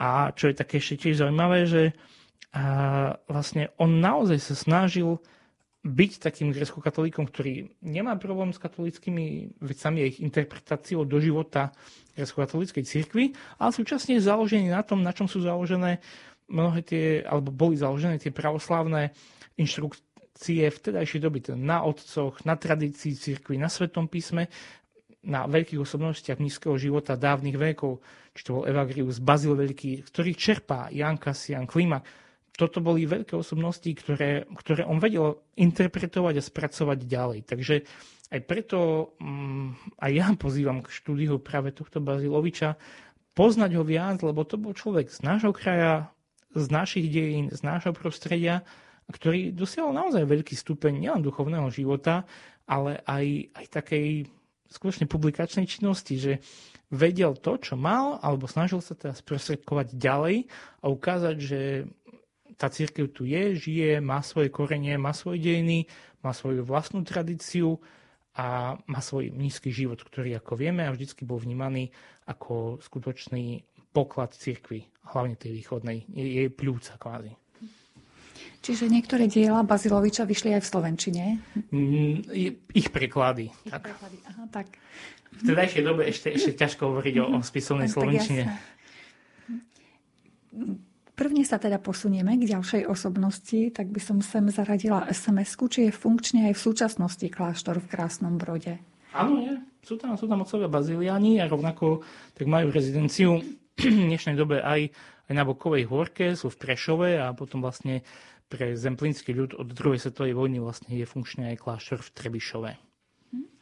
A 0.02 0.34
čo 0.34 0.50
je 0.50 0.58
také 0.58 0.82
ešte 0.82 1.08
tiež 1.08 1.22
zaujímavé, 1.22 1.70
že 1.70 1.94
a 2.56 3.20
vlastne 3.28 3.76
on 3.76 4.00
naozaj 4.00 4.40
sa 4.40 4.56
snažil 4.56 5.20
byť 5.86 6.12
takým 6.24 6.56
grecko-katolíkom, 6.56 7.28
ktorý 7.28 7.68
nemá 7.84 8.16
problém 8.16 8.56
s 8.56 8.64
katolickými 8.64 9.60
vecami 9.60 9.98
a 10.02 10.10
ich 10.10 10.24
interpretáciou 10.24 11.04
do 11.04 11.20
života 11.20 11.76
grecko-katolíckej 12.16 12.84
cirkvi, 12.88 13.36
ale 13.60 13.76
súčasne 13.76 14.16
je 14.18 14.24
založený 14.24 14.72
na 14.72 14.82
tom, 14.88 15.04
na 15.04 15.12
čom 15.12 15.28
sú 15.28 15.44
založené 15.44 16.00
mnohé 16.48 16.80
tie, 16.82 17.06
alebo 17.28 17.52
boli 17.52 17.76
založené 17.76 18.24
tie 18.24 18.32
pravoslávne 18.32 19.12
inštruk- 19.60 20.00
tradície 20.36 20.68
vtedajšej 20.68 21.22
doby, 21.24 21.40
na 21.56 21.88
otcoch, 21.88 22.44
na 22.44 22.60
tradícii 22.60 23.16
cirkvi, 23.16 23.56
na 23.56 23.72
Svetom 23.72 24.12
písme, 24.12 24.52
na 25.24 25.48
veľkých 25.48 25.80
osobnostiach 25.80 26.44
nízkeho 26.44 26.76
života 26.76 27.16
dávnych 27.16 27.56
vekov, 27.56 28.04
či 28.36 28.42
to 28.44 28.62
bol 28.62 28.68
Evagrius, 28.68 29.24
Bazil 29.24 29.56
Veľký, 29.56 30.06
ktorý 30.06 30.36
čerpá 30.36 30.92
Jan 30.92 31.16
Kasian, 31.18 31.66
Klimak. 31.66 32.04
Toto 32.52 32.84
boli 32.84 33.08
veľké 33.08 33.36
osobnosti, 33.36 33.88
ktoré, 33.88 34.48
ktoré 34.60 34.84
on 34.84 35.00
vedel 35.00 35.40
interpretovať 35.56 36.40
a 36.40 36.44
spracovať 36.44 37.00
ďalej. 37.08 37.40
Takže 37.48 37.76
aj 38.32 38.40
preto 38.44 39.12
um, 39.20 39.76
aj 40.04 40.12
ja 40.12 40.28
pozývam 40.36 40.84
k 40.84 40.94
štúdiu 40.94 41.40
práve 41.40 41.72
tohto 41.72 42.04
Baziloviča, 42.04 42.76
poznať 43.36 43.72
ho 43.76 43.84
viac, 43.84 44.20
lebo 44.24 44.44
to 44.44 44.56
bol 44.60 44.72
človek 44.76 45.12
z 45.12 45.20
nášho 45.26 45.52
kraja, 45.52 46.12
z 46.56 46.68
našich 46.72 47.08
dejín, 47.12 47.52
z 47.52 47.60
nášho 47.66 47.92
prostredia 47.92 48.64
ktorý 49.10 49.54
dosiahol 49.54 49.94
naozaj 49.94 50.26
veľký 50.26 50.58
stupeň 50.58 50.94
nielen 50.98 51.22
duchovného 51.22 51.70
života, 51.70 52.26
ale 52.66 53.02
aj, 53.06 53.54
aj 53.54 53.66
takej 53.70 54.08
skutočne 54.66 55.06
publikačnej 55.06 55.70
činnosti, 55.70 56.18
že 56.18 56.34
vedel 56.90 57.38
to, 57.38 57.62
čo 57.62 57.78
mal, 57.78 58.18
alebo 58.22 58.50
snažil 58.50 58.82
sa 58.82 58.98
teda 58.98 59.14
sprostredkovať 59.14 59.94
ďalej 59.94 60.50
a 60.82 60.86
ukázať, 60.90 61.36
že 61.38 61.62
tá 62.56 62.72
církev 62.72 63.12
tu 63.12 63.28
je, 63.28 63.54
žije, 63.56 64.00
má 64.00 64.24
svoje 64.24 64.50
korenie, 64.50 64.96
má 64.96 65.12
svoje 65.12 65.44
dejiny, 65.44 65.86
má 66.24 66.32
svoju 66.32 66.66
vlastnú 66.66 67.04
tradíciu 67.04 67.78
a 68.36 68.76
má 68.90 69.00
svoj 69.00 69.32
nízky 69.32 69.72
život, 69.72 70.02
ktorý, 70.02 70.40
ako 70.40 70.60
vieme, 70.60 70.84
a 70.88 70.92
vždycky 70.92 71.24
bol 71.24 71.40
vnímaný 71.40 71.92
ako 72.26 72.82
skutočný 72.82 73.64
poklad 73.96 74.36
církvy, 74.36 74.88
hlavne 75.14 75.40
tej 75.40 75.56
východnej, 75.56 76.04
jej 76.12 76.50
pľúca 76.52 77.00
kvázi. 77.00 77.45
Čiže 78.66 78.90
niektoré 78.90 79.30
diela 79.30 79.62
Baziloviča 79.62 80.26
vyšli 80.26 80.58
aj 80.58 80.62
v 80.66 80.68
Slovenčine? 80.68 81.26
Mm, 81.70 82.16
ich 82.74 82.90
preklady. 82.90 83.54
Ich 83.64 83.72
tak. 83.72 83.94
preklady, 83.94 84.18
aha, 84.26 84.44
tak. 84.50 84.68
V 85.36 85.42
tedajšej 85.44 85.84
dobe 85.84 86.08
ešte, 86.08 86.32
ešte 86.32 86.56
ťažko 86.56 86.96
hovoriť 86.96 87.16
o, 87.20 87.26
o 87.36 87.40
spisovnej 87.44 87.92
slovenčine. 87.92 88.44
Prvne 91.16 91.48
sa 91.48 91.56
teda 91.56 91.80
posunieme 91.80 92.36
k 92.36 92.52
ďalšej 92.52 92.92
osobnosti, 92.92 93.72
tak 93.72 93.88
by 93.88 94.00
som 94.04 94.20
sem 94.20 94.52
zaradila 94.52 95.08
sms 95.08 95.56
či 95.72 95.88
je 95.88 95.92
funkčne 95.96 96.52
aj 96.52 96.60
v 96.60 96.64
súčasnosti 96.64 97.28
kláštor 97.32 97.80
v 97.80 97.88
Krásnom 97.88 98.36
Brode. 98.36 98.84
Áno, 99.16 99.40
je. 99.40 99.56
Sú 99.86 99.96
tam, 99.96 100.18
sú 100.20 100.28
tam 100.28 100.44
otcovia 100.44 100.68
baziliani 100.68 101.40
a 101.40 101.48
rovnako 101.48 102.04
tak 102.36 102.50
majú 102.52 102.74
rezidenciu 102.74 103.40
v 103.84 104.08
dnešnej 104.08 104.40
dobe 104.40 104.64
aj, 104.64 104.88
aj 105.28 105.34
na 105.36 105.44
Bokovej 105.44 105.84
hôrke, 105.92 106.32
sú 106.40 106.48
v 106.48 106.60
Prešove 106.64 107.20
a 107.20 107.36
potom 107.36 107.60
vlastne 107.60 108.08
pre 108.48 108.80
zemplínsky 108.80 109.36
ľud 109.36 109.52
od 109.60 109.68
druhej 109.68 110.00
svetovej 110.00 110.32
vojny 110.32 110.64
vlastne 110.64 110.96
je 110.96 111.04
funkčný 111.04 111.52
aj 111.52 111.60
kláštor 111.60 112.00
v 112.00 112.14
Trebišove. 112.16 112.72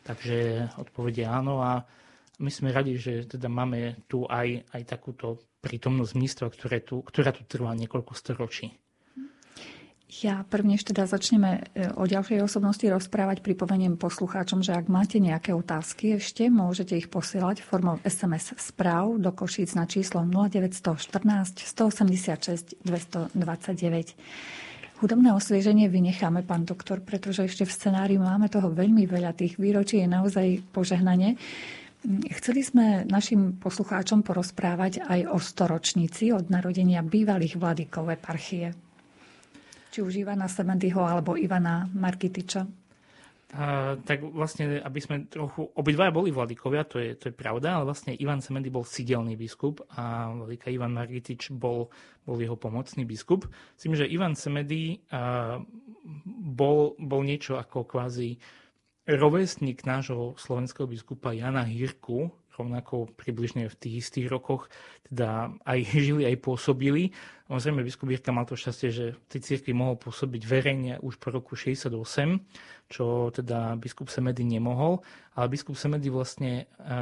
Takže 0.05 0.69
odpovede 0.77 1.25
áno 1.25 1.65
a 1.65 1.81
my 2.37 2.51
sme 2.53 2.69
radi, 2.69 2.99
že 2.99 3.25
teda 3.25 3.49
máme 3.49 4.05
tu 4.05 4.29
aj, 4.29 4.69
aj 4.69 4.81
takúto 4.85 5.41
prítomnosť 5.65 6.13
místva, 6.13 6.51
ktoré 6.51 6.83
tu, 6.85 7.01
ktorá 7.01 7.33
tu 7.33 7.41
trvá 7.49 7.73
niekoľko 7.73 8.13
storočí. 8.13 8.69
Ja 10.21 10.45
prvne 10.45 10.77
teda 10.77 11.09
začneme 11.09 11.73
e, 11.73 11.89
o 11.97 12.05
ďalšej 12.05 12.45
osobnosti 12.45 12.85
rozprávať. 12.85 13.41
Pripomeniem 13.41 13.97
poslucháčom, 13.97 14.61
že 14.61 14.77
ak 14.77 14.85
máte 14.85 15.17
nejaké 15.17 15.57
otázky 15.57 16.21
ešte, 16.21 16.53
môžete 16.53 16.93
ich 16.93 17.09
posielať 17.09 17.65
formou 17.65 17.97
SMS 18.05 18.53
správ 18.61 19.17
do 19.17 19.33
Košíc 19.33 19.73
na 19.73 19.89
číslo 19.89 20.21
0914 20.21 21.65
186 21.65 22.85
229. 22.85 25.01
Hudobné 25.01 25.33
osvieženie 25.33 25.89
vynecháme, 25.89 26.45
pán 26.45 26.69
doktor, 26.69 27.01
pretože 27.01 27.49
ešte 27.49 27.65
v 27.65 27.73
scenáriu 27.73 28.21
máme 28.21 28.53
toho 28.53 28.69
veľmi 28.69 29.09
veľa. 29.09 29.33
Tých 29.33 29.57
výročí 29.57 29.97
je 29.97 30.07
naozaj 30.07 30.61
požehnanie. 30.69 31.41
Chceli 32.37 32.61
sme 32.61 33.01
našim 33.09 33.57
poslucháčom 33.57 34.21
porozprávať 34.21 35.01
aj 35.01 35.33
o 35.33 35.41
storočnici 35.41 36.29
od 36.29 36.53
narodenia 36.53 37.01
bývalých 37.01 37.57
vladykov 37.57 38.13
eparchie. 38.13 38.92
Či 39.93 40.01
už 40.01 40.25
Ivana 40.25 40.49
Semendyho 40.49 41.05
alebo 41.05 41.37
Ivana 41.37 41.85
Margitiča. 41.93 42.65
A, 43.53 43.93
tak 44.01 44.25
vlastne, 44.25 44.81
aby 44.81 44.97
sme 44.97 45.29
trochu... 45.29 45.69
Obidvaja 45.77 46.09
boli 46.09 46.33
vladikovia, 46.33 46.89
to 46.89 46.97
je, 46.97 47.13
to 47.13 47.29
je 47.29 47.35
pravda, 47.37 47.77
ale 47.77 47.85
vlastne 47.85 48.17
Ivan 48.17 48.41
Semendy 48.41 48.73
bol 48.73 48.81
sidelný 48.81 49.37
biskup 49.37 49.85
a 49.93 50.33
vladika 50.33 50.73
Ivan 50.73 50.97
Margitič 50.97 51.53
bol, 51.53 51.93
bol 52.25 52.41
jeho 52.41 52.57
pomocný 52.57 53.05
biskup. 53.05 53.45
Myslím, 53.77 53.93
že 53.93 54.09
Ivan 54.09 54.33
Semendy 54.33 55.05
bol, 56.57 56.97
bol 56.97 57.21
niečo 57.21 57.61
ako 57.61 57.85
kvázi 57.85 58.41
rovesník 59.05 59.85
nášho 59.85 60.33
slovenského 60.41 60.89
biskupa 60.89 61.37
Jana 61.37 61.61
Hirku, 61.61 62.33
rovnako 62.57 63.09
približne 63.17 63.65
v 63.67 63.75
tých 63.75 63.95
istých 64.07 64.27
rokoch 64.29 64.69
teda 65.09 65.53
aj 65.65 65.79
žili, 66.05 66.25
aj 66.25 66.37
pôsobili. 66.41 67.13
Samozrejme, 67.45 67.85
biskup 67.85 68.09
Jirka 68.09 68.33
mal 68.33 68.49
to 68.49 68.57
šťastie, 68.57 68.89
že 68.89 69.05
v 69.13 69.25
tej 69.29 69.41
cirkvi 69.45 69.77
mohol 69.77 69.99
pôsobiť 69.99 70.41
verejne 70.41 70.93
už 71.03 71.21
po 71.21 71.29
roku 71.29 71.53
68, 71.53 71.93
čo 72.89 73.05
teda 73.29 73.77
biskup 73.77 74.09
Semedy 74.09 74.41
nemohol, 74.41 75.05
ale 75.37 75.53
biskup 75.53 75.77
Semedy 75.77 76.09
vlastne 76.09 76.65
e, 76.65 76.95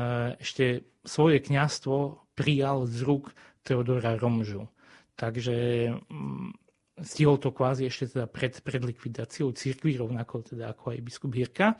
ešte 0.43 0.83
svoje 1.07 1.39
kňastvo 1.39 2.19
prijal 2.35 2.83
z 2.89 2.99
rúk 3.05 3.31
Teodora 3.63 4.17
Romžu. 4.17 4.67
Takže 5.15 5.55
mm, 6.09 6.49
stihol 7.05 7.37
to 7.37 7.53
kvázi 7.53 7.87
ešte 7.87 8.17
teda 8.17 8.25
pred, 8.25 8.57
pred 8.65 8.81
likvidáciou 8.81 9.53
cirkvi, 9.53 9.95
rovnako 9.95 10.51
teda 10.51 10.73
ako 10.73 10.97
aj 10.97 10.99
biskup 10.99 11.31
Hirka. 11.31 11.77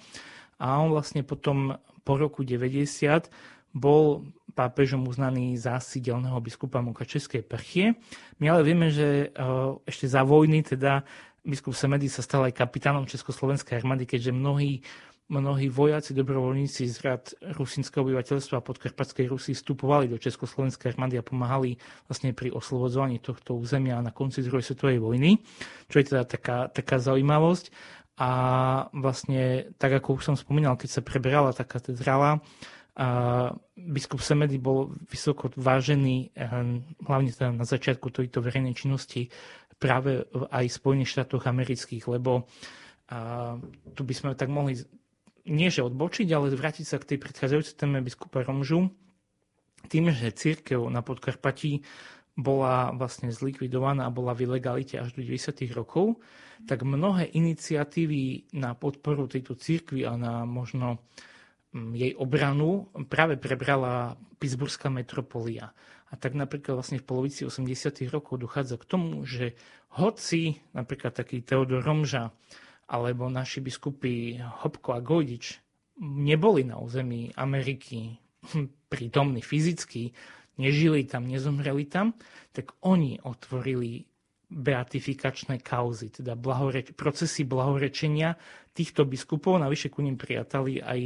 A 0.62 0.78
on 0.78 0.94
vlastne 0.94 1.26
potom 1.26 1.74
po 2.06 2.14
roku 2.22 2.46
90 2.46 3.30
bol 3.72 4.28
pápežom 4.52 5.08
uznaný 5.08 5.56
za 5.56 5.80
sídelného 5.80 6.36
biskupa 6.44 6.84
Mukačeskej 6.84 7.48
prchie. 7.48 7.96
My 8.44 8.52
ale 8.52 8.68
vieme, 8.68 8.92
že 8.92 9.32
e, 9.32 9.48
ešte 9.88 10.12
za 10.12 10.28
vojny 10.28 10.64
teda 10.76 11.08
biskup 11.42 11.74
Semedy 11.74 12.12
sa 12.12 12.22
stal 12.22 12.46
aj 12.46 12.60
kapitánom 12.60 13.08
Československej 13.08 13.82
armády, 13.82 14.06
keďže 14.06 14.36
mnohí 14.36 14.84
mnohí 15.32 15.72
vojaci, 15.72 16.12
dobrovoľníci 16.12 16.84
z 16.92 16.98
rad 17.08 17.32
rusínskeho 17.56 18.04
obyvateľstva 18.04 18.60
a 18.60 18.68
podkarpatskej 18.68 19.32
Rusy 19.32 19.56
vstupovali 19.56 20.12
do 20.12 20.20
Československej 20.20 20.92
armády 20.92 21.16
a 21.16 21.24
pomáhali 21.24 21.80
vlastne 22.12 22.36
pri 22.36 22.52
oslobodzovaní 22.52 23.24
tohto 23.24 23.56
územia 23.56 24.04
na 24.04 24.12
konci 24.12 24.44
druhej 24.44 24.68
svetovej 24.68 25.00
vojny, 25.00 25.40
čo 25.88 26.04
je 26.04 26.06
teda 26.12 26.28
taká, 26.28 26.68
taká 26.68 27.00
zaujímavosť. 27.00 27.72
A 28.20 28.30
vlastne, 28.92 29.72
tak 29.80 30.04
ako 30.04 30.20
už 30.20 30.24
som 30.30 30.36
spomínal, 30.36 30.76
keď 30.76 31.00
sa 31.00 31.02
preberala 31.02 31.56
tá 31.56 31.64
katedrála, 31.64 32.44
biskup 33.76 34.20
Semedy 34.20 34.60
bol 34.60 34.92
vysoko 35.08 35.48
vážený, 35.56 36.36
eh, 36.36 36.48
hlavne 37.08 37.32
teda 37.32 37.56
na 37.56 37.64
začiatku 37.64 38.12
tejto 38.12 38.44
verejnej 38.44 38.76
činnosti 38.76 39.32
práve 39.82 40.28
aj 40.54 40.66
v 40.70 40.78
Spojených 40.78 41.12
štátoch 41.18 41.50
amerických, 41.50 42.06
lebo 42.06 42.46
tu 43.92 44.02
by 44.08 44.14
sme 44.16 44.30
tak 44.40 44.48
mohli 44.48 44.80
nie 45.50 45.70
že 45.74 45.82
odbočiť, 45.82 46.28
ale 46.32 46.54
vrátiť 46.54 46.86
sa 46.86 47.02
k 47.02 47.14
tej 47.14 47.18
predchádzajúcej 47.18 47.76
téme 47.76 48.00
biskupa 48.06 48.46
Romžu. 48.46 48.94
Tým, 49.90 50.14
že 50.14 50.30
církev 50.30 50.78
na 50.94 51.02
Podkarpatí 51.02 51.82
bola 52.38 52.94
vlastne 52.94 53.34
zlikvidovaná 53.34 54.08
a 54.08 54.14
bola 54.14 54.38
v 54.38 54.48
ilegalite 54.48 55.02
až 55.02 55.18
do 55.18 55.26
90. 55.26 55.66
rokov, 55.74 56.22
tak 56.70 56.86
mnohé 56.86 57.34
iniciatívy 57.34 58.54
na 58.54 58.78
podporu 58.78 59.26
tejto 59.26 59.58
církvy 59.58 60.06
a 60.06 60.14
na 60.16 60.46
možno 60.46 61.02
mm, 61.02 61.31
jej 61.72 62.14
obranu 62.20 62.92
práve 63.08 63.40
prebrala 63.40 64.20
Pittsburghská 64.40 64.92
metropolia. 64.92 65.72
A 66.12 66.20
tak 66.20 66.36
napríklad 66.36 66.76
vlastne 66.76 67.00
v 67.00 67.08
polovici 67.08 67.48
80. 67.48 68.12
rokov 68.12 68.44
dochádza 68.44 68.76
k 68.76 68.90
tomu, 68.90 69.24
že 69.24 69.56
hoci 69.96 70.60
napríklad 70.76 71.16
taký 71.16 71.40
Teodor 71.40 71.80
Romža 71.80 72.36
alebo 72.92 73.32
naši 73.32 73.64
biskupy 73.64 74.44
Hopko 74.64 74.92
a 74.92 75.00
Gojdič 75.00 75.64
neboli 76.04 76.68
na 76.68 76.76
území 76.84 77.32
Ameriky 77.40 78.20
prítomní 78.92 79.40
fyzicky, 79.40 80.12
nežili 80.60 81.08
tam, 81.08 81.32
nezomreli 81.32 81.88
tam, 81.88 82.12
tak 82.52 82.76
oni 82.84 83.24
otvorili 83.24 84.11
beatifikačné 84.52 85.64
kauzy, 85.64 86.12
teda 86.12 86.36
blahoreč- 86.36 86.92
procesy 86.92 87.48
blahorečenia 87.48 88.36
týchto 88.76 89.08
biskupov. 89.08 89.56
Navyše 89.64 89.88
ku 89.88 90.04
nim 90.04 90.20
prijatali 90.20 90.84
aj, 90.84 91.02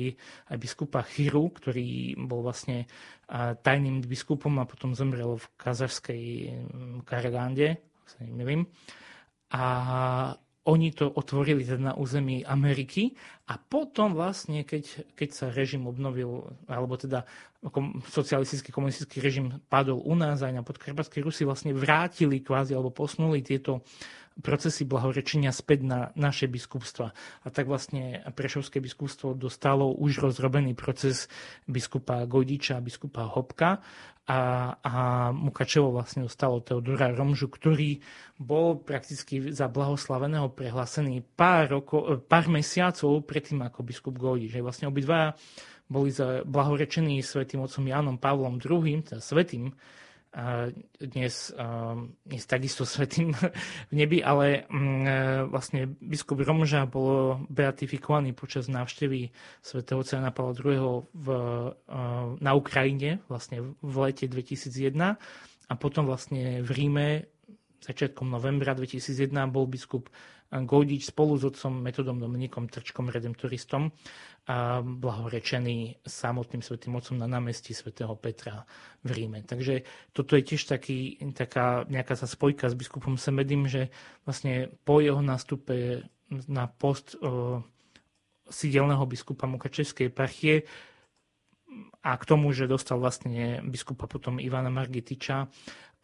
aj 0.50 0.58
biskupa 0.58 1.06
Chiru, 1.06 1.54
ktorý 1.54 2.18
bol 2.26 2.42
vlastne 2.42 2.90
tajným 3.62 4.02
biskupom 4.02 4.58
a 4.58 4.66
potom 4.66 4.98
zomrel 4.98 5.38
v 5.38 5.46
kazarskej 5.62 6.24
Karagande, 7.06 7.86
neviem. 8.22 8.66
A 9.54 9.66
oni 10.66 10.90
to 10.98 11.14
otvorili 11.14 11.62
teda 11.62 11.94
na 11.94 11.94
území 11.94 12.42
Ameriky 12.42 13.14
a 13.46 13.62
potom 13.62 14.18
vlastne, 14.18 14.66
keď, 14.66 15.14
keď 15.14 15.30
sa 15.30 15.46
režim 15.54 15.86
obnovil, 15.86 16.50
alebo 16.66 16.98
teda 16.98 17.22
socialistický 18.10 18.74
komunistický 18.74 19.22
režim 19.22 19.62
padol 19.70 20.02
u 20.02 20.14
nás 20.18 20.42
aj 20.42 20.54
na 20.54 20.66
podkarpatskej 20.66 21.22
Rusi, 21.22 21.46
vlastne 21.46 21.74
vrátili 21.74 22.42
kvázi 22.42 22.74
alebo 22.74 22.90
posunuli 22.90 23.46
tieto 23.46 23.86
procesy 24.44 24.84
blahorečenia 24.84 25.56
späť 25.56 25.88
na 25.88 26.00
naše 26.20 26.52
biskupstva. 26.52 27.16
A 27.16 27.48
tak 27.48 27.72
vlastne 27.72 28.20
Prešovské 28.36 28.84
biskupstvo 28.84 29.32
dostalo 29.32 29.96
už 29.96 30.20
rozrobený 30.20 30.76
proces 30.76 31.32
biskupa 31.72 32.28
Gojdiča 32.28 32.80
a 32.80 32.84
biskupa 32.84 33.32
Hopka 33.32 33.80
a, 34.26 34.40
a 34.82 34.94
Mukačevo 35.32 35.94
vlastne 35.94 36.26
dostalo 36.26 36.60
Teodora 36.60 37.14
Romžu, 37.14 37.48
ktorý 37.48 38.02
bol 38.36 38.82
prakticky 38.82 39.54
za 39.54 39.72
blahoslaveného 39.72 40.52
prehlásený 40.52 41.24
pár, 41.38 41.80
roko, 41.80 42.20
pár 42.26 42.52
mesiacov 42.52 43.24
predtým 43.24 43.64
ako 43.64 43.80
biskup 43.86 44.16
Gojdič. 44.18 44.52
Vlastne 44.60 44.92
obidva 44.92 45.38
boli 45.86 46.10
za 46.10 46.42
blahorečení 46.44 47.22
svetým 47.22 47.62
otcom 47.62 47.86
Jánom 47.86 48.18
Pavlom 48.18 48.58
II, 48.58 49.06
teda 49.06 49.22
svetým 49.22 49.72
dnes, 51.00 51.56
dnes 52.28 52.44
takisto 52.44 52.84
svetým 52.90 53.32
v 53.90 53.94
nebi, 53.96 54.20
ale 54.20 54.68
mm, 54.68 55.04
e, 55.08 55.20
vlastne 55.48 55.88
biskup 55.88 56.44
Romža 56.44 56.84
bol 56.84 57.40
beatifikovaný 57.48 58.36
počas 58.36 58.68
návštevy 58.68 59.32
svätého 59.64 60.04
Cena 60.04 60.36
Pavla 60.36 60.54
II. 60.60 61.08
V, 61.16 61.28
na 62.44 62.52
Ukrajine 62.52 63.24
vlastne 63.32 63.64
v 63.80 63.96
lete 64.04 64.28
2001 64.28 65.16
a 65.66 65.74
potom 65.80 66.06
vlastne 66.06 66.60
v 66.62 66.70
Ríme 66.70 67.08
začiatkom 67.86 68.28
novembra 68.28 68.74
2001 68.74 69.32
bol 69.54 69.70
biskup 69.70 70.10
Gojdič 70.54 71.10
spolu 71.10 71.36
s 71.36 71.44
otcom 71.44 71.82
metodom 71.82 72.22
Dominikom 72.22 72.70
Trčkom, 72.70 73.10
redemptoristom, 73.10 73.90
a 74.46 74.86
blahorečený 74.86 76.06
samotným 76.06 76.62
svetým 76.62 76.94
otcom 76.94 77.18
na 77.18 77.26
námestí 77.26 77.74
svätého 77.74 78.14
Petra 78.14 78.62
v 79.02 79.10
Ríme. 79.10 79.42
Takže 79.42 79.82
toto 80.14 80.38
je 80.38 80.46
tiež 80.46 80.70
taký, 80.70 81.18
taká 81.34 81.82
nejaká 81.90 82.14
sa 82.14 82.30
spojka 82.30 82.70
s 82.70 82.78
biskupom 82.78 83.18
Semedym, 83.18 83.66
že 83.66 83.90
vlastne 84.22 84.70
po 84.86 85.02
jeho 85.02 85.18
nástupe 85.18 86.06
na 86.46 86.70
post 86.70 87.18
o, 87.18 87.66
sídelného 88.46 89.02
biskupa 89.10 89.50
Mukačevskej 89.50 90.14
eparchie 90.14 90.70
a 92.06 92.14
k 92.14 92.24
tomu, 92.30 92.54
že 92.54 92.70
dostal 92.70 93.02
vlastne 93.02 93.66
biskupa 93.66 94.06
potom 94.06 94.38
Ivana 94.38 94.70
Margitiča 94.70 95.50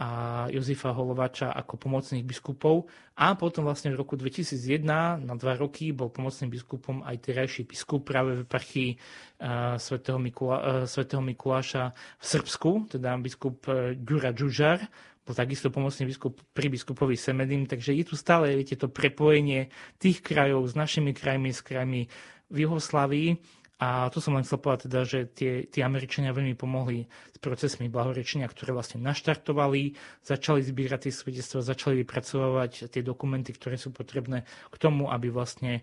a 0.01 0.07
Jozefa 0.49 0.97
Holovača 0.97 1.53
ako 1.53 1.77
pomocných 1.77 2.25
biskupov. 2.25 2.89
A 3.21 3.37
potom 3.37 3.69
vlastne 3.69 3.93
v 3.93 4.01
roku 4.01 4.17
2001 4.17 4.81
na 5.21 5.35
dva 5.37 5.53
roky 5.53 5.93
bol 5.93 6.09
pomocným 6.09 6.49
biskupom 6.49 7.05
aj 7.05 7.21
terajší 7.21 7.69
biskup 7.69 8.09
práve 8.09 8.41
v 8.41 8.43
eparchii 8.49 8.89
uh, 8.97 9.77
svätého, 9.77 10.17
Mikula, 10.17 10.89
svätého 10.89 11.21
Mikuláša 11.21 11.93
v 12.17 12.25
Srbsku, 12.25 12.97
teda 12.97 13.13
biskup 13.21 13.69
Ďura 13.93 14.33
Džužar, 14.33 14.81
bol 15.21 15.37
takisto 15.37 15.69
pomocný 15.69 16.09
biskup 16.09 16.41
pri 16.49 16.73
biskupovi 16.73 17.13
Semedim, 17.13 17.69
takže 17.69 17.93
je 17.93 18.01
tu 18.01 18.17
stále 18.17 18.57
viete, 18.57 18.73
to 18.73 18.89
prepojenie 18.89 19.69
tých 20.01 20.25
krajov 20.25 20.65
s 20.65 20.73
našimi 20.73 21.13
krajmi, 21.13 21.53
s 21.53 21.61
krajmi 21.61 22.09
v 22.49 22.57
Juhoslávii 22.65 23.60
a 23.81 24.13
tu 24.13 24.21
som 24.21 24.37
len 24.37 24.45
chcel 24.45 24.61
povedať 24.61 24.85
teda, 24.85 25.01
že 25.09 25.19
tie, 25.33 25.65
tie 25.65 25.81
Američania 25.81 26.37
veľmi 26.37 26.53
pomohli 26.53 27.09
s 27.33 27.37
procesmi 27.41 27.89
blahorečenia, 27.89 28.45
ktoré 28.45 28.77
vlastne 28.77 29.01
naštartovali, 29.01 29.97
začali 30.21 30.61
zbierať 30.61 31.09
tie 31.09 31.13
svedectva, 31.17 31.65
začali 31.65 32.05
vypracovať 32.05 32.93
tie 32.93 33.01
dokumenty, 33.01 33.57
ktoré 33.57 33.81
sú 33.81 33.89
potrebné 33.89 34.45
k 34.69 34.75
tomu, 34.77 35.09
aby 35.09 35.33
vlastne 35.33 35.81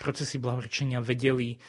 procesy 0.00 0.40
blahorečenia 0.40 1.04
vedeli 1.04 1.60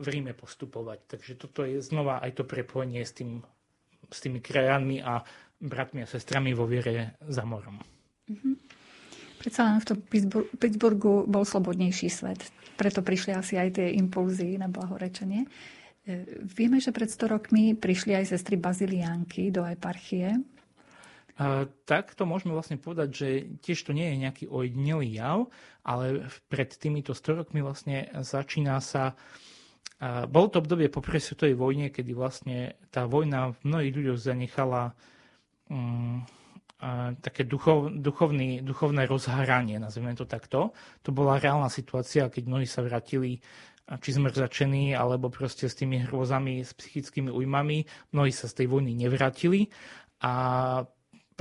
v 0.00 0.06
Ríme 0.08 0.32
postupovať. 0.32 1.04
Takže 1.04 1.36
toto 1.36 1.68
je 1.68 1.84
znova 1.84 2.24
aj 2.24 2.40
to 2.40 2.48
prepojenie 2.48 3.04
s, 3.04 3.12
tým, 3.12 3.44
s 4.08 4.18
tými 4.24 4.40
krajanmi 4.40 5.04
a 5.04 5.20
bratmi 5.60 6.00
a 6.00 6.08
sestrami 6.08 6.56
vo 6.56 6.64
viere 6.64 7.20
za 7.28 7.44
morom. 7.44 7.76
Mm-hmm. 8.32 8.54
Predsa 9.42 9.66
len 9.66 9.82
v 9.82 9.86
tom 9.90 9.98
Pittsburghu 10.56 11.26
bol 11.26 11.42
slobodnejší 11.42 12.06
svet 12.06 12.40
preto 12.82 13.04
prišli 13.04 13.30
asi 13.30 13.54
aj 13.54 13.78
tie 13.78 13.94
impulzy 13.94 14.58
na 14.58 14.66
blahorečenie. 14.66 15.46
E, 15.46 15.48
vieme, 16.42 16.82
že 16.82 16.90
pred 16.90 17.06
100 17.06 17.30
rokmi 17.30 17.78
prišli 17.78 18.16
aj 18.16 18.34
sestry 18.34 18.58
Baziliánky 18.58 19.52
do 19.52 19.62
eparchie. 19.62 20.40
A, 21.38 21.70
tak 21.86 22.18
to 22.18 22.26
môžeme 22.26 22.50
vlastne 22.50 22.80
povedať, 22.82 23.08
že 23.14 23.28
tiež 23.62 23.86
to 23.86 23.92
nie 23.94 24.10
je 24.10 24.16
nejaký 24.26 24.44
ojedinelý 24.50 25.08
jav, 25.14 25.38
ale 25.86 26.26
pred 26.50 26.74
týmito 26.74 27.14
100 27.14 27.38
rokmi 27.44 27.62
vlastne 27.62 28.10
začína 28.18 28.82
sa 28.82 29.14
a, 30.02 30.26
bolo 30.26 30.50
to 30.50 30.58
obdobie 30.58 30.90
po 30.90 30.98
prvej 30.98 31.22
svetovej 31.22 31.54
vojne, 31.54 31.94
kedy 31.94 32.10
vlastne 32.18 32.74
tá 32.90 33.06
vojna 33.06 33.54
v 33.62 33.70
mnohých 33.70 33.94
ľuďoch 33.94 34.18
zanechala 34.18 34.98
um, 35.70 36.26
také 37.22 37.46
duchov, 37.46 37.94
duchovný, 37.94 38.66
duchovné 38.66 39.06
rozhranie, 39.06 39.78
nazvime 39.78 40.18
to 40.18 40.26
takto. 40.26 40.74
To 41.06 41.10
bola 41.14 41.38
reálna 41.38 41.70
situácia, 41.70 42.26
keď 42.26 42.42
mnohí 42.50 42.66
sa 42.66 42.82
vrátili 42.82 43.38
či 43.82 44.10
zmrzačení, 44.14 44.94
alebo 44.94 45.30
proste 45.30 45.70
s 45.70 45.78
tými 45.78 46.06
hrôzami, 46.06 46.62
s 46.62 46.74
psychickými 46.74 47.30
újmami. 47.30 47.86
Mnohí 48.14 48.32
sa 48.34 48.46
z 48.50 48.62
tej 48.62 48.66
vojny 48.70 48.94
nevrátili 48.94 49.70
a 50.22 50.34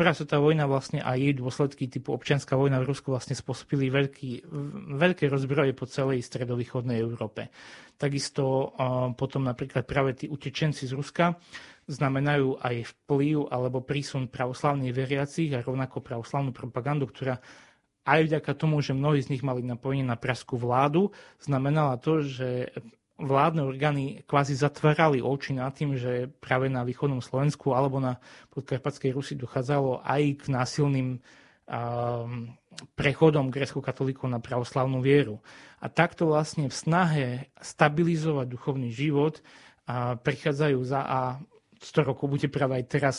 prvá 0.01 0.17
svetová 0.17 0.41
vojna 0.41 0.65
vlastne 0.65 0.97
a 0.97 1.13
jej 1.13 1.37
dôsledky 1.37 1.85
typu 1.85 2.17
občianská 2.17 2.57
vojna 2.57 2.81
v 2.81 2.89
Rusku 2.89 3.13
vlastne 3.13 3.37
spôsobili 3.37 3.93
veľký, 3.93 4.49
veľké 4.97 5.29
rozbroje 5.29 5.77
po 5.77 5.85
celej 5.85 6.25
stredovýchodnej 6.25 6.97
Európe. 6.97 7.53
Takisto 8.01 8.73
potom 9.13 9.45
napríklad 9.45 9.85
práve 9.85 10.17
tí 10.17 10.25
utečenci 10.25 10.89
z 10.89 10.97
Ruska 10.97 11.37
znamenajú 11.85 12.57
aj 12.57 12.97
vplyv 13.05 13.53
alebo 13.53 13.85
prísun 13.85 14.25
pravoslavných 14.25 14.89
veriacich 14.89 15.53
a 15.53 15.61
rovnako 15.61 16.01
pravoslavnú 16.01 16.49
propagandu, 16.49 17.05
ktorá 17.05 17.37
aj 18.01 18.25
vďaka 18.25 18.51
tomu, 18.57 18.81
že 18.81 18.97
mnohí 18.97 19.21
z 19.21 19.37
nich 19.37 19.45
mali 19.45 19.61
napojenie 19.61 20.01
na 20.01 20.17
praskú 20.17 20.57
vládu, 20.57 21.13
znamenala 21.37 22.01
to, 22.01 22.25
že 22.25 22.73
vládne 23.21 23.61
orgány 23.63 24.25
kvázi 24.25 24.57
zatvárali 24.57 25.21
oči 25.21 25.53
nad 25.53 25.71
tým, 25.71 25.95
že 25.95 26.27
práve 26.41 26.67
na 26.67 26.81
východnom 26.81 27.21
Slovensku 27.21 27.71
alebo 27.71 28.01
na 28.01 28.17
podkarpatskej 28.51 29.13
Rusi 29.13 29.33
dochádzalo 29.37 30.01
aj 30.01 30.21
k 30.41 30.43
násilným 30.49 31.09
um, 31.17 31.19
prechodom 32.97 33.53
grecko-katolíkov 33.53 34.27
na 34.27 34.41
pravoslavnú 34.41 34.99
vieru. 34.99 35.39
A 35.81 35.89
takto 35.89 36.29
vlastne 36.29 36.67
v 36.67 36.75
snahe 36.75 37.27
stabilizovať 37.61 38.47
duchovný 38.49 38.89
život 38.89 39.39
a 39.85 40.17
prichádzajú 40.17 40.79
za 40.85 41.01
a 41.01 41.19
100 41.81 42.09
rokov 42.13 42.29
bude 42.29 42.45
práve 42.45 42.77
aj 42.77 42.85
teraz 42.85 43.17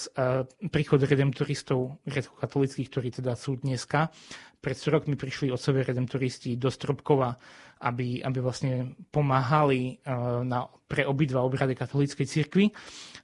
príchod 0.71 1.03
redemptoristov 1.03 1.99
grecko-katolických, 2.07 2.89
ktorí 2.89 3.09
teda 3.11 3.35
sú 3.35 3.59
dneska. 3.59 4.15
Pred 4.63 4.77
100 4.79 4.95
rokmi 4.95 5.15
prišli 5.19 5.51
otcovia 5.51 5.83
redemptoristi 5.91 6.55
do 6.55 6.71
Stropkova, 6.71 7.35
aby, 7.83 8.23
aby 8.23 8.39
vlastne 8.39 8.95
pomáhali 9.11 9.99
na, 10.47 10.71
pre 10.87 11.03
obidva 11.03 11.43
obrady 11.43 11.75
katolíckej 11.75 12.27
cirkvi 12.31 12.71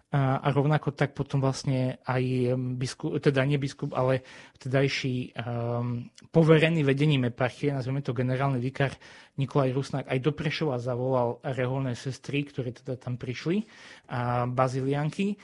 a, 0.08 0.40
a 0.40 0.48
rovnako 0.56 0.96
tak 0.96 1.12
potom 1.12 1.44
vlastne 1.44 2.00
aj 2.08 2.56
biskup, 2.80 3.20
teda 3.20 3.44
nie 3.44 3.60
biskup, 3.60 3.92
ale 3.92 4.24
tedajší 4.56 5.36
um, 5.36 6.08
poverený 6.32 6.80
vedením 6.80 7.28
eparchie, 7.28 7.76
nazveme 7.76 8.00
to 8.00 8.16
generálny 8.16 8.56
vikár 8.56 8.96
Nikolaj 9.36 9.76
Rusnák, 9.76 10.06
aj 10.08 10.18
do 10.24 10.32
Prešova 10.32 10.80
zavolal 10.80 11.44
reholné 11.44 11.92
sestry, 11.92 12.48
ktoré 12.48 12.72
teda 12.72 12.96
tam 12.96 13.20
prišli, 13.20 13.68
a 14.08 14.48
bazilianky. 14.48 15.36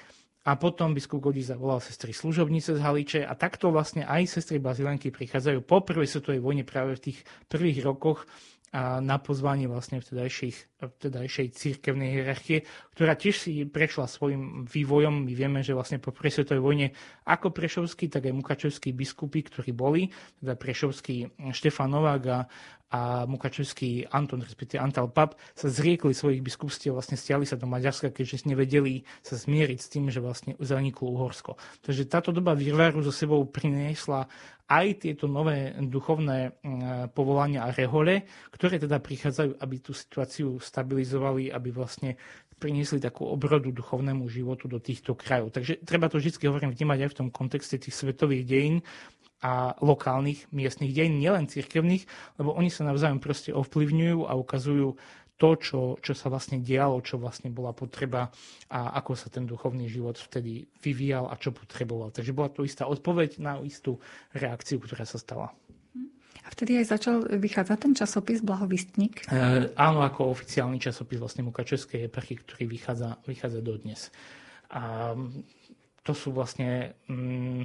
A 0.44 0.60
potom 0.60 0.92
biskup 0.92 1.24
Godí 1.24 1.40
zavolal 1.40 1.80
sestry 1.80 2.12
služobnice 2.12 2.76
z 2.76 2.80
Haliče 2.80 3.20
a 3.24 3.32
takto 3.32 3.72
vlastne 3.72 4.04
aj 4.04 4.28
sestry 4.28 4.60
bazilianky 4.60 5.08
prichádzajú 5.08 5.64
po 5.64 5.80
prvej 5.80 6.04
svetovej 6.04 6.40
vojne 6.44 6.68
práve 6.68 7.00
v 7.00 7.04
tých 7.12 7.18
prvých 7.48 7.80
rokoch 7.80 8.28
a 8.74 8.98
na 8.98 9.22
pozvanie 9.22 9.70
vlastne 9.70 10.02
vtedajšej 10.02 11.46
církevnej 11.54 12.10
hierarchie, 12.10 12.66
ktorá 12.98 13.14
tiež 13.14 13.46
si 13.46 13.62
prešla 13.62 14.10
svojim 14.10 14.66
vývojom. 14.66 15.30
My 15.30 15.32
vieme, 15.38 15.62
že 15.62 15.78
vlastne 15.78 16.02
po 16.02 16.10
prvej 16.10 16.42
svetovej 16.42 16.58
vojne 16.58 16.86
ako 17.22 17.54
prešovský, 17.54 18.10
tak 18.10 18.26
aj 18.26 18.34
mukačevskí 18.34 18.90
biskupy, 18.90 19.46
ktorí 19.46 19.70
boli, 19.70 20.10
teda 20.42 20.58
prešovský 20.58 21.38
Štefan 21.54 21.94
Novák 21.94 22.24
a, 22.26 22.38
a 22.90 23.26
mukačevský 23.26 24.06
Anton, 24.12 24.44
respektíve 24.44 24.78
Antal 24.78 25.10
Pap, 25.10 25.34
sa 25.56 25.66
zriekli 25.66 26.14
svojich 26.14 26.44
biskupstiev, 26.44 26.94
vlastne 26.94 27.18
stiali 27.18 27.42
sa 27.42 27.58
do 27.58 27.66
Maďarska, 27.66 28.14
keďže 28.14 28.46
nevedeli 28.46 29.02
sa 29.24 29.34
zmieriť 29.34 29.78
s 29.80 29.90
tým, 29.90 30.12
že 30.12 30.22
vlastne 30.22 30.54
zaniklo 30.62 31.10
Uhorsko. 31.10 31.58
Takže 31.82 32.06
táto 32.06 32.30
doba 32.30 32.54
výrvaru 32.54 33.02
so 33.02 33.10
sebou 33.10 33.42
priniesla 33.50 34.30
aj 34.64 35.04
tieto 35.04 35.28
nové 35.28 35.76
duchovné 35.76 36.56
mm, 36.56 37.12
povolania 37.12 37.68
a 37.68 37.74
rehole, 37.74 38.24
ktoré 38.48 38.80
teda 38.80 38.96
prichádzajú, 38.96 39.60
aby 39.60 39.76
tú 39.76 39.92
situáciu 39.92 40.56
stabilizovali, 40.56 41.52
aby 41.52 41.68
vlastne 41.68 42.16
priniesli 42.56 43.02
takú 43.02 43.28
obrodu 43.28 43.68
duchovnému 43.68 44.24
životu 44.30 44.70
do 44.70 44.80
týchto 44.80 45.12
krajov. 45.12 45.52
Takže 45.52 45.84
treba 45.84 46.08
to 46.08 46.16
vždy 46.16 46.32
hovorím 46.48 46.72
vnímať 46.72 46.98
aj 47.04 47.10
v 47.12 47.18
tom 47.18 47.28
kontexte 47.28 47.76
tých 47.76 47.92
svetových 47.92 48.44
dejín 48.48 48.76
a 49.44 49.76
lokálnych 49.84 50.48
miestnych 50.56 50.96
dejín, 50.96 51.20
nielen 51.20 51.44
cirkevných, 51.44 52.08
lebo 52.40 52.56
oni 52.56 52.72
sa 52.72 52.88
navzájom 52.88 53.20
proste 53.20 53.52
ovplyvňujú 53.52 54.24
a 54.24 54.32
ukazujú 54.40 54.96
to, 55.36 55.50
čo, 55.60 55.80
čo 56.00 56.12
sa 56.16 56.32
vlastne 56.32 56.62
dialo, 56.62 57.04
čo 57.04 57.20
vlastne 57.20 57.52
bola 57.52 57.76
potreba 57.76 58.32
a 58.70 58.96
ako 58.96 59.12
sa 59.12 59.28
ten 59.28 59.44
duchovný 59.44 59.90
život 59.90 60.16
vtedy 60.16 60.64
vyvíjal 60.80 61.28
a 61.28 61.36
čo 61.36 61.52
potreboval. 61.52 62.14
Takže 62.14 62.32
bola 62.32 62.48
to 62.48 62.64
istá 62.64 62.88
odpoveď 62.88 63.42
na 63.42 63.60
istú 63.60 64.00
reakciu, 64.32 64.80
ktorá 64.80 65.04
sa 65.04 65.20
stala. 65.20 65.52
A 66.44 66.48
vtedy 66.52 66.76
aj 66.76 66.92
začal 66.92 67.24
vychádzať 67.24 67.78
ten 67.80 67.92
časopis 67.96 68.44
Blahovistník? 68.44 69.26
E, 69.32 69.72
áno, 69.74 70.04
ako 70.04 70.28
oficiálny 70.28 70.76
časopis 70.76 71.16
vlastne 71.16 71.44
Mukačevskej 71.48 72.06
eparchy, 72.06 72.36
ktorý 72.40 72.68
vychádza, 72.68 73.16
vychádza 73.24 73.60
dodnes. 73.64 74.12
A 74.68 75.12
to 76.04 76.12
sú 76.12 76.36
vlastne 76.36 76.92
mm, 77.08 77.64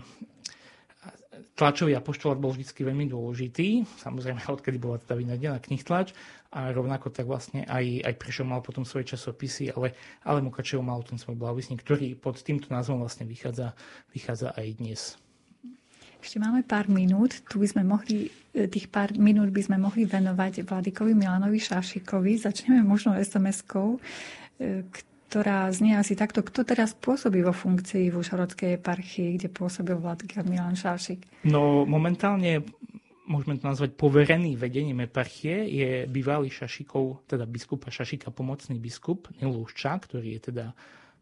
tlačový 1.55 1.95
apoštolát 1.95 2.39
bol 2.39 2.55
vždy 2.55 2.65
veľmi 2.65 3.09
dôležitý, 3.09 3.85
samozrejme 3.99 4.45
odkedy 4.55 4.77
bola 4.77 5.01
teda 5.01 5.15
vynadená 5.19 5.57
knih 5.59 5.83
tlač 5.83 6.13
a 6.49 6.73
rovnako 6.73 7.13
tak 7.13 7.29
vlastne 7.29 7.65
aj, 7.69 8.09
aj 8.09 8.13
Prešov 8.17 8.49
mal 8.49 8.61
potom 8.65 8.81
svoje 8.81 9.13
časopisy, 9.13 9.69
ale, 9.73 9.93
ale 10.25 10.41
Mukačev 10.41 10.81
mal 10.81 11.05
ten 11.05 11.21
svoj 11.21 11.37
blahovisník, 11.37 11.85
ktorý 11.85 12.17
pod 12.17 12.41
týmto 12.41 12.73
názvom 12.73 13.05
vlastne 13.05 13.29
vychádza, 13.29 13.77
vychádza 14.13 14.57
aj 14.57 14.67
dnes. 14.81 15.01
Ešte 16.19 16.35
máme 16.35 16.67
pár 16.67 16.91
minút. 16.91 17.31
Tu 17.47 17.63
by 17.63 17.67
sme 17.69 17.83
mohli, 17.87 18.27
e, 18.51 18.67
tých 18.67 18.91
pár 18.91 19.15
minút 19.15 19.55
by 19.55 19.61
sme 19.63 19.77
mohli 19.79 20.03
venovať 20.03 20.67
Vladikovi 20.67 21.15
Milanovi 21.15 21.63
Šašikovi. 21.63 22.35
Začneme 22.43 22.83
možno 22.83 23.15
SMS-kou, 23.15 23.95
ktorá 25.29 25.69
znie 25.69 25.93
asi 25.93 26.17
takto. 26.17 26.41
Kto 26.41 26.65
teraz 26.65 26.97
pôsobí 26.97 27.45
vo 27.45 27.53
funkcii 27.53 28.09
v 28.09 28.17
Užhorodskej 28.17 28.81
eparchii, 28.81 29.37
kde 29.37 29.53
pôsobil 29.53 29.93
Vladika 29.93 30.41
Milan 30.41 30.73
Šášik? 30.73 31.45
No 31.45 31.85
momentálne 31.85 32.65
môžeme 33.29 33.61
to 33.61 33.69
nazvať 33.69 33.93
poverený 33.93 34.57
vedením 34.57 35.05
eparchie, 35.05 35.69
je 35.69 35.89
bývalý 36.09 36.49
Šašikov, 36.49 37.29
teda 37.29 37.45
biskupa 37.45 37.93
Šašika, 37.93 38.33
pomocný 38.33 38.81
biskup 38.81 39.29
Nilúšča, 39.37 40.01
ktorý 40.01 40.33
je 40.33 40.41
teda 40.49 40.65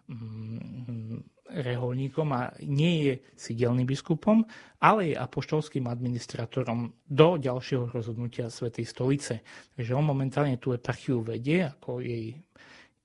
mm, 0.07 1.19
reholníkom 1.51 2.27
a 2.31 2.55
nie 2.63 3.11
je 3.11 3.13
sidelným 3.35 3.87
biskupom, 3.87 4.43
ale 4.79 5.11
je 5.11 5.15
apoštolským 5.19 5.87
administratorom 5.87 6.95
do 7.07 7.35
ďalšieho 7.39 7.91
rozhodnutia 7.91 8.47
Svetej 8.47 8.87
stolice. 8.87 9.43
Takže 9.75 9.95
on 9.95 10.07
momentálne 10.07 10.59
tú 10.59 10.71
eparchiu 10.71 11.23
vedie 11.23 11.67
ako 11.67 11.99
jej 11.99 12.39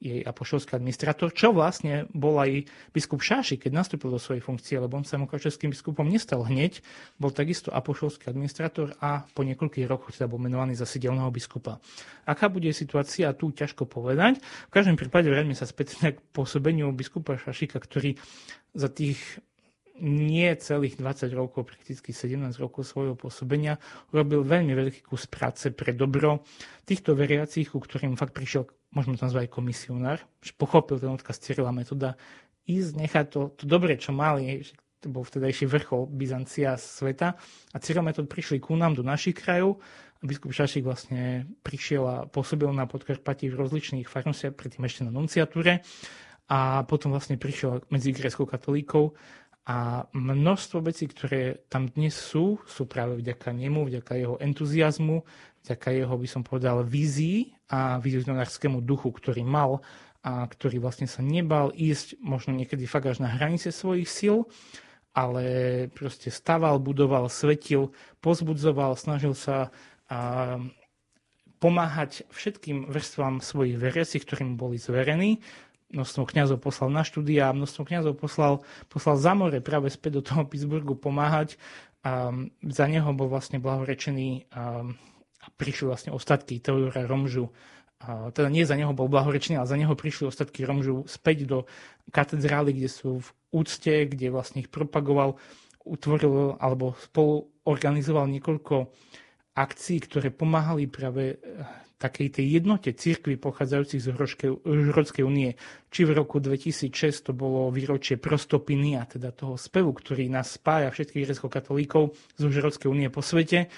jej 0.03 0.21
apoštolský 0.27 0.75
administrator, 0.75 1.31
čo 1.31 1.55
vlastne 1.55 2.11
bol 2.11 2.35
aj 2.43 2.67
biskup 2.91 3.23
Šáši, 3.23 3.55
keď 3.55 3.71
nastúpil 3.71 4.11
do 4.11 4.19
svojej 4.19 4.43
funkcie, 4.43 4.75
lebo 4.83 4.99
on 4.99 5.07
sa 5.07 5.15
mukačevským 5.23 5.71
biskupom 5.71 6.11
nestal 6.11 6.43
hneď, 6.43 6.83
bol 7.23 7.31
takisto 7.31 7.71
apoštolský 7.71 8.27
administrator 8.27 8.99
a 8.99 9.23
po 9.31 9.47
niekoľkých 9.47 9.87
rokoch 9.87 10.11
teda 10.11 10.27
bol 10.27 10.43
menovaný 10.43 10.75
za 10.75 10.91
sidelného 10.91 11.31
biskupa. 11.31 11.79
Aká 12.27 12.51
bude 12.51 12.75
situácia, 12.75 13.31
tu 13.39 13.55
ťažko 13.55 13.87
povedať. 13.87 14.43
V 14.67 14.73
každom 14.75 14.99
prípade 14.99 15.31
vráťme 15.31 15.55
sa 15.55 15.71
späť 15.71 15.95
k 16.03 16.19
pôsobeniu 16.35 16.91
biskupa 16.91 17.39
Šašika, 17.39 17.79
ktorý 17.79 18.19
za 18.75 18.91
tých 18.91 19.23
nie 20.03 20.51
celých 20.59 20.99
20 20.99 21.31
rokov, 21.31 21.71
prakticky 21.71 22.11
17 22.11 22.59
rokov 22.59 22.91
svojho 22.91 23.15
pôsobenia, 23.15 23.79
urobil 24.11 24.43
veľmi 24.43 24.75
veľký 24.75 25.07
kus 25.07 25.31
práce 25.31 25.71
pre 25.71 25.95
dobro 25.95 26.43
týchto 26.83 27.15
veriacich, 27.15 27.71
ku 27.71 27.79
ktorým 27.79 28.19
fakt 28.19 28.35
prišiel 28.35 28.67
môžeme 28.93 29.17
to 29.17 29.27
nazvať 29.27 29.49
komisionár, 29.49 30.21
že 30.45 30.53
pochopil 30.55 31.01
ten 31.01 31.11
odkaz 31.11 31.41
Cyrila 31.41 31.73
metoda, 31.73 32.15
ísť, 32.69 32.93
nechať 32.95 33.27
to, 33.33 33.41
to 33.59 33.65
dobre, 33.67 33.99
čo 33.99 34.15
mali, 34.15 34.63
že 34.63 34.79
to 35.03 35.11
bol 35.11 35.27
vtedajší 35.27 35.67
vrchol 35.67 36.07
Byzancia 36.07 36.79
sveta. 36.79 37.35
A 37.75 37.77
Cyril 37.83 38.07
metod 38.07 38.31
prišli 38.31 38.63
ku 38.63 38.79
nám 38.79 38.95
do 38.95 39.03
našich 39.03 39.35
krajov. 39.35 39.83
A 40.23 40.31
biskup 40.31 40.55
Šašik 40.55 40.87
vlastne 40.87 41.51
prišiel 41.67 42.03
a 42.07 42.17
pôsobil 42.31 42.71
na 42.71 42.87
Podkarpatí 42.87 43.51
v 43.51 43.59
rozličných 43.59 44.07
farnostiach, 44.07 44.55
predtým 44.55 44.87
ešte 44.87 45.03
na 45.03 45.11
nunciatúre. 45.11 45.83
A 46.47 46.87
potom 46.87 47.11
vlastne 47.11 47.35
prišiel 47.35 47.83
medzi 47.91 48.15
greckou 48.15 48.47
katolíkov 48.47 49.19
a 49.63 50.11
množstvo 50.11 50.83
vecí, 50.83 51.07
ktoré 51.07 51.67
tam 51.71 51.87
dnes 51.87 52.19
sú, 52.19 52.59
sú 52.67 52.87
práve 52.91 53.19
vďaka 53.19 53.55
nemu, 53.55 53.87
vďaka 53.87 54.13
jeho 54.19 54.37
entuziasmu, 54.43 55.23
vďaka 55.63 55.89
jeho, 55.95 56.15
by 56.15 56.29
som 56.29 56.43
povedal, 56.43 56.83
vízii 56.83 57.55
a 57.71 57.99
vizionárskému 58.03 58.83
duchu, 58.83 59.11
ktorý 59.15 59.47
mal 59.47 59.81
a 60.23 60.47
ktorý 60.47 60.79
vlastne 60.79 61.11
sa 61.11 61.23
nebal 61.23 61.75
ísť 61.75 62.19
možno 62.23 62.55
niekedy 62.55 62.87
fakt 62.87 63.11
až 63.11 63.19
na 63.23 63.31
hranice 63.31 63.75
svojich 63.75 64.07
síl, 64.07 64.47
ale 65.13 65.87
proste 65.93 66.31
staval, 66.31 66.79
budoval, 66.79 67.27
svetil, 67.27 67.91
pozbudzoval, 68.23 68.95
snažil 68.95 69.35
sa 69.35 69.75
a, 70.07 70.59
pomáhať 71.59 72.27
všetkým 72.35 72.91
vrstvám 72.91 73.39
svojich 73.39 73.79
veriacich, 73.79 74.23
ktorým 74.27 74.59
boli 74.59 74.79
zverení 74.79 75.43
množstvo 75.93 76.25
kňazov 76.25 76.59
poslal 76.59 76.89
na 76.89 77.05
štúdia 77.05 77.53
množstvo 77.53 77.83
kňazov 77.85 78.15
poslal, 78.17 78.65
poslal 78.89 79.21
za 79.21 79.33
more 79.37 79.61
práve 79.61 79.93
späť 79.93 80.19
do 80.19 80.23
toho 80.25 80.43
Pittsburghu 80.49 80.97
pomáhať. 80.97 81.61
A 82.03 82.35
za 82.67 82.91
neho 82.91 83.15
bol 83.15 83.31
vlastne 83.31 83.63
blahorečený 83.63 84.51
a, 84.51 84.91
a 85.43 85.47
prišli 85.51 85.91
vlastne 85.91 86.15
ostatky 86.15 86.63
Teodora 86.63 87.03
Romžu. 87.03 87.51
Teda 88.35 88.51
nie 88.51 88.67
za 88.67 88.75
neho 88.75 88.95
bol 88.95 89.07
blahorečený, 89.07 89.59
ale 89.59 89.71
za 89.71 89.79
neho 89.79 89.95
prišli 89.95 90.31
ostatky 90.31 90.67
Romžu 90.67 91.07
späť 91.07 91.47
do 91.47 91.59
katedrály, 92.11 92.75
kde 92.75 92.91
sú 92.91 93.23
v 93.23 93.29
úcte, 93.55 94.11
kde 94.11 94.31
vlastne 94.31 94.63
ich 94.63 94.71
propagoval, 94.71 95.39
utvoril 95.87 96.59
alebo 96.59 96.99
spolu 96.99 97.47
organizoval 97.63 98.27
niekoľko 98.27 98.91
akcií, 99.55 100.03
ktoré 100.03 100.35
pomáhali 100.35 100.91
práve 100.91 101.39
takej 102.03 102.43
tej 102.43 102.59
jednote 102.59 102.91
církvy 102.91 103.39
pochádzajúcich 103.39 104.03
z 104.03 104.09
Hrodskej 104.67 105.23
únie. 105.23 105.55
Či 105.87 106.03
v 106.03 106.19
roku 106.19 106.43
2006 106.43 107.31
to 107.31 107.33
bolo 107.37 107.71
výročie 107.71 108.19
a 108.19 109.05
teda 109.07 109.31
toho 109.31 109.55
spevu, 109.55 109.95
ktorý 109.95 110.27
nás 110.27 110.59
spája 110.59 110.91
všetkých 110.91 111.31
grecko-katolíkov 111.31 112.19
z 112.35 112.43
Hrodskej 112.51 112.91
únie 112.91 113.07
po 113.07 113.23
svete, 113.23 113.71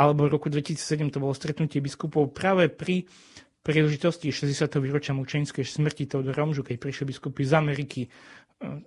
alebo 0.00 0.24
v 0.24 0.32
roku 0.32 0.48
2007 0.48 1.12
to 1.12 1.20
bolo 1.20 1.36
stretnutie 1.36 1.84
biskupov 1.84 2.32
práve 2.32 2.72
pri 2.72 3.04
príležitosti 3.60 4.32
60. 4.32 4.72
výročia 4.80 5.12
mučenskej 5.12 5.68
smrti 5.68 6.08
Teodora 6.08 6.40
Romžu, 6.40 6.64
keď 6.64 6.80
prišli 6.80 7.12
biskupy 7.12 7.44
z 7.44 7.52
Ameriky, 7.52 8.00
e, 8.08 8.10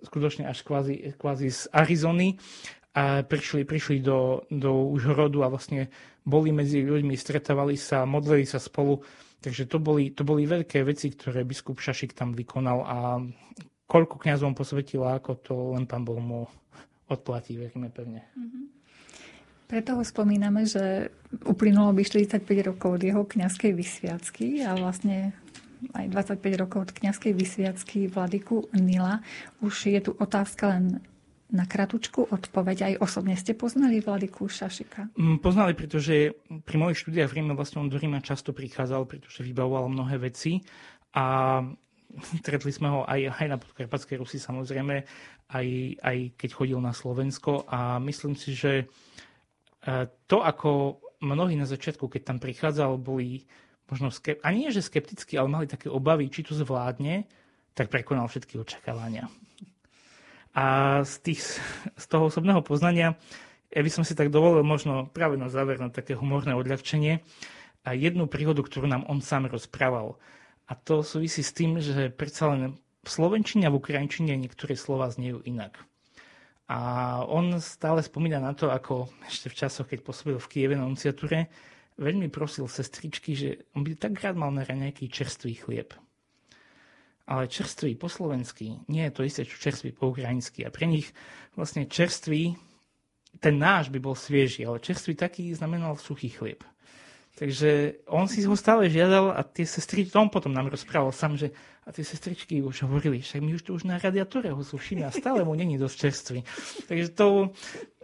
skutočne 0.02 0.50
až 0.50 0.66
kvázi, 0.66 1.14
kvázi 1.14 1.54
z 1.54 1.62
Arizony 1.70 2.42
a 2.98 3.22
prišli, 3.22 3.62
prišli 3.70 4.02
do, 4.02 4.50
do 4.50 4.90
Užhorodu 4.90 5.46
a 5.46 5.54
vlastne 5.54 5.94
boli 6.26 6.50
medzi 6.50 6.82
ľuďmi, 6.82 7.14
stretávali 7.14 7.78
sa, 7.78 8.10
modlili 8.10 8.50
sa 8.50 8.58
spolu. 8.58 9.06
Takže 9.44 9.70
to 9.70 9.78
boli, 9.78 10.10
to 10.16 10.26
boli 10.26 10.48
veľké 10.50 10.82
veci, 10.88 11.14
ktoré 11.14 11.44
biskup 11.44 11.78
Šašik 11.78 12.16
tam 12.16 12.32
vykonal 12.34 12.80
a 12.82 12.98
koľko 13.86 14.16
kňazom 14.18 14.56
posvetila, 14.56 15.20
ako 15.20 15.32
to 15.44 15.54
len 15.76 15.86
pán 15.86 16.08
Boh 16.08 16.18
mu 16.18 16.48
odplatí, 17.12 17.60
veríme 17.60 17.92
pevne. 17.92 18.24
Mm-hmm. 18.34 18.83
Preto 19.68 19.98
ho 19.98 20.04
spomíname, 20.06 20.68
že 20.68 21.10
uplynulo 21.48 21.96
by 21.96 22.04
45 22.06 22.46
rokov 22.70 23.00
od 23.00 23.02
jeho 23.02 23.24
kňazskej 23.26 23.72
vysviacky 23.74 24.62
a 24.62 24.78
vlastne 24.78 25.34
aj 25.92 26.06
25 26.40 26.62
rokov 26.62 26.80
od 26.88 26.92
kňazskej 26.96 27.34
vysviacky 27.36 28.00
Vladiku 28.08 28.72
Nila. 28.72 29.20
Už 29.60 29.92
je 29.92 30.00
tu 30.00 30.12
otázka 30.16 30.72
len 30.72 31.04
na 31.54 31.70
kratučku 31.70 32.34
odpoveď. 32.34 32.78
Aj 32.82 32.94
osobne 33.04 33.38
ste 33.38 33.54
poznali 33.54 34.02
Vladiku 34.02 34.50
Šašika? 34.50 35.14
Mm, 35.14 35.38
poznali, 35.38 35.78
pretože 35.78 36.34
pri 36.66 36.78
mojich 36.82 37.06
štúdiách 37.06 37.30
v 37.30 37.36
Ríme 37.38 37.54
vlastne 37.54 37.84
on 37.84 37.92
do 37.94 38.00
Ríma 38.00 38.26
často 38.26 38.56
prichádzal, 38.56 39.06
pretože 39.06 39.46
vybavoval 39.46 39.92
mnohé 39.92 40.18
veci 40.18 40.64
a 41.14 41.62
stretli 42.42 42.74
sme 42.74 42.90
ho 42.90 43.00
aj, 43.06 43.38
aj 43.38 43.48
na 43.50 43.58
podkarpatskej 43.62 44.18
Rusi 44.18 44.42
samozrejme, 44.42 45.06
aj, 45.54 45.68
aj 46.02 46.18
keď 46.34 46.50
chodil 46.54 46.80
na 46.82 46.94
Slovensko 46.94 47.70
a 47.70 48.02
myslím 48.02 48.34
si, 48.34 48.58
že 48.58 48.90
to, 50.28 50.38
ako 50.40 51.00
mnohí 51.20 51.56
na 51.56 51.68
začiatku, 51.68 52.08
keď 52.08 52.22
tam 52.24 52.38
prichádzal, 52.40 53.00
boli 53.00 53.48
možno, 53.92 54.12
skep- 54.12 54.44
a 54.44 54.52
nie 54.52 54.72
že 54.72 54.84
skeptickí, 54.84 55.36
ale 55.36 55.52
mali 55.52 55.66
také 55.68 55.92
obavy, 55.92 56.32
či 56.32 56.48
to 56.48 56.56
zvládne, 56.56 57.28
tak 57.76 57.92
prekonal 57.92 58.28
všetky 58.32 58.60
očakávania. 58.60 59.28
A 60.54 61.02
z, 61.02 61.14
tých, 61.26 61.42
z 61.98 62.06
toho 62.08 62.30
osobného 62.30 62.62
poznania 62.62 63.18
ja 63.74 63.82
by 63.82 63.90
som 63.90 64.06
si 64.06 64.14
tak 64.14 64.30
dovolil 64.30 64.62
možno 64.62 65.10
práve 65.10 65.34
na 65.34 65.50
záver 65.50 65.82
na 65.82 65.90
také 65.90 66.14
humorné 66.14 66.54
odľahčenie 66.54 67.26
a 67.82 67.98
jednu 67.98 68.30
príhodu, 68.30 68.62
ktorú 68.62 68.86
nám 68.86 69.10
on 69.10 69.18
sám 69.18 69.50
rozprával. 69.50 70.22
A 70.70 70.78
to 70.78 71.02
súvisí 71.02 71.42
s 71.42 71.52
tým, 71.58 71.82
že 71.82 72.14
predsa 72.14 72.54
len 72.54 72.78
v 73.04 73.10
slovenčine 73.10 73.68
a 73.68 73.74
v 73.74 73.82
ukrajinčine 73.82 74.38
niektoré 74.38 74.78
slova 74.78 75.10
znejú 75.10 75.42
inak. 75.44 75.82
A 76.72 76.80
on 77.28 77.60
stále 77.60 78.00
spomína 78.00 78.40
na 78.40 78.56
to, 78.56 78.72
ako 78.72 79.12
ešte 79.28 79.52
v 79.52 79.58
časoch, 79.60 79.88
keď 79.88 80.00
pôsobil 80.00 80.40
v 80.40 80.50
Kieve 80.50 80.76
na 80.80 80.88
nunciatúre, 80.88 81.52
veľmi 82.00 82.32
prosil 82.32 82.66
sestričky, 82.72 83.36
že 83.36 83.50
on 83.76 83.84
by 83.84 84.00
tak 84.00 84.16
rád 84.24 84.40
mal 84.40 84.50
na 84.50 84.64
nejaký 84.64 85.12
čerstvý 85.12 85.54
chlieb 85.60 85.94
ale 87.24 87.48
čerstvý 87.48 87.96
po 87.96 88.12
slovensky 88.12 88.84
nie 88.92 89.08
je 89.08 89.14
to 89.16 89.24
isté, 89.24 89.42
čo 89.48 89.56
čerstvý 89.56 89.96
po 89.96 90.12
ukrajinsky. 90.12 90.68
A 90.68 90.74
pre 90.74 90.84
nich 90.88 91.16
vlastne 91.56 91.88
čerstvý, 91.88 92.56
ten 93.40 93.56
náš 93.56 93.88
by 93.88 94.00
bol 94.04 94.16
svieži, 94.16 94.68
ale 94.68 94.84
čerstvý 94.84 95.16
taký 95.16 95.56
znamenal 95.56 95.96
suchý 95.96 96.30
chlieb. 96.36 96.68
Takže 97.34 98.02
on 98.06 98.30
si 98.30 98.46
ho 98.46 98.54
stále 98.54 98.94
žiadal 98.94 99.34
a 99.34 99.42
tie 99.42 99.66
sestričky, 99.66 100.14
on 100.14 100.30
potom 100.30 100.54
nám 100.54 100.70
rozprával 100.70 101.10
sám, 101.10 101.34
že 101.34 101.50
a 101.84 101.92
tie 101.92 102.06
sestričky 102.06 102.64
už 102.64 102.88
hovorili, 102.88 103.20
však 103.20 103.42
my 103.44 103.52
už 103.60 103.64
to 103.68 103.76
už 103.76 103.84
na 103.84 104.00
radiatore 104.00 104.54
ho 104.54 104.64
sušíme 104.64 105.04
a 105.04 105.12
stále 105.12 105.44
mu 105.44 105.52
není 105.52 105.76
dosť 105.76 105.96
čerstvý. 106.00 106.40
Takže 106.88 107.08
to, 107.12 107.52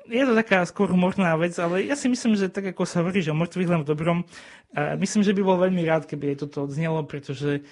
je 0.09 0.25
to 0.25 0.34
taká 0.36 0.65
skôr 0.67 0.91
humorná 0.91 1.38
vec, 1.39 1.55
ale 1.61 1.86
ja 1.88 1.95
si 1.95 2.11
myslím, 2.11 2.36
že 2.36 2.51
tak 2.51 2.73
ako 2.75 2.84
sa 2.84 3.05
hovorí, 3.05 3.23
že 3.23 3.32
o 3.32 3.39
mŕtvych 3.39 3.69
len 3.71 3.82
v 3.86 3.89
dobrom, 3.93 4.19
myslím, 4.75 5.21
že 5.23 5.32
by 5.32 5.41
bol 5.45 5.61
veľmi 5.61 5.86
rád, 5.86 6.09
keby 6.09 6.36
aj 6.36 6.49
toto 6.49 6.67
odznelo, 6.67 7.05
pretože 7.07 7.63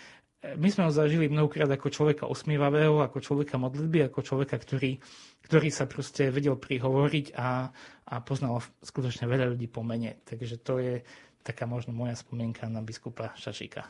my 0.56 0.70
sme 0.70 0.88
ho 0.88 0.92
zažili 0.94 1.28
mnohokrát 1.28 1.68
ako 1.68 1.90
človeka 1.90 2.30
osmievavého, 2.30 3.02
ako 3.02 3.20
človeka 3.20 3.58
modlitby, 3.58 4.08
ako 4.08 4.22
človeka, 4.22 4.56
ktorý, 4.62 5.02
ktorý 5.44 5.68
sa 5.74 5.90
proste 5.90 6.30
vedel 6.30 6.56
prihovoriť 6.56 7.34
a, 7.36 7.74
a 8.06 8.16
poznal 8.22 8.62
skutočne 8.80 9.26
veľa 9.28 9.58
ľudí 9.58 9.66
po 9.68 9.82
mene. 9.82 10.22
Takže 10.24 10.56
to 10.62 10.78
je 10.78 10.94
taká 11.48 11.64
možno 11.64 11.96
moja 11.96 12.20
spomienka 12.20 12.68
na 12.68 12.84
biskupa 12.84 13.32
Šašíka. 13.40 13.88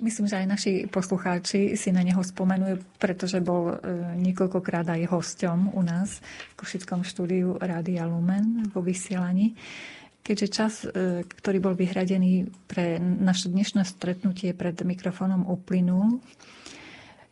Myslím, 0.00 0.28
že 0.28 0.40
aj 0.40 0.46
naši 0.48 0.72
poslucháči 0.88 1.76
si 1.76 1.88
na 1.92 2.00
neho 2.00 2.20
spomenujú, 2.20 2.80
pretože 2.96 3.40
bol 3.40 3.72
e, 3.72 3.76
niekoľkokrát 4.16 4.88
aj 4.88 5.12
hosťom 5.12 5.76
u 5.76 5.82
nás 5.84 6.24
v 6.52 6.54
Košickom 6.56 7.04
štúdiu 7.04 7.60
Rádia 7.60 8.08
Lumen 8.08 8.70
vo 8.72 8.80
vysielaní. 8.80 9.56
Keďže 10.24 10.48
čas, 10.48 10.72
e, 10.88 11.24
ktorý 11.24 11.58
bol 11.60 11.74
vyhradený 11.76 12.48
pre 12.64 12.96
naše 13.00 13.52
dnešné 13.52 13.84
stretnutie 13.84 14.56
pred 14.56 14.76
mikrofónom 14.80 15.44
uplynul, 15.44 16.20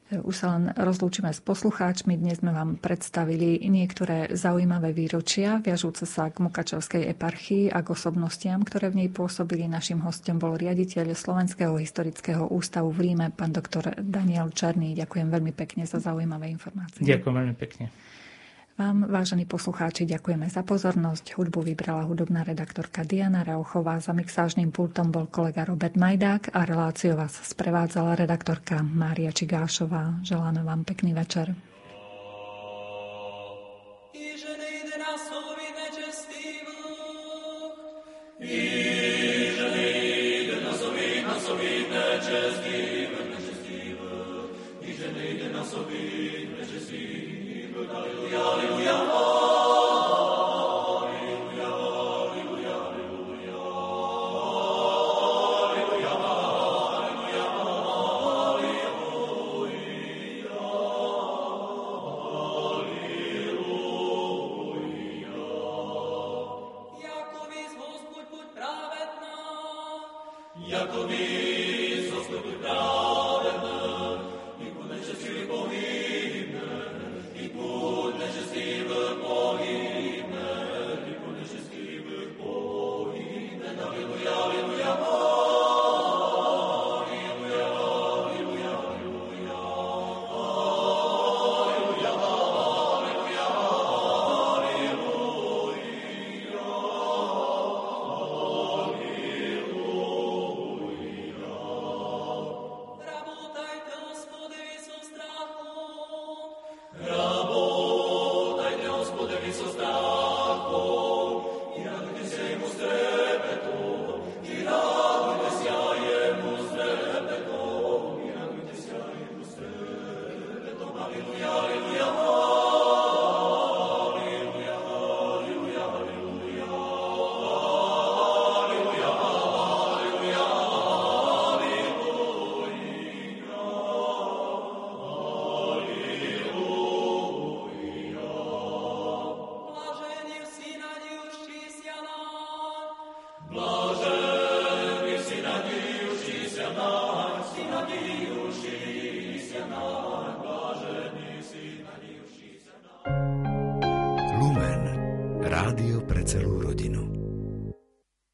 už 0.09 0.34
sa 0.34 0.56
len 0.56 0.72
rozlúčime 0.72 1.28
s 1.28 1.44
poslucháčmi. 1.44 2.16
Dnes 2.16 2.40
sme 2.40 2.56
vám 2.56 2.80
predstavili 2.80 3.61
niektoré 3.68 4.32
zaujímavé 4.32 4.96
výročia, 4.96 5.61
viažúce 5.61 6.09
sa 6.09 6.32
k 6.32 6.40
Mukačovskej 6.40 7.12
eparchii 7.12 7.68
a 7.68 7.84
k 7.84 7.92
osobnostiam, 7.92 8.64
ktoré 8.64 8.88
v 8.88 9.04
nej 9.04 9.11
pôsobili. 9.12 9.68
Našim 9.68 10.00
hostom 10.00 10.40
bol 10.40 10.56
riaditeľ 10.56 11.12
Slovenského 11.12 11.76
historického 11.76 12.48
ústavu 12.48 12.88
v 12.88 13.12
Ríme, 13.12 13.28
pán 13.36 13.52
doktor 13.52 13.92
Daniel 14.00 14.48
Černý. 14.48 14.96
Ďakujem 14.96 15.28
veľmi 15.28 15.52
pekne 15.52 15.84
za 15.84 16.00
zaujímavé 16.00 16.48
informácie. 16.48 17.04
Ďakujem 17.04 17.34
veľmi 17.36 17.56
pekne. 17.61 17.92
Vám, 18.78 19.10
vážení 19.10 19.42
poslucháči, 19.42 20.06
ďakujeme 20.06 20.46
za 20.46 20.62
pozornosť. 20.62 21.34
Hudbu 21.34 21.66
vybrala 21.66 22.06
hudobná 22.06 22.46
redaktorka 22.46 23.02
Diana 23.02 23.42
Rauchová, 23.42 23.98
za 23.98 24.14
mixážnym 24.14 24.70
pultom 24.70 25.10
bol 25.10 25.26
kolega 25.26 25.66
Robert 25.66 25.98
Majdák 25.98 26.54
a 26.54 26.62
reláciu 26.62 27.18
vás 27.18 27.34
sprevádzala 27.42 28.14
redaktorka 28.14 28.78
Mária 28.86 29.34
Čigášová. 29.34 30.22
Želáme 30.22 30.62
vám 30.62 30.86
pekný 30.86 31.10
večer. 31.10 31.58
Iženej 34.14 34.78